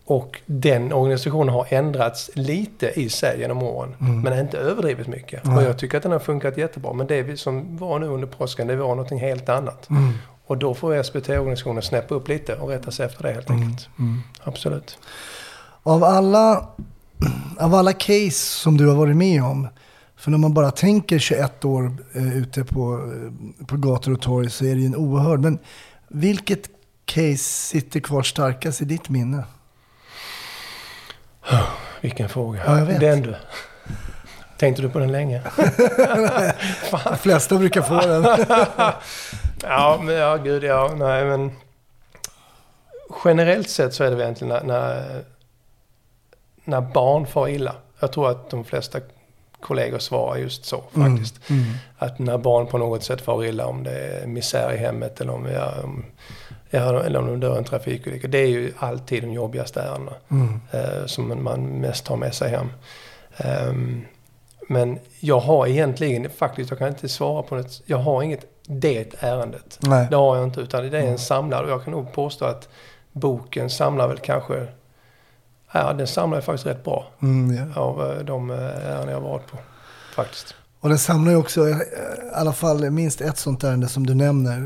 Och 0.09 0.41
den 0.47 0.93
organisationen 0.93 1.49
har 1.55 1.67
ändrats 1.71 2.31
lite 2.35 3.01
i 3.01 3.09
sig 3.09 3.41
genom 3.41 3.63
åren. 3.63 3.95
Men 3.99 4.39
inte 4.39 4.59
överdrivet 4.59 5.07
mycket. 5.07 5.47
Och 5.47 5.63
jag 5.63 5.79
tycker 5.79 5.97
att 5.97 6.03
den 6.03 6.13
har 6.13 6.19
funkat 6.19 6.57
jättebra. 6.59 6.93
Men 6.93 7.07
det 7.07 7.23
vi 7.23 7.37
som 7.37 7.77
var 7.77 7.99
nu 7.99 8.07
under 8.07 8.27
påsken, 8.27 8.67
det 8.67 8.77
var 8.77 8.89
någonting 8.89 9.21
helt 9.21 9.49
annat. 9.49 9.89
Och 10.47 10.59
då 10.59 10.75
får 10.75 11.03
SBT-organisationen 11.03 11.83
snäppa 11.83 12.15
upp 12.15 12.29
lite 12.29 12.55
och 12.55 12.69
rätta 12.69 12.91
sig 12.91 13.07
efter 13.07 13.23
det 13.23 13.33
helt 13.33 13.51
enkelt. 13.51 13.89
Absolut. 14.45 14.99
Av 15.83 16.05
alla, 16.05 16.67
av 17.59 17.75
alla 17.75 17.93
case 17.93 18.31
som 18.33 18.77
du 18.77 18.87
har 18.89 18.95
varit 18.97 19.17
med 19.17 19.43
om, 19.43 19.69
för 20.17 20.31
när 20.31 20.39
man 20.39 20.55
bara 20.55 20.71
tänker 20.71 21.19
21 21.19 21.65
år 21.65 21.97
eh, 22.15 22.37
ute 22.37 22.65
på, 22.65 23.13
eh, 23.61 23.67
på 23.67 23.77
gator 23.77 24.13
och 24.13 24.21
torg 24.21 24.51
så 24.51 24.65
är 24.65 24.75
det 24.75 24.81
ju 24.81 24.87
en 24.87 24.97
oerhörd. 24.97 25.41
Men 25.41 25.59
vilket 26.09 26.69
case 27.05 27.37
sitter 27.37 28.01
kvar 28.01 28.23
starkast 28.23 28.83
i 28.83 28.85
ditt 28.85 29.09
minne? 29.09 29.45
Vilken 32.01 32.29
fråga. 32.29 32.63
Ja, 32.67 32.79
jag 32.79 32.87
vet. 32.87 33.01
Den 33.01 33.23
du. 33.23 33.37
Tänkte 34.59 34.83
du 34.83 34.89
på 34.89 34.99
den 34.99 35.13
länge? 35.13 35.43
De 37.05 37.17
flesta 37.19 37.59
brukar 37.59 37.83
få 37.83 38.01
den. 38.01 38.23
Ja, 39.63 40.01
men 40.03 40.15
ja, 40.15 40.37
gud 40.37 40.65
ja. 40.65 40.95
Nej, 40.97 41.25
men... 41.25 41.51
Generellt 43.25 43.71
sett 43.71 43.95
så 43.95 44.05
är 44.05 44.11
det 44.11 44.17
väl 44.17 44.23
egentligen 44.23 44.55
när, 44.55 44.63
när, 44.65 45.25
när 46.65 46.81
barn 46.81 47.27
far 47.27 47.49
illa. 47.49 47.75
Jag 48.01 48.13
tror 48.13 48.31
att 48.31 48.51
de 48.51 48.65
flesta 48.65 49.01
kollegor 49.67 49.99
svarar 49.99 50.37
just 50.37 50.65
så 50.65 50.85
faktiskt. 50.93 51.41
Att 51.99 52.19
när 52.19 52.39
barn 52.39 52.67
på 52.67 52.79
något 52.79 53.03
sätt 53.03 53.21
far 53.21 53.45
illa, 53.45 53.67
om 53.67 53.85
det 53.85 53.91
är 53.91 54.27
misär 54.27 54.73
i 54.73 54.77
hemmet 54.77 55.21
eller 55.21 55.33
om, 55.33 55.47
ja, 55.47 55.73
om, 55.85 56.05
ja, 56.71 57.03
eller 57.03 57.19
om 57.19 57.27
de 57.27 57.41
dör 57.41 57.55
i 57.55 57.59
en 57.59 57.65
trafikolycka. 57.65 58.29
Det 58.29 58.39
är 58.39 58.49
ju 58.49 58.73
alltid 58.79 59.23
de 59.23 59.33
jobbigaste 59.33 59.81
ärendena 59.81 60.13
eh, 60.73 61.07
som 61.07 61.45
man 61.45 61.67
mest 61.67 62.05
tar 62.07 62.17
med 62.17 62.35
sig 62.35 62.51
hem. 62.51 62.69
Ehm, 63.37 64.05
men 64.69 64.99
jag 65.21 65.41
har 65.41 65.67
egentligen, 65.67 66.31
faktiskt, 66.31 66.71
jag 66.71 66.79
kan 66.79 66.89
inte 66.89 67.09
svara 67.09 67.43
på 67.43 67.55
det. 67.55 67.81
Jag 67.87 67.99
har 67.99 68.23
inget 68.23 68.45
det 68.67 69.15
ärendet. 69.21 69.79
Nej. 69.81 70.07
Det 70.11 70.17
har 70.17 70.37
jag 70.37 70.45
inte, 70.45 70.61
utan 70.61 70.91
det 70.91 70.99
är 70.99 71.07
en 71.07 71.19
samlad. 71.19 71.65
Och 71.65 71.71
jag 71.71 71.85
kan 71.85 71.93
nog 71.93 72.13
påstå 72.13 72.45
att 72.45 72.69
boken 73.13 73.71
samlar 73.71 74.09
väl 74.09 74.19
kanske... 74.19 74.67
Ja, 75.73 75.93
den 75.93 76.07
samlar 76.07 76.41
faktiskt 76.41 76.67
rätt 76.67 76.85
bra 76.85 77.07
Mm, 77.23 77.57
ja. 77.57 77.81
av 77.81 78.11
eh, 78.13 78.25
de 78.25 78.51
eh, 78.51 78.57
ärenden 78.57 79.09
jag 79.09 79.21
har 79.21 79.29
varit 79.29 79.47
på. 79.47 79.59
Faktiskt. 80.15 80.55
Och 80.81 80.89
den 80.89 80.99
samlar 80.99 81.33
ju 81.33 81.39
också 81.39 81.69
eh, 81.69 81.77
i 81.77 81.81
alla 82.35 82.53
fall 82.53 82.91
minst 82.91 83.21
ett 83.21 83.39
sånt 83.39 83.65
ärende 83.65 83.89
som 83.89 84.07
du 84.07 84.15
nämner. 84.15 84.61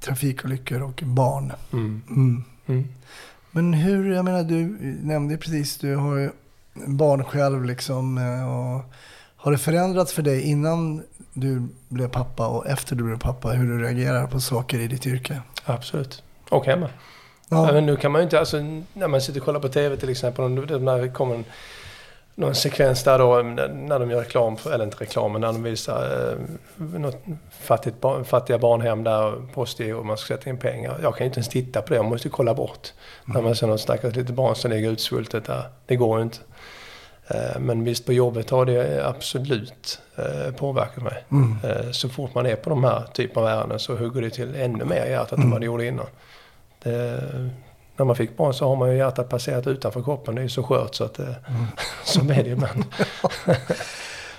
Trafikolyckor 0.00 0.82
och 0.82 1.02
barn. 1.04 1.52
Mm. 1.72 2.02
Mm. 2.08 2.44
Mm. 2.66 2.88
Men 3.50 3.74
hur, 3.74 4.14
jag 4.14 4.24
menar 4.24 4.42
du 4.42 4.66
nämnde 5.02 5.36
precis, 5.36 5.78
du 5.78 5.96
har 5.96 6.16
ju 6.16 6.30
barn 6.86 7.24
själv 7.24 7.64
liksom. 7.64 8.18
Och 8.18 8.94
har 9.36 9.52
det 9.52 9.58
förändrats 9.58 10.12
för 10.12 10.22
dig 10.22 10.42
innan 10.42 11.02
du 11.32 11.68
blev 11.88 12.08
pappa 12.08 12.46
och 12.46 12.66
efter 12.66 12.96
du 12.96 13.04
blev 13.04 13.18
pappa? 13.18 13.48
Hur 13.48 13.68
du 13.68 13.82
reagerar 13.84 14.26
på 14.26 14.40
saker 14.40 14.78
i 14.78 14.86
ditt 14.88 15.06
yrke? 15.06 15.42
Absolut. 15.64 16.22
Och 16.50 16.66
hemma. 16.66 16.88
Ja. 17.50 17.72
Men 17.72 17.86
nu 17.86 17.96
kan 17.96 18.12
man 18.12 18.20
ju 18.20 18.24
inte, 18.24 18.38
alltså 18.38 18.56
när 18.92 19.08
man 19.08 19.20
sitter 19.20 19.40
och 19.40 19.44
kollar 19.46 19.60
på 19.60 19.68
TV 19.68 19.96
till 19.96 20.08
exempel, 20.10 20.48
när 20.50 20.98
det 21.02 21.08
kommer 21.08 21.34
en, 21.34 21.44
någon 22.34 22.54
sekvens 22.54 23.04
där 23.04 23.18
då, 23.18 23.42
när 23.72 23.98
de 23.98 24.10
gör 24.10 24.20
reklam, 24.20 24.56
för, 24.56 24.72
eller 24.72 24.84
inte 24.84 24.96
reklam, 25.04 25.32
men 25.32 25.40
när 25.40 25.48
de 25.48 25.62
visar 25.62 26.30
eh, 26.32 26.84
något 26.98 27.16
fattigt, 27.60 28.00
barn- 28.00 28.24
fattiga 28.24 28.58
barnhem 28.58 29.04
där, 29.04 29.32
postgiro 29.54 29.98
och 29.98 30.06
man 30.06 30.16
ska 30.18 30.34
sätta 30.36 30.50
in 30.50 30.58
pengar. 30.58 30.98
Jag 31.02 31.16
kan 31.16 31.24
ju 31.24 31.26
inte 31.26 31.38
ens 31.38 31.48
titta 31.48 31.82
på 31.82 31.88
det, 31.88 31.96
jag 31.96 32.04
måste 32.04 32.28
kolla 32.28 32.54
bort. 32.54 32.92
När 33.24 33.42
man 33.42 33.56
ser 33.56 33.66
något 33.66 33.80
stackars 33.80 34.16
litet 34.16 34.34
barn 34.34 34.54
som 34.54 34.70
ligger 34.70 34.90
utsvultet 34.90 35.44
där. 35.44 35.62
Det 35.86 35.96
går 35.96 36.18
ju 36.18 36.22
inte. 36.24 36.38
Eh, 37.28 37.58
Men 37.60 37.84
visst, 37.84 38.06
på 38.06 38.12
jobbet 38.12 38.50
har 38.50 38.64
det 38.66 39.06
absolut 39.08 40.00
eh, 40.16 40.54
påverkat 40.54 41.02
mig. 41.04 41.24
Eh, 41.64 41.90
Så 41.90 42.08
fort 42.08 42.34
man 42.34 42.46
är 42.46 42.56
på 42.56 42.70
de 42.70 42.84
här 42.84 43.02
typen 43.14 43.42
av 43.42 43.48
ärenden 43.48 43.78
så 43.78 43.96
hugger 43.96 44.22
det 44.22 44.30
till 44.30 44.54
ännu 44.56 44.84
mer 44.84 45.06
i 45.06 45.10
hjärtat 45.10 45.38
än 45.38 45.50
vad 45.50 45.60
det 45.60 45.66
gjorde 45.66 45.86
innan. 45.86 46.06
Det, 46.82 47.50
när 47.96 48.04
man 48.04 48.16
fick 48.16 48.36
barn 48.36 48.54
så 48.54 48.68
har 48.68 48.76
man 48.76 48.90
ju 48.90 48.96
hjärtat 48.96 49.28
passerat 49.28 49.66
utanför 49.66 50.02
kroppen. 50.02 50.34
Det 50.34 50.40
är 50.40 50.42
ju 50.42 50.48
så 50.48 50.62
skört 50.62 50.94
så 50.94 51.04
att 51.04 51.14
det, 51.14 51.34
så 52.04 52.20
är 52.20 52.24
det 52.24 52.42
ju 52.42 52.52
ibland. 52.52 52.84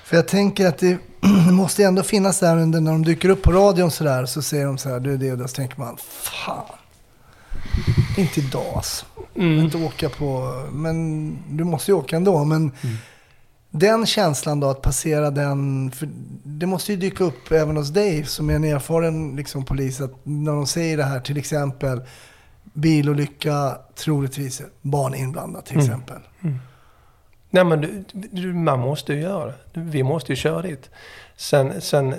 För 0.04 0.16
jag 0.16 0.28
tänker 0.28 0.68
att 0.68 0.78
det 0.78 0.98
måste 1.52 1.84
ändå 1.84 2.04
finnas 2.04 2.44
ärenden 2.44 2.84
när 2.84 2.92
de 2.92 3.06
dyker 3.06 3.30
upp 3.30 3.42
på 3.42 3.52
radion 3.52 3.92
sådär. 3.92 4.26
Så 4.26 4.42
säger 4.42 4.66
de 4.66 4.78
så 4.78 4.90
här, 4.90 5.00
du 5.00 5.14
är 5.14 5.18
det 5.18 5.32
och 5.32 5.38
det. 5.38 5.48
Så 5.48 5.56
tänker 5.56 5.80
man, 5.80 5.98
fan. 5.98 6.66
Inte 8.18 8.40
idag 8.40 8.74
alltså. 8.76 9.06
Mm. 9.36 9.60
Inte 9.60 9.78
åka 9.78 10.10
på, 10.10 10.54
men 10.72 11.38
du 11.50 11.64
måste 11.64 11.92
ju 11.92 11.98
åka 11.98 12.16
ändå. 12.16 12.44
Men 12.44 12.72
den 13.72 14.06
känslan 14.06 14.60
då 14.60 14.70
att 14.70 14.82
passera 14.82 15.32
den, 15.32 15.92
för 15.92 16.10
det 16.44 16.66
måste 16.66 16.92
ju 16.92 16.98
dyka 16.98 17.24
upp 17.24 17.52
även 17.52 17.78
hos 17.78 17.90
dig 17.90 18.26
som 18.26 18.50
är 18.50 18.56
en 18.56 18.64
erfaren 18.64 19.36
liksom, 19.36 19.66
polis. 19.66 20.02
Att 20.02 20.12
när 20.24 20.52
de 20.52 20.68
säger 20.68 20.98
det 20.98 21.04
här, 21.04 21.20
till 21.20 21.38
exempel 21.38 22.02
bilolycka, 22.74 23.78
troligtvis 23.96 24.62
barn 24.82 25.16
inblandat 25.16 25.66
till 25.66 25.80
exempel. 25.80 26.20
Nej 27.50 27.64
men 27.64 27.82
du, 27.82 28.04
du, 28.12 28.54
man 28.54 28.80
måste 28.80 29.14
ju 29.14 29.22
göra 29.22 29.46
det. 29.46 29.80
Vi 29.80 30.04
måste 30.04 30.32
ju 30.32 30.36
köra 30.36 30.62
dit. 30.62 30.90
Sen, 31.36 31.82
sen 31.82 32.14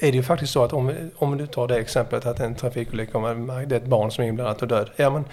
är 0.00 0.10
det 0.12 0.16
ju 0.16 0.22
faktiskt 0.22 0.52
så 0.52 0.64
att 0.64 0.72
om, 0.72 1.10
om 1.16 1.38
du 1.38 1.46
tar 1.46 1.68
det 1.68 1.76
exemplet 1.76 2.26
att 2.26 2.40
en 2.40 2.54
trafikolycka, 2.54 3.18
det 3.18 3.74
är 3.74 3.80
ett 3.80 3.86
barn 3.86 4.10
som 4.10 4.24
är 4.24 4.28
inblandat 4.28 4.62
och 4.62 4.68
död. 4.68 4.90
Ja, 4.96 5.10
men 5.10 5.24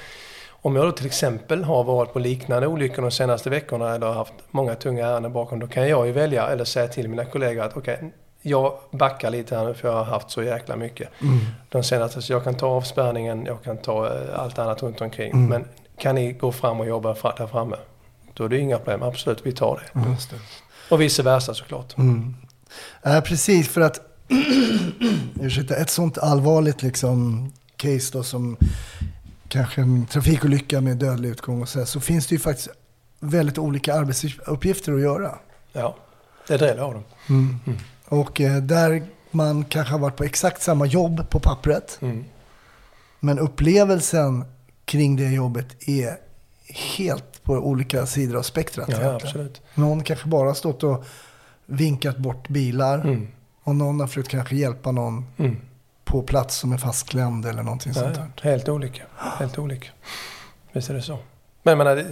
om 0.62 0.76
jag 0.76 0.86
då 0.86 0.92
till 0.92 1.06
exempel 1.06 1.64
har 1.64 1.84
varit 1.84 2.14
på 2.14 2.20
liknande 2.20 2.68
olyckor 2.68 3.02
de 3.02 3.12
senaste 3.12 3.50
veckorna 3.50 3.96
eller 3.96 4.12
haft 4.12 4.34
många 4.52 4.76
tunga 4.76 5.08
ärenden 5.08 5.34
bakom, 5.34 5.60
då 5.60 5.68
kan 5.68 5.90
jag 5.90 6.08
ju 6.08 6.12
välja 6.12 6.48
eller 6.48 6.66
säga 6.66 6.88
till 6.88 7.08
mina 7.08 7.26
kollegor 7.26 7.64
att 7.64 7.78
okej, 7.78 8.14
jag 8.42 8.74
backar 8.92 9.30
lite 9.30 9.58
här 9.58 9.66
nu 9.66 9.74
för 9.74 9.88
jag 9.88 9.96
har 9.96 10.04
haft 10.04 10.32
så 10.32 10.44
jäkla 10.44 10.76
mycket. 10.76 11.10
De 11.70 11.84
senaste, 11.84 12.22
så 12.22 12.34
jag 12.34 12.44
kan 12.44 12.56
ta 12.56 12.68
avspärrningen, 12.68 13.46
jag 13.46 13.64
kan 13.64 13.78
ta 13.78 14.08
eh, 14.08 14.40
allt 14.40 14.60
annat 14.60 14.84
runt 14.84 15.02
omkring. 15.02 15.48
Men 15.50 15.66
kan 15.98 16.16
ni 16.16 16.34
gå 16.34 16.52
fram 16.52 16.80
och 16.80 16.88
jobba 16.88 17.14
där 17.38 17.48
framme? 17.48 17.76
Då 18.34 18.44
är 18.44 18.50
det 18.50 18.60
inga 18.60 18.78
problem, 18.78 19.04
absolut, 19.04 19.46
vi 19.46 19.52
tar 19.52 19.82
det. 19.94 20.00
Det. 20.00 20.38
Och 20.90 21.02
vice 21.02 21.24
versa 21.24 21.54
såklart. 21.54 21.98
Mm. 21.98 22.36
Ja, 23.04 23.22
precis, 23.26 23.70
för 23.70 23.82
att 23.82 24.02
ursäkta, 25.42 25.76
ett 25.76 25.90
sånt 25.90 26.18
allvarligt 26.18 26.84
liksom, 26.84 27.52
case 27.76 28.14
då 28.14 28.24
som 28.24 28.58
kanske 29.52 29.82
en 29.82 30.06
trafikolycka 30.06 30.82
med 30.82 30.98
dödlig 30.98 31.30
utgång 31.30 31.62
och 31.62 31.70
så, 31.70 31.80
här, 31.80 31.86
så 31.86 32.00
finns 32.00 32.28
det 32.28 32.36
ju 32.36 32.40
faktiskt 32.40 32.70
väldigt 33.20 33.58
olika 33.58 33.94
arbetsuppgifter 33.94 34.94
att 34.94 35.02
göra. 35.02 35.40
Ja, 35.74 35.96
det 36.48 36.58
dräller 36.58 36.82
av 36.82 36.94
dem. 36.94 37.04
Och 38.06 38.42
eh, 38.42 38.58
där 38.58 39.04
man 39.32 39.64
kanske 39.66 39.92
har 39.94 40.00
varit 40.00 40.16
på 40.16 40.24
exakt 40.24 40.62
samma 40.62 40.86
jobb 40.86 41.30
på 41.30 41.40
pappret, 41.40 41.98
Mm. 42.02 42.24
men 43.20 43.40
upplevelsen 43.40 44.46
kring 44.86 45.16
det 45.16 45.30
jobbet 45.30 45.88
är 45.90 46.18
helt 46.98 47.44
på 47.44 47.54
olika 47.54 48.06
sidor 48.06 48.38
av 48.38 48.42
spektrat. 48.42 48.90
Ja, 48.90 49.14
absolut. 49.16 49.62
Någon 49.76 50.04
kanske 50.04 50.28
bara 50.28 50.54
stått 50.54 50.84
och 50.84 51.06
vinkat 51.66 52.18
bort 52.18 52.48
bilar. 52.50 53.00
Mm. 53.00 53.28
Och 53.64 53.76
någon 53.76 54.00
har 54.00 54.08
försökt 54.08 54.30
kanske 54.30 54.56
hjälpa 54.56 54.92
någon 54.92 55.26
Mm. 55.38 55.58
På 56.12 56.22
plats 56.22 56.56
som 56.56 56.74
är 56.74 56.78
fastklämd 56.78 57.46
eller 57.46 57.64
någonting 57.64 57.92
Ja, 57.96 58.02
sånt 58.02 58.16
där. 58.16 58.50
Helt 58.50 58.70
olika. 58.70 59.04
Helt 59.18 59.60
olika. 59.60 59.90
Visst 60.72 60.90
är 60.90 60.94
det 60.94 61.02
så. 61.02 61.18
Men 61.64 61.72
jag 61.72 61.78
menar, 61.78 62.06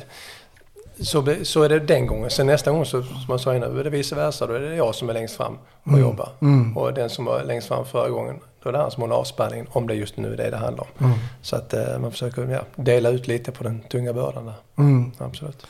så, 1.01 1.35
så 1.43 1.63
är 1.63 1.69
det 1.69 1.79
den 1.79 2.07
gången. 2.07 2.29
Sen 2.29 2.47
nästa 2.47 2.71
gång, 2.71 2.85
så, 2.85 3.03
som 3.03 3.25
jag 3.27 3.39
sa 3.39 3.55
innan, 3.55 3.77
är 3.79 3.83
det 3.83 3.89
vice 3.89 4.15
versa. 4.15 4.47
Då 4.47 4.53
är 4.53 4.59
det 4.59 4.75
jag 4.75 4.95
som 4.95 5.09
är 5.09 5.13
längst 5.13 5.35
fram 5.35 5.57
och 5.83 5.99
jobbar. 5.99 6.29
Och 6.75 6.93
den 6.93 7.09
som 7.09 7.25
var 7.25 7.43
längst 7.43 7.67
fram 7.67 7.85
förra 7.85 8.09
gången, 8.09 8.39
då 8.63 8.69
är 8.69 8.73
det 8.73 8.79
han 8.79 8.91
som 8.91 9.01
håller 9.01 9.15
avspärrningen. 9.15 9.67
Om 9.71 9.87
det 9.87 9.93
just 9.93 10.17
nu 10.17 10.33
är 10.33 10.37
det 10.37 10.49
det 10.49 10.57
handlar 10.57 10.87
om. 10.97 11.13
Så 11.41 11.55
att 11.55 11.73
eh, 11.73 11.99
man 11.99 12.11
försöker 12.11 12.47
ja, 12.47 12.61
dela 12.75 13.09
ut 13.09 13.27
lite 13.27 13.51
på 13.51 13.63
den 13.63 13.81
tunga 13.81 14.13
bördan 14.13 14.45
där. 14.45 14.55
Mm. 14.77 15.11
Absolut. 15.17 15.65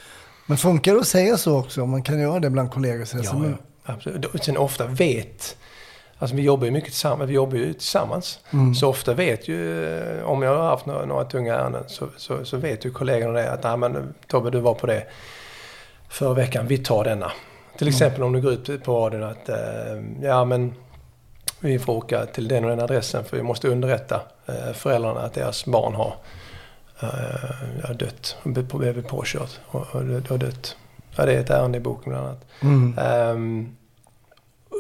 Men 0.46 0.58
funkar 0.58 0.94
det 0.94 1.00
att 1.00 1.08
säga 1.08 1.38
så 1.38 1.60
också? 1.60 1.86
Man 1.86 2.04
kan 2.04 2.20
göra 2.20 2.40
det 2.40 2.50
bland 2.50 2.72
kollegor. 2.72 3.06
Så 3.06 3.18
Ja, 3.18 3.24
så, 3.24 3.36
men, 3.38 3.58
absolut. 3.84 4.44
Sen 4.44 4.58
ofta 4.58 4.86
vet, 4.88 5.58
alltså 6.20 6.36
vi 6.36 6.42
jobbar 6.42 6.66
ju 6.66 6.72
mycket 6.72 6.90
tillsammans, 6.90 7.30
vi 7.30 7.34
jobbar 7.34 7.58
ju 7.58 7.74
tillsammans. 7.74 8.40
Så 8.80 8.90
ofta 8.90 9.14
vet 9.14 9.48
ju, 9.48 9.84
om 10.24 10.42
jag 10.42 10.56
har 10.56 10.64
haft 10.64 10.86
några, 10.86 11.06
några 11.06 11.24
tunga 11.26 11.56
ärenden, 11.56 11.84
så, 11.88 12.08
så, 12.18 12.46
så 12.46 12.58
vet 12.58 12.86
ju 12.86 12.92
kollegorna 12.92 13.34
det 13.34 13.52
att, 13.52 13.64
nej 13.64 13.78
men 13.78 14.14
Tobbe 14.28 14.50
du 14.50 14.60
var 14.60 14.74
på 14.74 14.88
det 14.88 15.04
förra 16.10 16.34
veckan, 16.34 16.68
vi 16.68 16.78
tar 16.78 17.04
denna. 17.04 17.32
Till 17.78 17.88
exempel 17.88 18.24
om 18.24 18.34
du 18.34 18.42
går 18.42 18.54
ut 18.54 18.84
på 18.84 19.06
radion 19.06 19.24
att, 19.24 19.50
eh, 19.50 19.56
ja 20.22 20.46
men 20.46 20.74
vi 21.60 21.80
får 21.80 21.94
åka 21.94 22.26
till 22.26 22.48
den 22.48 22.64
och 22.64 22.70
den 22.70 22.80
adressen 22.80 23.24
för 23.24 23.38
vi 23.38 23.44
måste 23.44 23.68
underrätta 23.68 24.22
eh, 24.46 24.74
föräldrarna 24.74 25.20
att 25.20 25.34
deras 25.34 25.66
barn 25.66 25.96
har 25.96 26.16
eh, 27.00 27.10
ja, 27.84 27.94
dött, 27.94 28.38
blivit 28.74 29.08
påkört 29.08 29.60
och, 29.66 29.96
och, 29.96 30.32
och 30.32 30.40
dött. 30.40 30.76
Ja, 31.16 31.26
det 31.26 31.34
är 31.34 31.40
ett 31.40 31.50
ärende 31.50 31.78
i 31.78 31.82
boken 31.82 32.12
bland 32.12 32.28
annat. 32.28 32.46
mm. 32.62 32.96
Ehm, 32.98 33.76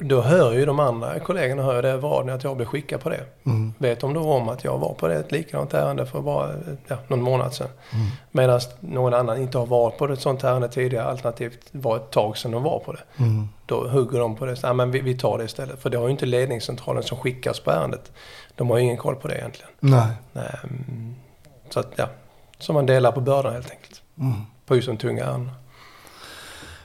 då 0.01 0.21
hör 0.21 0.53
ju 0.53 0.65
de 0.65 0.79
andra 0.79 1.19
kollegorna 1.19 1.63
hör 1.63 1.81
det 1.81 1.97
radion 1.97 2.29
att 2.29 2.43
jag 2.43 2.55
blir 2.55 2.65
skickad 2.65 3.01
på 3.01 3.09
det. 3.09 3.25
Mm. 3.45 3.73
Vet 3.77 3.99
de 3.99 4.13
då 4.13 4.33
om 4.33 4.49
att 4.49 4.63
jag 4.63 4.77
var 4.77 4.93
på 4.93 5.07
det, 5.07 5.15
ett 5.15 5.31
likadant 5.31 5.73
ärende 5.73 6.05
för 6.05 6.21
bara 6.21 6.49
ja, 6.87 6.97
någon 7.07 7.21
månad 7.21 7.53
sedan. 7.53 7.67
Mm. 7.93 8.05
Medan 8.31 8.59
någon 8.79 9.13
annan 9.13 9.37
inte 9.41 9.57
har 9.57 9.65
varit 9.65 9.97
på 9.97 10.05
ett 10.05 10.21
sånt 10.21 10.43
ärende 10.43 10.69
tidigare, 10.69 11.05
alternativt 11.05 11.59
var 11.71 11.95
ett 11.95 12.11
tag 12.11 12.37
sedan 12.37 12.51
de 12.51 12.63
var 12.63 12.79
på 12.79 12.91
det. 12.91 13.03
Mm. 13.17 13.47
Då 13.65 13.87
hugger 13.87 14.19
de 14.19 14.35
på 14.35 14.45
det. 14.45 14.55
Ja, 14.63 14.73
men 14.73 14.91
vi, 14.91 15.01
vi 15.01 15.17
tar 15.17 15.37
det 15.37 15.43
istället. 15.43 15.81
För 15.81 15.89
det 15.89 15.97
har 15.97 16.05
ju 16.05 16.11
inte 16.11 16.25
ledningscentralen 16.25 17.03
som 17.03 17.17
skickas 17.17 17.59
på 17.59 17.71
ärendet. 17.71 18.11
De 18.55 18.69
har 18.69 18.77
ju 18.77 18.83
ingen 18.83 18.97
koll 18.97 19.15
på 19.15 19.27
det 19.27 19.35
egentligen. 19.37 19.71
Nej. 19.79 20.11
Ehm, 20.33 21.15
Så 21.69 21.79
att, 21.79 21.91
ja. 21.95 22.07
Så 22.59 22.73
man 22.73 22.85
delar 22.85 23.11
på 23.11 23.21
bördan 23.21 23.53
helt 23.53 23.71
enkelt. 23.71 24.01
Mm. 24.19 24.33
På 24.65 24.75
just 24.75 24.87
de 24.87 24.97
tunga 24.97 25.23
ärendena. 25.25 25.51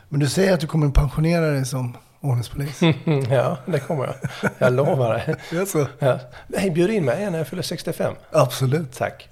Men 0.08 0.20
du 0.20 0.28
säger 0.28 0.54
att 0.54 0.60
du 0.60 0.66
kommer 0.66 0.88
pensionera 0.90 1.46
dig 1.50 1.64
som 1.64 1.96
ordningspolis. 2.24 2.80
ja, 3.30 3.56
det 3.66 3.78
kommer 3.78 4.04
jag. 4.04 4.14
Jag 4.58 4.72
lovar 4.72 5.14
det. 5.14 5.36
Det 5.50 5.56
är 5.56 5.66
så? 5.66 5.86
Ja. 5.98 6.18
Hej, 6.56 6.70
bjud 6.70 6.90
in 6.90 7.04
mig 7.04 7.30
när 7.30 7.38
jag 7.38 7.48
fyller 7.48 7.62
65. 7.62 8.14
Absolut. 8.30 8.92
Tack. 8.92 9.28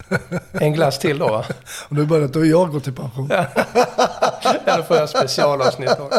En 0.52 0.72
glass 0.72 0.98
till 0.98 1.18
då 1.18 1.28
va? 1.28 1.44
Då 1.88 1.96
är 1.96 2.00
det 2.00 2.06
bara 2.06 2.24
att 2.24 2.32
då 2.32 2.40
har 2.40 2.46
jag 2.46 2.72
gått 2.72 2.88
i 2.88 2.92
pension. 2.92 3.28
Ja, 3.30 4.76
då 4.76 4.82
får 4.82 4.96
jag 4.96 5.08
specialavsnitt 5.08 5.96
då. 5.98 6.10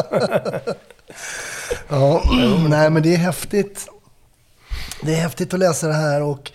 Ja, 1.88 2.22
nej 2.68 2.90
men 2.90 3.02
det 3.02 3.14
är 3.14 3.18
häftigt. 3.18 3.88
Det 5.02 5.14
är 5.14 5.20
häftigt 5.20 5.54
att 5.54 5.60
läsa 5.60 5.86
det 5.86 5.94
här 5.94 6.22
och 6.22 6.50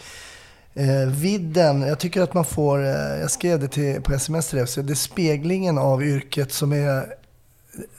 eh, 0.74 1.10
vidden. 1.10 1.82
Jag 1.82 2.00
tycker 2.00 2.22
att 2.22 2.34
man 2.34 2.46
får, 2.46 2.84
eh, 2.84 3.20
jag 3.22 3.32
skrev 3.32 3.60
det 3.60 3.68
till, 3.68 4.02
på 4.02 4.14
sms 4.14 4.48
till 4.48 4.58
dig, 4.58 4.68
det 4.84 4.94
är 4.94 4.96
speglingen 4.96 5.78
av 5.78 6.04
yrket 6.04 6.52
som 6.52 6.74
är, 6.74 7.14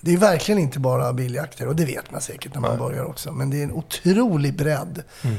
det 0.01 0.12
är 0.12 0.16
verkligen 0.16 0.59
inte 0.59 0.79
bara 0.79 1.12
biljakter 1.12 1.66
och 1.68 1.77
det 1.77 1.85
vet 1.85 2.11
man 2.11 2.21
säkert 2.21 2.55
när 2.55 2.61
man 2.61 2.71
Nej. 2.71 2.79
börjar 2.79 3.05
också. 3.05 3.33
Men 3.33 3.51
det 3.51 3.59
är 3.61 3.64
en 3.64 3.73
otrolig 3.73 4.57
bredd 4.57 5.03
Mm. 5.25 5.37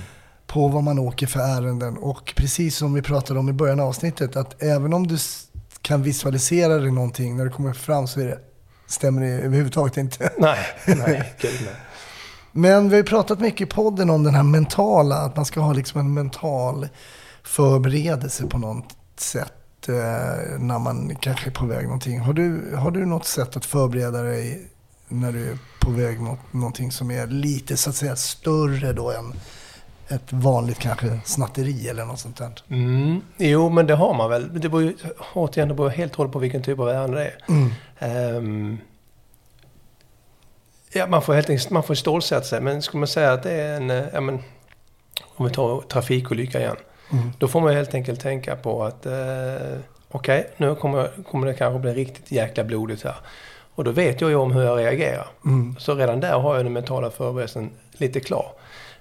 på 0.47 0.67
vad 0.67 0.83
man 0.83 0.99
åker 0.99 1.27
för 1.27 1.39
ärenden 1.39 1.97
och 1.97 2.33
precis 2.35 2.77
som 2.77 2.93
vi 2.93 3.01
pratade 3.01 3.39
om 3.39 3.49
i 3.49 3.53
början 3.53 3.79
av 3.79 3.87
avsnittet 3.87 4.35
att 4.35 4.63
även 4.63 4.93
om 4.93 5.07
du 5.07 5.17
kan 5.81 6.03
visualisera 6.03 6.77
dig 6.77 6.91
någonting 6.91 7.37
när 7.37 7.45
du 7.45 7.51
kommer 7.51 7.73
fram 7.73 8.07
så 8.07 8.19
är 8.19 8.25
det, 8.25 8.39
stämmer 8.87 9.21
det 9.21 9.27
överhuvudtaget 9.27 9.97
inte. 9.97 10.31
Nej, 10.37 10.57
nej, 10.87 11.33
gud 11.41 11.51
nej. 11.65 11.75
Men 12.51 12.89
vi 12.89 12.95
har 12.95 12.97
ju 12.97 13.03
pratat 13.03 13.39
mycket 13.39 13.61
i 13.61 13.65
podden 13.71 14.09
om 14.09 14.23
den 14.23 14.35
här 14.35 14.43
mentala, 14.43 15.15
att 15.15 15.35
man 15.35 15.45
ska 15.45 15.59
ha 15.59 15.73
liksom 15.73 15.99
en 15.99 16.13
mental 16.13 16.87
förberedelse 17.43 18.47
på 18.47 18.57
något 18.57 18.95
sätt 19.17 19.53
eh, 19.89 19.95
när 20.59 20.79
man 20.79 21.15
kanske 21.15 21.49
är 21.49 21.51
på 21.53 21.65
väg 21.65 21.83
någonting. 21.83 22.19
Har 22.19 22.33
du, 22.33 22.75
har 22.75 22.91
du 22.91 23.05
något 23.05 23.25
sätt 23.25 23.57
att 23.57 23.65
förbereda 23.65 24.21
dig 24.21 24.67
när 25.07 25.31
du 25.31 25.51
är 25.51 25.57
på 25.79 25.91
väg 25.91 26.19
mot 26.19 26.39
någonting 26.51 26.91
som 26.91 27.11
är 27.11 27.27
lite 27.27 27.77
så 27.77 27.89
att 27.89 27.95
säga 27.95 28.15
större 28.15 28.93
då 28.93 29.11
än 29.11 29.33
ett 30.07 30.33
vanligt 30.33 30.79
kanske 30.79 31.19
snatteri 31.25 31.87
eller 31.89 32.05
något 32.05 32.19
sånt 32.19 32.37
där? 32.37 32.51
Mm. 32.69 33.21
Jo, 33.37 33.69
men 33.69 33.87
det 33.87 33.95
har 33.95 34.13
man 34.13 34.29
väl. 34.29 34.59
Det 34.61 34.69
beror 34.69 34.83
ju 34.83 34.95
återigen 35.33 35.67
det 35.67 35.73
beror 35.73 35.89
helt 35.89 36.11
och 36.11 36.17
hållet 36.17 36.33
på 36.33 36.39
vilken 36.39 36.63
typ 36.63 36.79
av 36.79 36.89
ärende 36.89 37.17
det 37.17 37.25
är. 37.25 37.37
Mm. 37.47 37.69
Ehm, 37.99 38.77
ja, 40.93 41.07
man 41.07 41.21
får 41.21 41.33
helt 41.33 41.49
enkelt 41.49 41.69
man 41.69 41.83
får 41.83 41.95
stålsätta 41.95 42.43
sig. 42.45 42.61
Men 42.61 42.81
skulle 42.81 42.99
man 42.99 43.07
säga 43.07 43.33
att 43.33 43.43
det 43.43 43.51
är 43.51 43.77
en... 43.77 43.89
eh, 43.89 44.03
Ja, 44.13 44.21
men, 44.21 44.39
om 45.35 45.45
vi 45.45 45.51
tar 45.53 45.81
trafikolycka 45.81 46.59
igen. 46.59 46.75
Mm. 47.11 47.31
Då 47.37 47.47
får 47.47 47.61
man 47.61 47.73
helt 47.73 47.93
enkelt 47.93 48.19
tänka 48.19 48.55
på 48.55 48.83
att 48.83 49.05
eh, 49.05 49.77
okej, 50.11 50.47
nu 50.57 50.75
kommer, 50.75 51.09
kommer 51.31 51.47
det 51.47 51.53
kanske 51.53 51.79
bli 51.79 51.93
riktigt 51.93 52.31
jäkla 52.31 52.63
blodigt 52.63 53.03
här. 53.03 53.15
Och 53.75 53.83
då 53.83 53.91
vet 53.91 54.21
jag 54.21 54.29
ju 54.29 54.35
om 54.35 54.51
hur 54.51 54.63
jag 54.63 54.79
reagerar. 54.79 55.27
Mm. 55.45 55.75
Så 55.79 55.95
redan 55.95 56.19
där 56.19 56.39
har 56.39 56.55
jag 56.55 56.65
den 56.65 56.73
mentala 56.73 57.09
förberedelsen 57.09 57.69
lite 57.91 58.19
klar. 58.19 58.45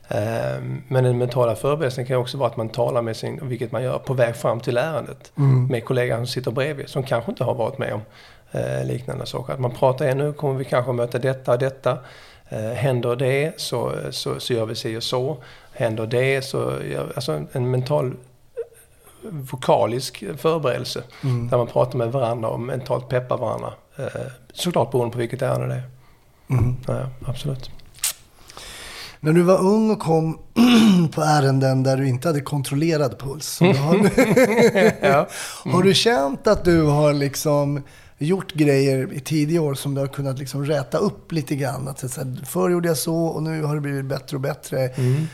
Ehm, 0.09 0.83
Men 0.89 1.05
den 1.05 1.19
mentala 1.19 1.57
förberedelsen 1.57 2.07
kan 2.07 2.17
också 2.17 2.39
vara 2.39 2.51
att 2.51 2.57
man 2.57 2.69
talar 2.69 3.03
med 3.03 3.17
sin, 3.17 3.49
vilket 3.49 3.73
man 3.73 3.83
gör, 3.83 3.99
på 3.99 4.15
väg 4.15 4.37
fram 4.37 4.61
till 4.61 4.77
ärendet. 4.77 5.33
Mm. 5.39 5.67
Med 5.67 5.85
kollegan 5.85 6.19
som 6.19 6.27
sitter 6.27 6.51
bredvid, 6.51 6.89
som 6.89 7.03
kanske 7.03 7.31
inte 7.31 7.45
har 7.45 7.55
varit 7.55 7.79
med 7.79 7.93
om 7.93 8.01
eh, 8.53 8.85
liknande 8.85 9.27
saker. 9.27 9.53
Att 9.53 9.61
man 9.61 9.71
pratar, 9.71 10.07
ja, 10.07 10.15
nu 10.15 10.33
kommer 10.33 10.55
vi 10.55 10.65
kanske 10.65 10.93
möta 10.93 11.19
detta 11.19 11.53
och 11.53 11.59
detta. 11.59 11.99
Eh, 12.49 12.73
händer 12.73 13.17
det 13.17 13.53
så, 13.57 13.93
så, 14.11 14.41
så 14.41 14.53
gör 14.53 14.67
vi 14.67 14.75
si 14.75 14.97
och 14.97 15.03
så. 15.03 15.37
Händer 15.81 16.07
det 16.07 16.45
så, 16.45 16.59
gör, 16.91 17.13
alltså 17.15 17.33
en, 17.33 17.49
en 17.53 17.71
mental 17.71 18.15
vokalisk 19.23 20.25
förberedelse. 20.37 21.03
Mm. 21.25 21.49
Där 21.49 21.57
man 21.57 21.67
pratar 21.67 21.99
med 21.99 22.13
varandra 22.13 22.49
och 22.49 22.61
mentalt 22.61 23.09
peppar 23.09 23.39
varandra. 23.39 23.73
Eh, 23.97 24.05
såklart 24.53 24.91
beroende 24.91 25.13
på 25.13 25.19
vilket 25.19 25.43
ärende 25.43 25.67
det 25.67 25.75
är. 25.75 25.83
Mm. 26.59 26.77
Ja, 26.87 27.07
absolut. 27.27 27.71
När 29.21 29.33
du 29.33 29.43
var 29.43 29.59
ung 29.59 29.91
och 29.91 30.01
kom 30.01 30.39
på 31.15 31.23
ärenden 31.23 31.83
där 31.83 31.97
du 31.97 32.09
inte 32.09 32.29
hade 32.29 32.41
kontrollerad 32.41 33.19
puls. 33.19 33.61
har 33.61 34.11
ja. 35.03 35.29
Har 35.73 35.83
du 35.83 35.95
känt 35.95 36.47
att 36.47 36.65
du 36.65 36.83
har 36.83 37.13
liksom 37.13 37.83
gjort 38.27 38.53
grejer 38.53 39.13
i 39.13 39.21
tidiga 39.21 39.63
år 39.63 39.75
som 39.75 39.95
du 39.95 40.01
har 40.01 40.09
kunnat 40.09 40.39
liksom 40.39 40.65
räta 40.65 40.99
upp 40.99 41.33
lite 41.33 41.57
grann? 41.57 41.89
Att 41.89 41.99
så 41.99 42.21
här, 42.21 42.45
förr 42.47 42.71
gjorde 42.71 42.89
jag 42.89 42.97
så 42.97 43.25
och 43.25 43.43
nu 43.43 43.63
har 43.63 43.75
det 43.75 43.81
blivit 43.81 44.05
bättre 44.05 44.37
och 44.37 44.41
bättre. 44.41 44.89
Mm. 44.89 45.27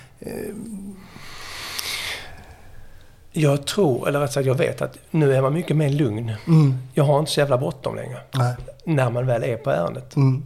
Jag 3.32 3.66
tror, 3.66 4.08
eller 4.08 4.20
rätt 4.20 4.32
sagt 4.32 4.46
jag 4.46 4.54
vet 4.54 4.82
att 4.82 4.98
nu 5.10 5.34
är 5.34 5.42
man 5.42 5.54
mycket 5.54 5.76
mer 5.76 5.90
lugn. 5.90 6.32
Mm. 6.46 6.74
Jag 6.94 7.04
har 7.04 7.18
inte 7.18 7.32
så 7.32 7.40
jävla 7.40 7.58
bråttom 7.58 7.96
längre. 7.96 8.18
Nej. 8.34 8.54
När 8.84 9.10
man 9.10 9.26
väl 9.26 9.44
är 9.44 9.56
på 9.56 9.70
ärendet. 9.70 10.16
Mm. 10.16 10.42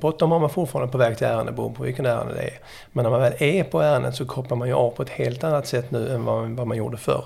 Bråttom 0.00 0.30
har 0.30 0.38
man 0.38 0.50
fortfarande 0.50 0.92
på 0.92 0.98
väg 0.98 1.18
till 1.18 1.26
ärende 1.26 1.52
beroende 1.52 1.76
på 1.76 1.82
vilken 1.82 2.06
ärende 2.06 2.34
det 2.34 2.42
är. 2.42 2.58
Men 2.92 3.02
när 3.02 3.10
man 3.10 3.20
väl 3.20 3.34
är 3.38 3.64
på 3.64 3.80
ärendet 3.80 4.14
så 4.14 4.24
kopplar 4.24 4.56
man 4.56 4.68
ju 4.68 4.74
av 4.74 4.90
på 4.90 5.02
ett 5.02 5.08
helt 5.08 5.44
annat 5.44 5.66
sätt 5.66 5.90
nu 5.90 6.14
än 6.14 6.24
vad, 6.24 6.50
vad 6.50 6.66
man 6.66 6.76
gjorde 6.76 6.96
förr. 6.96 7.24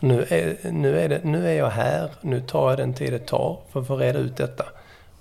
Nu, 0.00 0.26
är, 0.28 0.70
nu, 0.70 1.00
är 1.00 1.08
det, 1.08 1.24
nu 1.24 1.48
är 1.48 1.54
jag 1.54 1.70
här, 1.70 2.10
nu 2.20 2.40
tar 2.40 2.70
jag 2.70 2.78
den 2.78 2.94
tid 2.94 3.12
det 3.12 3.18
tar 3.18 3.58
för 3.72 3.80
att 3.80 3.86
få 3.86 3.96
reda 3.96 4.18
ut 4.18 4.36
detta. 4.36 4.64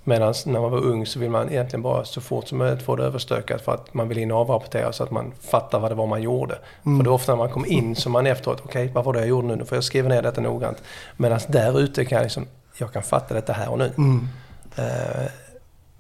Medan 0.08 0.34
när 0.46 0.60
man 0.60 0.72
var 0.72 0.84
ung 0.84 1.06
så 1.06 1.20
vill 1.20 1.30
man 1.30 1.50
egentligen 1.50 1.82
bara 1.82 2.06
så 2.06 2.22
fort 2.22 2.48
som 2.48 2.58
möjligt 2.58 2.82
få 2.82 2.96
det 2.96 3.04
överstökat 3.04 3.62
för 3.62 3.74
att 3.74 3.94
man 3.94 4.08
vill 4.08 4.18
in 4.18 4.32
och 4.32 4.38
avrapportera 4.38 4.92
så 4.92 5.04
att 5.04 5.12
man 5.12 5.34
fattar 5.42 5.80
vad 5.80 5.92
det 5.92 5.96
var 5.96 6.08
man 6.08 6.22
gjorde. 6.22 6.58
För 6.84 7.04
det 7.04 7.10
är 7.10 7.12
ofta 7.14 7.32
när 7.32 7.38
man 7.38 7.50
kommer 7.50 7.68
in 7.68 7.96
som 7.96 8.12
man 8.12 8.28
efteråt, 8.28 8.62
okej 8.66 8.92
vad 8.94 9.06
var 9.06 9.14
det 9.14 9.20
jag 9.20 9.28
gjorde 9.28 9.48
nu? 9.48 9.56
Nu 9.56 9.66
får 9.66 9.76
jag 9.76 9.84
skriva 9.84 10.10
ner 10.10 10.22
detta 10.22 10.42
noggrant. 10.42 10.84
Medan 11.18 11.40
där 11.48 11.80
ute 11.80 12.06
kan 12.06 12.16
jag 12.16 12.24
liksom, 12.24 12.48
jag 12.78 12.94
kan 12.94 13.04
fatta 13.04 13.34
detta 13.34 13.54
här 13.54 13.70
och 13.70 13.78
nu. 13.78 13.92
Mm. 13.98 14.28
Eh, 14.76 15.26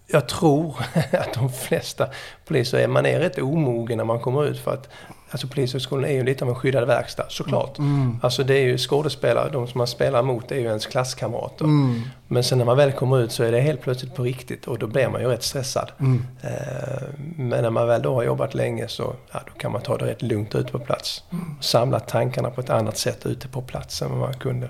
jag 0.07 0.27
tror 0.27 0.75
att 1.11 1.33
de 1.33 1.49
flesta 1.49 2.07
poliser 2.45 2.77
är, 2.77 2.87
man 2.87 3.05
är 3.05 3.19
rätt 3.19 3.37
omogen 3.37 3.97
när 3.97 4.05
man 4.05 4.19
kommer 4.19 4.45
ut 4.45 4.59
för 4.59 4.73
att 4.73 4.89
Alltså 5.31 5.47
Polishögskolan 5.47 6.05
är 6.05 6.13
ju 6.13 6.23
lite 6.23 6.43
av 6.43 6.49
en 6.49 6.55
skyddad 6.55 6.87
verkstad, 6.87 7.25
såklart. 7.29 7.77
Mm. 7.77 8.19
Alltså 8.23 8.43
det 8.43 8.53
är 8.53 8.63
ju 8.63 8.77
skådespelare, 8.77 9.49
de 9.51 9.67
som 9.67 9.77
man 9.77 9.87
spelar 9.87 10.23
mot 10.23 10.51
är 10.51 10.55
ju 10.55 10.65
ens 10.65 10.85
klasskamrater. 10.85 11.65
Mm. 11.65 12.01
Men 12.27 12.43
sen 12.43 12.57
när 12.57 12.65
man 12.65 12.77
väl 12.77 12.91
kommer 12.91 13.19
ut 13.19 13.31
så 13.31 13.43
är 13.43 13.51
det 13.51 13.61
helt 13.61 13.81
plötsligt 13.81 14.15
på 14.15 14.23
riktigt 14.23 14.67
och 14.67 14.79
då 14.79 14.87
blir 14.87 15.09
man 15.09 15.21
ju 15.21 15.27
rätt 15.27 15.43
stressad. 15.43 15.91
Mm. 15.99 16.25
Eh, 16.41 17.03
Men 17.37 17.61
när 17.61 17.69
man 17.69 17.87
väl 17.87 18.01
då 18.01 18.13
har 18.13 18.23
jobbat 18.23 18.53
länge 18.53 18.87
så 18.87 19.15
ja, 19.31 19.39
då 19.45 19.59
kan 19.59 19.71
man 19.71 19.81
ta 19.81 19.97
det 19.97 20.05
rätt 20.05 20.21
lugnt 20.21 20.55
ute 20.55 20.71
på 20.71 20.79
plats. 20.79 21.23
Samla 21.61 21.99
tankarna 21.99 22.49
på 22.49 22.61
ett 22.61 22.69
annat 22.69 22.97
sätt 22.97 23.25
ute 23.25 23.47
på 23.47 23.61
plats 23.61 24.01
än 24.01 24.09
vad 24.09 24.19
man 24.19 24.33
kunde. 24.33 24.69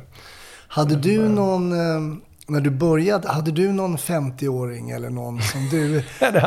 Hade 0.68 0.95
du 0.95 1.30
någon, 1.30 1.72
eh, 1.72 2.18
när 2.47 2.61
du 2.61 2.69
började, 2.69 3.27
hade 3.29 3.51
du 3.51 3.71
någon 3.71 3.97
50-åring 3.97 4.89
eller 4.89 5.09
någon 5.09 5.41
som 5.41 5.69
du, 5.69 6.03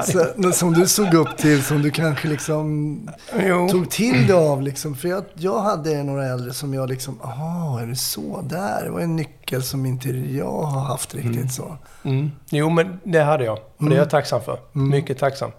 så, 0.43 0.53
som 0.53 0.73
du 0.73 0.87
såg 0.87 1.15
upp 1.15 1.37
till, 1.37 1.63
som 1.63 1.83
du 1.83 1.91
kanske 1.91 2.29
liksom 2.29 3.01
Jo. 3.47 3.69
tog 3.69 3.91
till 3.91 4.27
dig 4.27 4.37
av 4.37 4.63
liksom? 4.63 4.95
För 4.97 5.09
jag, 5.09 5.25
jag 5.35 5.61
hade 5.61 6.03
några 6.03 6.27
äldre 6.27 6.53
som 6.53 6.75
jag 6.75 6.89
liksom, 6.89 7.19
jaha, 7.23 7.83
är 7.83 7.87
det 7.87 7.97
så 7.97 8.41
där? 8.43 8.85
Det 8.85 8.91
var 8.91 9.01
en 9.01 9.17
nyckel 9.17 9.63
som 9.63 9.87
inte 9.87 10.09
jag 10.11 10.63
har 10.63 10.81
haft 10.81 11.15
riktigt 11.15 11.53
så. 11.53 11.77
Mm. 12.03 12.31
Jo, 12.51 12.71
men 12.71 13.01
det 13.05 13.21
hade 13.21 13.45
jag. 13.45 13.59
Och 13.77 13.89
det 13.89 13.95
är 13.95 13.99
jag 13.99 14.11
tacksam 14.11 14.41
för. 14.41 14.59
Mm. 14.75 14.91
Mycket 14.91 15.19
tacksam. 15.19 15.51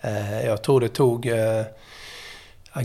Eh, 0.00 0.46
jag 0.46 0.62
tror 0.62 0.80
det 0.80 0.88
tog 0.88 1.26
eh, 1.26 1.64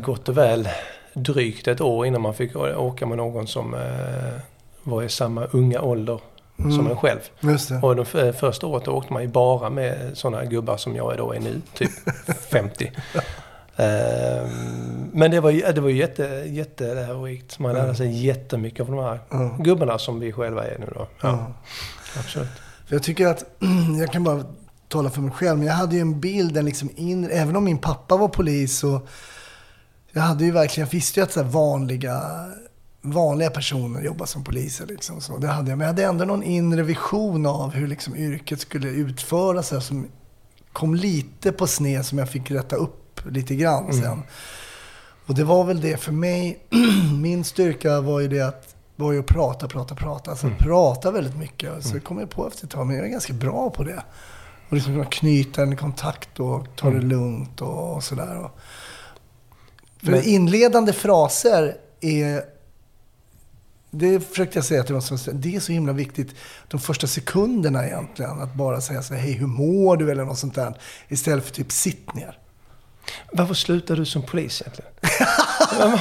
gott 0.02 0.30
och 0.30 0.38
väl 0.38 0.70
drygt 1.14 1.68
ett 1.68 1.82
år 1.82 2.06
innan 2.06 2.22
man 2.22 2.34
fick 2.34 2.56
åka 2.56 3.06
med 3.06 3.18
någon 3.18 3.48
som 3.48 3.74
eh, 3.74 4.40
var 4.84 5.04
i 5.04 5.10
samma 5.10 5.46
unga 5.46 5.82
ålder 5.82 6.20
som 6.58 6.72
Mm. 6.72 6.88
en 6.92 6.98
själv. 6.98 7.20
Och 7.84 7.96
det 7.96 8.02
f- 8.14 8.36
första 8.40 8.68
året 8.68 8.88
åkte 8.88 9.14
man 9.14 9.22
ju 9.22 9.28
bara 9.28 9.70
med 9.70 10.12
sådana 10.18 10.46
gubbar 10.46 10.78
som 10.78 10.96
jag 10.96 11.18
då 11.18 11.34
är 11.34 11.40
nu, 11.40 11.62
typ 11.74 11.92
50. 12.52 12.92
Ehm, 13.78 15.10
men 15.14 15.32
det 15.32 15.40
var 15.40 15.74
det 15.74 15.82
var 15.82 15.90
ju 15.90 15.98
jätte, 15.98 16.24
jättelärorikt. 16.48 17.60
Man 17.60 17.74
lärde 17.74 17.96
sig 17.96 18.26
jättemycket 18.26 18.80
av 18.82 18.88
de 18.96 19.00
här 19.04 19.20
Ja. 19.30 19.58
gubbarna 19.60 19.98
som 19.98 20.20
vi 20.20 20.32
själva 20.32 20.66
är 20.68 20.80
nu 20.80 20.86
då. 20.96 21.08
Ja, 21.22 21.30
Ja. 21.30 21.54
absolut. 22.20 22.48
För 22.88 22.96
jag 22.96 23.04
tycker 23.04 23.28
att, 23.28 23.44
jag 24.00 24.12
kan 24.12 24.24
bara 24.24 24.44
tala 24.88 25.10
för 25.10 25.22
mig 25.22 25.32
själv, 25.32 25.58
men 25.58 25.68
jag 25.68 25.74
hade 25.74 25.96
ju 25.96 26.02
en 26.02 26.20
bild, 26.20 26.54
den 26.54 26.66
liksom 26.66 26.90
inre, 26.96 27.32
även 27.32 27.56
om 27.56 27.64
min 27.64 27.78
pappa 27.78 28.18
var 28.18 28.28
polis 28.28 28.80
så 28.80 29.02
jag 30.12 30.22
hade 30.22 30.46
ju 30.46 30.52
verkligen, 30.52 30.88
jag 30.88 30.92
visste 30.92 31.20
ju 31.20 31.24
att 31.24 31.32
så 31.32 31.44
vanliga, 31.44 32.22
vanliga 33.12 33.50
personer 33.50 34.02
jobbar 34.02 34.26
som 34.26 34.44
poliser 34.44 34.86
liksom. 34.86 35.22
Så 35.22 35.38
det 35.38 35.48
hade 35.48 35.70
jag, 35.70 35.78
men 35.78 35.86
jag 35.88 35.94
hade 35.94 36.04
ändå 36.04 36.26
någon 36.26 36.44
inre 36.44 36.84
vision 36.84 37.46
av 37.46 37.72
hur 37.74 37.88
liksom 37.88 38.16
yrket 38.16 38.60
skulle 38.60 38.88
utföras 38.90 39.72
här, 39.72 39.80
som 39.80 40.08
kom 40.74 40.96
lite 40.96 41.52
på 41.52 41.68
sned 41.68 42.06
som 42.06 42.18
jag 42.18 42.30
fick 42.30 42.52
rätta 42.52 42.76
upp 42.76 43.22
lite 43.30 43.56
grann 43.56 43.94
sen. 43.94 44.22
Och 45.26 45.36
det 45.36 45.44
var 45.44 45.64
väl 45.64 45.82
det 45.82 45.98
för 45.98 46.12
mig. 46.12 46.60
Min 47.22 47.44
styrka 47.44 48.02
var 48.02 48.20
ju 48.20 48.28
det 48.28 48.42
att, 48.42 48.76
var 48.96 49.12
ju 49.12 49.20
att 49.20 49.26
prata, 49.26 49.68
prata, 49.68 49.96
prata. 49.96 50.32
Alltså 50.32 50.50
prata 50.60 51.12
väldigt 51.12 51.38
mycket. 51.38 51.86
Så 51.86 52.00
kom 52.00 52.20
jag 52.20 52.30
på 52.30 52.48
efter 52.48 52.66
ett 52.66 52.72
tag, 52.72 52.88
men 52.88 52.96
jag 52.96 53.06
är 53.06 53.10
ganska 53.10 53.34
bra 53.34 53.70
på 53.70 53.84
det. 53.84 54.04
Och 54.70 54.74
liksom 54.74 54.94
kunna 54.94 55.06
knyta 55.06 55.62
en 55.62 55.78
kontakt 55.78 56.40
och 56.40 56.68
ta 56.76 56.90
det 56.90 57.02
lugnt 57.02 57.62
och, 57.62 57.96
och 57.96 58.04
sådär. 58.04 58.50
För 60.04 60.12
Men- 60.12 60.24
inledande 60.24 60.94
fraser 60.94 61.76
är 62.02 62.42
det 63.98 64.20
försökte 64.20 64.58
jag 64.58 64.66
säga 64.66 64.84
till 64.84 64.94
dem 64.94 65.02
det 65.34 65.56
är 65.56 65.60
så 65.60 65.72
himla 65.72 65.94
viktigt 65.94 66.36
de 66.68 66.80
första 66.80 67.08
sekunderna 67.08 67.86
egentligen. 67.88 68.42
Att 68.42 68.54
bara 68.54 68.82
säga 68.82 69.02
så 69.02 69.14
här, 69.14 69.22
hej 69.22 69.32
hur 69.32 69.48
mår 69.48 69.98
du 69.98 70.12
eller 70.12 70.24
något 70.26 70.38
sånt 70.40 70.56
där. 70.56 70.74
Istället 71.08 71.46
för 71.46 71.52
typ 71.54 71.72
sitt 71.72 72.14
ner. 72.14 72.38
Varför 73.32 73.54
slutade 73.54 74.02
du 74.02 74.06
som 74.06 74.22
polis 74.22 74.62
egentligen? 74.62 74.92
ja, 75.80 75.88
men 75.88 76.00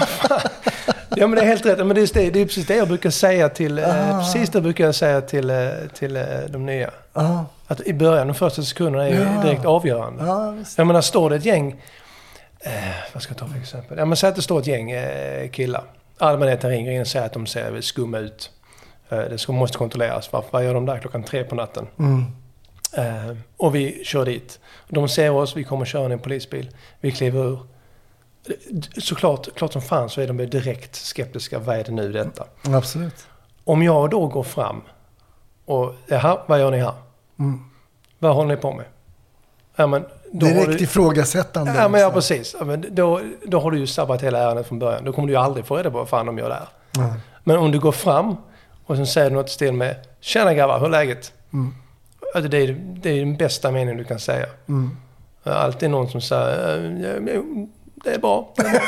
ja 1.17 1.27
det 1.29 1.41
är 1.41 1.47
helt 1.47 1.67
rätt. 1.67 1.79
Men 1.79 1.89
det, 1.89 2.17
är, 2.17 2.31
det, 2.31 2.41
är 2.41 2.47
precis 2.47 2.67
det 2.67 2.77
jag 2.77 2.89
brukar 2.89 3.11
säga 3.11 3.49
till... 3.49 3.79
Eh, 3.79 4.19
precis 4.19 4.51
det 4.51 4.61
brukar 4.61 4.85
jag 4.85 4.95
säga 4.95 5.21
till, 5.21 5.51
eh, 5.51 5.69
till 5.95 6.17
eh, 6.17 6.25
de 6.49 6.67
nya. 6.67 6.91
Ja, 7.13 7.47
Att 7.67 7.81
i 7.81 7.95
början, 7.95 8.27
de 8.27 8.35
första 8.35 8.63
sekunderna 8.63 9.09
är 9.09 9.21
Ja. 9.37 9.43
direkt 9.43 9.65
avgörande. 9.65 10.25
ja 10.25 10.51
visst. 10.51 10.79
Jag 10.79 10.87
menar, 10.87 11.01
står 11.01 11.31
det 11.31 11.37
ett 11.37 11.45
gäng... 11.45 11.83
Eh, 12.61 12.73
vad 13.13 13.23
ska 13.23 13.31
jag 13.31 13.39
ta 13.39 13.49
för 13.49 13.59
exempel? 13.59 13.99
Ja, 13.99 14.05
men 14.05 14.17
säg 14.17 14.29
att 14.29 14.37
det 14.37 14.43
står 14.43 14.61
ett 14.61 14.67
gäng 14.67 14.91
eh, 14.91 15.49
killar. 15.51 15.85
Allmänheten 16.19 16.71
ringer 16.71 16.93
in 16.93 17.01
och 17.01 17.07
säger 17.07 17.27
att 17.27 17.33
de 17.33 17.47
ser 17.47 17.81
skumma 17.81 18.19
ut. 18.19 18.51
Eh, 19.09 19.19
det 19.19 19.49
måste 19.49 19.79
kontrolleras. 19.79 20.31
Vad 20.51 20.65
gör 20.65 20.75
de 20.75 20.87
där 20.87 20.99
klockan 20.99 21.23
tre 21.23 21.45
på 21.45 21.55
natten? 21.55 21.87
Mm. 21.99 22.25
Eh, 22.97 23.37
och 23.57 23.75
vi 23.75 24.05
kör 24.05 24.25
dit. 24.25 24.61
De 24.89 25.09
ser 25.09 25.31
oss, 25.31 25.57
vi 25.57 25.65
kommer 25.65 25.85
köra 25.85 26.13
en 26.13 26.19
polisbil. 26.19 26.71
Vi 27.01 27.13
kliver 27.13 27.45
ur. 27.45 27.59
Såklart, 28.99 29.55
klart 29.55 29.73
som 29.73 29.83
fan 29.83 30.11
så 30.11 30.21
är 30.21 30.27
de 30.27 30.37
direkt 30.37 30.95
skeptiska. 30.95 31.59
Vad 31.59 31.77
är 31.77 31.85
det 31.85 31.93
nu 31.93 32.13
detta? 32.13 32.45
Absolut. 32.63 33.27
Om 33.65 33.83
jag 33.83 34.11
då 34.11 34.27
går 34.27 34.43
fram 34.43 34.83
och, 35.65 35.95
jaha, 36.07 36.41
vad 36.47 36.61
gör 36.61 36.71
ni 36.71 36.79
här? 36.79 36.95
Mm. 37.39 37.61
Vad 38.19 38.35
håller 38.35 38.57
ni 38.57 38.61
på 38.61 38.73
med? 38.73 38.87
Ja, 39.77 39.87
men 39.87 40.05
Direkt 40.39 40.79
du, 40.79 40.85
ifrågasättande. 40.85 41.73
Ja, 41.77 41.89
men 41.89 42.01
ja, 42.01 42.07
liksom. 42.07 42.15
precis. 42.15 42.57
Ja, 42.59 42.65
men 42.65 42.85
då, 42.91 43.21
då 43.47 43.61
har 43.61 43.71
du 43.71 43.79
ju 43.79 43.87
sabbat 43.87 44.23
hela 44.23 44.39
ärendet 44.39 44.67
från 44.67 44.79
början. 44.79 45.05
Då 45.05 45.13
kommer 45.13 45.29
du 45.29 45.35
ju 45.35 45.39
aldrig 45.41 45.67
få 45.67 45.77
reda 45.77 45.91
på 45.91 45.99
vad 45.99 46.09
fan 46.09 46.27
de 46.27 46.39
gör 46.39 46.49
där. 46.49 46.69
Ja. 46.93 47.15
Men 47.45 47.57
om 47.59 47.71
du 47.73 47.79
går 47.81 47.93
fram 47.93 48.37
och 48.87 48.97
sen 48.97 49.07
säger 49.07 49.31
du 49.31 49.37
något 49.37 49.51
stil 49.51 49.73
med 49.73 49.97
Tjena 50.21 50.55
grabbar, 50.55 50.79
hur 50.79 50.87
är 50.87 50.91
läget? 50.91 51.33
Mm. 51.53 51.75
Alltså, 52.35 52.49
det, 52.51 52.59
är, 52.59 52.77
det 53.03 53.11
är 53.11 53.19
den 53.19 53.37
bästa 53.37 53.71
meningen 53.71 53.97
du 53.97 54.05
kan 54.05 54.19
säga. 54.19 54.47
Mm. 54.69 54.97
Alltid 55.45 55.91
någon 55.91 56.09
som 56.11 56.21
säger 56.21 56.79
"Eh, 56.85 57.03
ja, 57.03 57.33
jo, 57.35 57.69
det 58.05 58.15
är 58.15 58.19
bra. 58.19 58.53
Det 58.57 58.63
är 58.63 58.71
bra. 58.71 58.81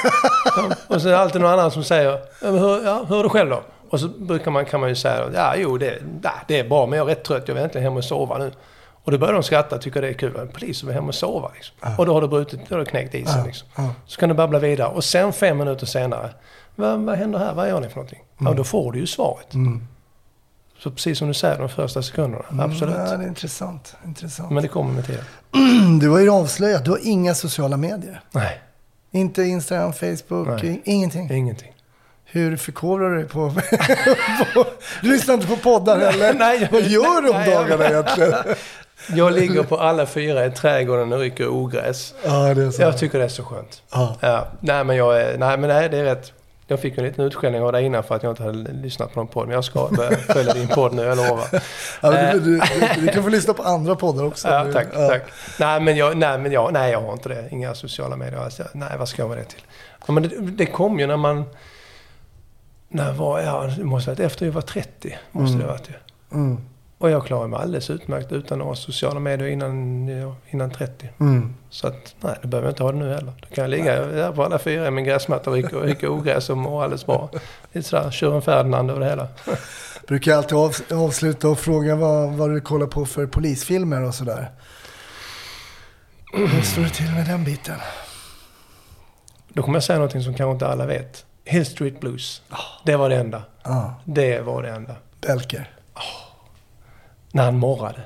ja, 0.57 0.76
och 0.88 1.03
så 1.03 1.09
är 1.09 1.12
det 1.12 1.18
alltid 1.18 1.40
någon 1.40 1.51
annan 1.53 1.70
som 1.70 1.84
säger 1.84 2.11
"Ja, 2.11 2.18
men 2.40 2.59
hur, 2.59 2.84
ja, 2.84 3.05
hur 3.09 3.18
är 3.18 3.22
det 3.22 3.28
själv 3.28 3.51
då? 3.51 3.61
Och 3.90 4.01
så 4.01 4.09
brukar 4.09 4.51
man, 4.51 4.64
kan 4.64 4.80
man 4.80 4.88
ju 4.88 4.94
säga 4.94 5.24
ja, 5.34 5.55
jo, 5.57 5.78
det, 5.78 5.99
det 6.49 6.59
är 6.59 6.68
bra, 6.68 6.86
men 6.86 6.99
jag 6.99 7.11
är 7.11 7.14
rätt 7.14 7.24
trött. 7.24 7.42
Jag 7.47 7.55
vill 7.55 7.59
egentligen 7.61 7.84
hem 7.84 7.97
och 7.97 8.05
sova 8.05 8.38
nu. 8.38 8.53
Och 9.07 9.12
då 9.12 9.18
börjar 9.18 9.32
de 9.34 9.42
skratta 9.42 9.76
och 9.76 9.82
tycker 9.82 10.02
det 10.02 10.09
är 10.09 10.12
kul. 10.12 10.36
En 10.36 10.48
polis 10.48 10.78
som 10.78 10.86
vill 10.86 10.94
hem 10.96 11.09
och 11.09 11.14
sova. 11.14 11.50
Liksom. 11.54 11.76
Och 11.98 12.07
då 12.07 12.12
har 12.14 12.20
du 12.20 12.28
brutit, 12.28 12.61
då 12.68 12.74
har 12.74 12.78
du 12.80 12.84
knäckt 12.84 13.14
isen. 13.14 13.46
Liksom. 13.46 13.68
ja. 13.76 13.90
Så 14.07 14.20
kan 14.20 14.28
du 14.28 14.34
babbla 14.34 14.59
vidare. 14.59 14.88
Och 14.88 15.04
sen 15.04 15.32
fem 15.32 15.59
minuter 15.59 15.86
senare, 15.86 16.30
vad, 16.74 17.00
vad 17.00 17.16
händer 17.18 17.38
här? 17.38 17.54
Vad 17.54 17.68
gör 17.68 17.80
ni 17.80 17.88
för 17.88 17.96
någonting? 17.96 18.22
Ja, 18.38 18.52
då 18.52 18.64
får 18.64 18.92
du 18.92 18.98
ju 18.98 19.07
svaret. 19.07 19.54
Mm. 19.54 19.86
Så 20.78 20.90
precis 20.90 21.18
som 21.18 21.28
du 21.28 21.34
säger, 21.34 21.59
de 21.59 21.68
första 21.68 22.02
sekunderna. 22.02 22.44
Absolut. 22.64 22.94
Ja, 22.98 23.16
det 23.16 23.24
är 23.24 23.28
intressant. 23.28 23.96
intressant. 24.07 24.50
Men 24.50 24.62
det 24.62 24.68
kommer 24.68 24.92
med 24.94 25.07
tiden. 25.07 25.24
Du 26.00 26.09
har 26.11 26.18
ju 26.18 26.30
avslöjat, 26.30 26.84
du 26.84 26.90
har 26.90 27.00
inga 27.02 27.34
sociala 27.34 27.76
medier. 27.76 28.20
Nej, 28.32 28.61
Inte 29.11 29.42
Instagram, 29.42 29.92
Facebook, 29.92 30.62
Nej. 30.62 30.82
ingenting. 30.84 31.30
ingenting. 31.32 31.72
Hur 32.24 32.57
förkovrar 32.57 33.11
du 33.11 33.16
dig 33.16 33.28
på... 33.28 33.50
på 34.54 34.64
du 35.02 35.09
lyssnar 35.12 35.34
inte 35.34 35.46
på 35.46 35.57
poddar 35.57 35.98
heller? 36.11 36.34
Nej, 36.34 36.61
jag- 36.62 36.70
Vad 36.72 36.82
gör 36.82 37.22
du 37.22 37.28
om 37.28 37.44
dagarna 37.54 37.88
egentligen? 37.88 38.34
Jag 39.09 39.32
ligger 39.32 39.62
på 39.62 39.76
alla 39.76 40.07
fyra 40.07 40.46
i 40.46 40.50
trädgården 40.50 41.12
och 41.12 41.18
rycker 41.18 41.48
ogräs. 41.48 42.14
Ja, 42.24 42.54
det 42.54 42.62
är 42.62 42.70
så. 42.70 42.82
Jag 42.82 42.98
tycker 42.98 43.18
det 43.18 43.24
är 43.24 43.28
så 43.28 43.44
skönt. 43.44 43.82
Ja. 43.92 44.16
Ja, 44.20 44.46
nej, 44.61 44.84
men 44.84 44.96
jag 44.96 45.20
är, 45.20 45.38
nej, 45.38 45.59
men 45.59 45.68
nej, 45.68 45.88
det 45.88 45.98
är 45.98 46.04
rätt. 46.04 46.32
Jag 46.68 46.80
fick 46.80 46.98
en 46.98 47.04
liten 47.04 47.24
utskällning 47.24 47.62
av 47.62 47.72
dig 47.72 47.84
innan 47.84 48.02
för 48.02 48.14
att 48.14 48.22
jag 48.22 48.32
inte 48.32 48.42
hade 48.42 48.72
lyssnat 48.72 49.14
på 49.14 49.20
någon 49.20 49.28
podd. 49.28 49.46
Men 49.46 49.54
jag 49.54 49.64
ska 49.64 49.88
börja 49.88 50.11
följa 50.16 50.54
din 50.54 50.68
podd 50.68 50.94
nu, 50.94 51.02
jag 51.02 51.16
lovar. 51.16 51.46
Ja, 52.00 52.11
men 52.11 52.32
du, 52.32 52.40
du, 52.40 52.61
du, 53.00 53.09
kan 53.09 53.22
få 53.22 53.28
lyssna 53.28 53.54
på 53.54 53.62
andra 53.62 53.96
poddar 53.96 54.24
också. 54.24 54.48
Ja, 54.57 54.72
tack, 54.72 54.86
ja. 54.94 55.09
tack. 55.09 55.22
Nej, 55.61 55.80
men 55.80 55.96
jag, 55.96 56.16
nej, 56.16 56.38
men 56.38 56.52
jag, 56.52 56.72
nej, 56.72 56.92
jag 56.92 57.00
har 57.00 57.12
inte 57.12 57.28
det. 57.28 57.48
Inga 57.50 57.74
sociala 57.74 58.16
medier. 58.16 58.40
Alltså, 58.40 58.64
nej, 58.72 58.88
vad 58.98 59.09
ska 59.09 59.22
jag 59.22 59.28
med 59.28 59.38
det 59.38 59.44
till? 59.44 59.62
Ja, 60.07 60.12
men 60.12 60.22
det, 60.22 60.28
det 60.40 60.66
kom 60.66 61.00
ju 61.00 61.07
när 61.07 61.16
man... 61.16 61.44
När 62.88 63.12
var 63.12 63.40
jag? 63.40 63.72
Det 63.78 63.84
måste 63.84 64.11
ha 64.11 64.14
varit 64.14 64.26
efter 64.26 64.46
jag 64.46 64.52
var 64.52 64.61
30. 64.61 65.18
Måste 65.30 65.59
det 65.59 65.64
ha 65.64 65.70
varit 65.70 65.88
ju. 65.88 65.94
Mm. 66.32 66.61
Och 66.99 67.11
jag 67.11 67.26
klarade 67.26 67.49
mig 67.49 67.61
alldeles 67.61 67.90
utmärkt 67.90 68.32
utan 68.32 68.61
ha 68.61 68.74
sociala 68.74 69.20
medier 69.20 69.49
innan, 69.49 70.09
innan 70.51 70.70
30. 70.70 71.09
Mm. 71.20 71.55
Så 71.70 71.86
att, 71.86 72.14
nej, 72.20 72.34
då 72.42 72.49
behöver 72.49 72.68
jag 72.68 72.72
inte 72.72 72.82
ha 72.82 72.92
det 72.92 72.99
nu 72.99 73.09
heller. 73.14 73.32
Då 73.40 73.55
kan 73.55 73.62
jag 73.62 73.70
ligga 73.70 74.07
där 74.07 74.32
på 74.32 74.44
alla 74.44 74.59
fyra 74.59 74.86
i 74.86 74.90
min 74.90 75.05
gräsmatta 75.05 75.51
och 75.51 75.57
rycka, 75.57 75.76
rycka 75.76 76.11
ogräs 76.11 76.51
och 76.51 76.57
må 76.59 76.82
alldeles 76.82 77.07
bra. 77.07 77.30
Lite 77.72 77.88
sådär, 77.88 78.11
kör 78.11 78.34
en 78.34 78.42
Ferdinand 78.42 78.90
över 78.90 79.01
det 79.01 79.07
hela. 79.07 79.28
Brukar 80.07 80.30
jag 80.30 80.38
alltid 80.38 80.59
av, 80.59 80.74
avsluta 81.05 81.49
och 81.49 81.59
fråga 81.59 81.97
vad, 81.97 82.32
vad 82.32 82.51
du 82.51 82.61
kollar 82.61 82.86
på 82.86 83.07
för 83.07 83.26
polisfilmer 83.26 84.05
och 84.05 84.14
sådär. 84.14 84.51
Hur 86.32 86.62
står 86.62 86.82
det 86.82 86.90
till 86.90 87.12
med 87.12 87.26
den 87.26 87.44
biten? 87.44 87.78
Då 89.49 89.62
kommer 89.62 89.76
jag 89.76 89.84
säga 89.84 89.99
någonting 89.99 90.22
som 90.22 90.34
kanske 90.34 90.53
inte 90.53 90.66
alla 90.66 90.86
vet. 90.86 91.24
Hill 91.44 91.66
Street 91.66 92.01
Blues. 92.01 92.42
Det 92.84 92.97
var 92.97 93.09
det 93.09 93.16
enda. 93.16 93.42
Ja, 93.62 93.94
Det 94.05 94.40
var 94.40 94.62
det 94.62 94.70
enda. 94.70 94.94
Belker. 95.20 95.70
När 97.37 97.45
han 97.45 97.59
morrade. 97.59 98.01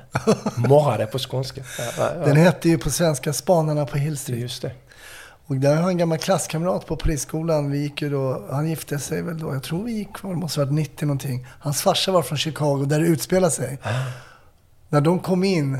Morrade 0.55 1.05
på 1.05 1.19
skånska. 1.19 1.61
Ja, 1.97 2.11
ja. 2.19 2.25
Den 2.25 2.37
hette 2.37 2.69
ju 2.69 2.77
på 2.77 2.89
svenska 2.89 3.33
Spanarna 3.33 3.85
på 3.85 3.97
Hill 3.97 4.17
Street. 4.17 4.39
Just 4.39 4.61
det. 4.61 4.71
Och 5.47 5.55
där 5.55 5.75
har 5.75 5.81
jag 5.81 5.89
en 5.91 5.97
gammal 5.97 6.17
klasskamrat 6.17 6.85
på 6.85 6.95
polisskolan. 6.95 7.71
Vi 7.71 7.77
gick 7.81 8.01
ju 8.01 8.09
då, 8.09 8.43
han 8.51 8.69
gifte 8.69 8.99
sig 8.99 9.21
väl 9.21 9.39
då, 9.39 9.53
jag 9.53 9.63
tror 9.63 9.83
vi 9.83 9.91
gick, 9.91 10.21
det 10.21 10.27
måste 10.27 10.59
ha 10.59 10.65
varit 10.65 10.73
90 10.73 11.05
någonting. 11.05 11.47
Hans 11.59 11.81
farsa 11.81 12.11
var 12.11 12.21
från 12.21 12.37
Chicago, 12.37 12.85
där 12.85 12.99
det 12.99 13.05
utspelade 13.07 13.51
sig. 13.51 13.79
När 14.89 15.01
de 15.01 15.19
kom 15.19 15.43
in, 15.43 15.79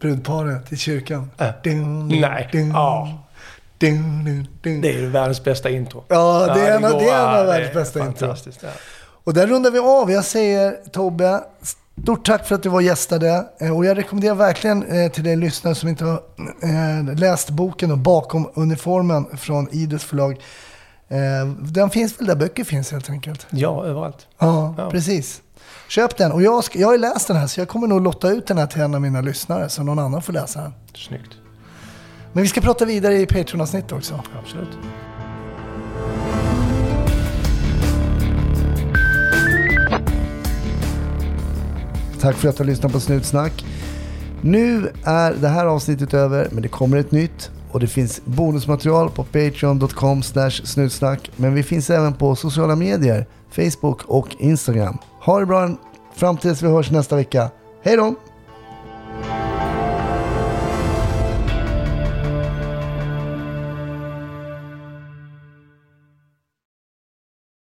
brudparet 0.00 0.72
i 0.72 0.76
kyrkan. 0.76 1.30
Äh. 1.38 1.48
Dun, 1.64 2.08
dun, 2.08 2.20
Nej. 2.20 2.48
dun, 2.52 2.70
Ja. 2.70 3.18
dun. 3.78 4.46
Det 4.62 4.88
är 4.88 4.98
ju 4.98 5.06
världens 5.06 5.44
bästa 5.44 5.70
intro. 5.70 6.04
Ja, 6.08 6.54
det 6.54 6.60
är 6.60 6.76
en 6.76 6.84
av- 6.84 7.46
världens 7.46 7.74
bästa 7.74 8.06
intro. 8.06 8.34
Och 9.24 9.34
där 9.34 9.46
rundar 9.46 9.70
vi 9.70 9.78
av. 9.78 10.10
Jag 10.10 10.24
säger 10.24 10.76
Tobbe, 10.92 11.40
stort 12.02 12.26
tack 12.26 12.46
för 12.48 12.54
att 12.54 12.62
du 12.62 12.68
var 12.68 12.80
gästade. 12.80 13.44
Eh, 13.60 13.76
Och 13.76 13.84
jag 13.84 13.96
rekommenderar 13.98 14.34
verkligen 14.34 14.82
eh, 14.82 15.10
till 15.12 15.24
dig 15.24 15.36
lyssnare 15.36 15.74
som 15.74 15.88
inte 15.88 16.04
har 16.04 16.22
eh, 16.62 17.14
läst 17.18 17.50
boken 17.50 17.90
och 17.92 17.98
bakom 17.98 18.50
uniformen 18.54 19.26
från 19.36 19.68
Idus 19.70 20.04
förlag. 20.04 20.40
Den 21.60 21.90
finns 21.90 22.20
väl 22.20 22.26
där 22.26 22.36
böcker 22.36 22.64
finns 22.64 22.92
helt 22.92 23.10
enkelt. 23.10 23.46
ja, 23.50 23.84
överallt. 23.84 24.26
Ja, 24.38 24.74
Ja. 24.78 24.90
precis. 24.90 25.42
Köp 25.88 26.16
den. 26.16 26.32
Och 26.32 26.42
jag, 26.42 26.64
ska, 26.64 26.78
jag 26.78 26.88
har 26.88 26.98
läst 26.98 27.28
den 27.28 27.36
här 27.36 27.46
så 27.46 27.60
jag 27.60 27.68
kommer 27.68 27.86
nog 27.86 28.00
lotta 28.02 28.28
ut 28.30 28.46
den 28.46 28.58
här 28.58 28.66
till 28.66 28.80
en 28.80 28.94
av 28.94 29.00
mina 29.00 29.20
lyssnare 29.20 29.68
så 29.68 29.82
någon 29.82 29.98
annan 29.98 30.22
får 30.22 30.32
läsa 30.32 30.60
den. 30.62 30.72
Snyggt. 30.94 31.32
Men 32.32 32.42
vi 32.42 32.48
ska 32.48 32.60
prata 32.60 32.84
vidare 32.84 33.14
i 33.18 33.26
Patreon-avsnitt 33.26 33.92
också. 33.92 34.20
Absolut. 34.42 34.68
Tack 42.20 42.36
för 42.36 42.48
att 42.48 42.56
du 42.56 42.62
har 42.62 42.70
lyssnat 42.70 42.92
på 42.92 43.00
Snutsnack. 43.00 43.64
Nu 44.40 44.92
är 45.04 45.34
det 45.34 45.48
här 45.48 45.66
avsnittet 45.66 46.14
över, 46.14 46.48
men 46.52 46.62
det 46.62 46.68
kommer 46.68 46.96
ett 46.96 47.10
nytt. 47.12 47.50
Och 47.70 47.80
det 47.80 47.86
finns 47.86 48.20
bonusmaterial 48.24 49.10
på 49.10 49.24
patreon.com 49.24 50.22
snutsnack. 50.64 51.30
Men 51.36 51.54
vi 51.54 51.62
finns 51.62 51.90
även 51.90 52.14
på 52.14 52.36
sociala 52.36 52.76
medier, 52.76 53.26
Facebook 53.50 54.02
och 54.04 54.36
Instagram. 54.38 54.98
Ha 55.20 55.40
det 55.40 55.46
bra 55.46 55.70
fram 56.14 56.36
tills 56.36 56.62
vi 56.62 56.68
hörs 56.68 56.90
nästa 56.90 57.16
vecka. 57.16 57.50
Hej 57.82 57.96
då! 57.96 58.14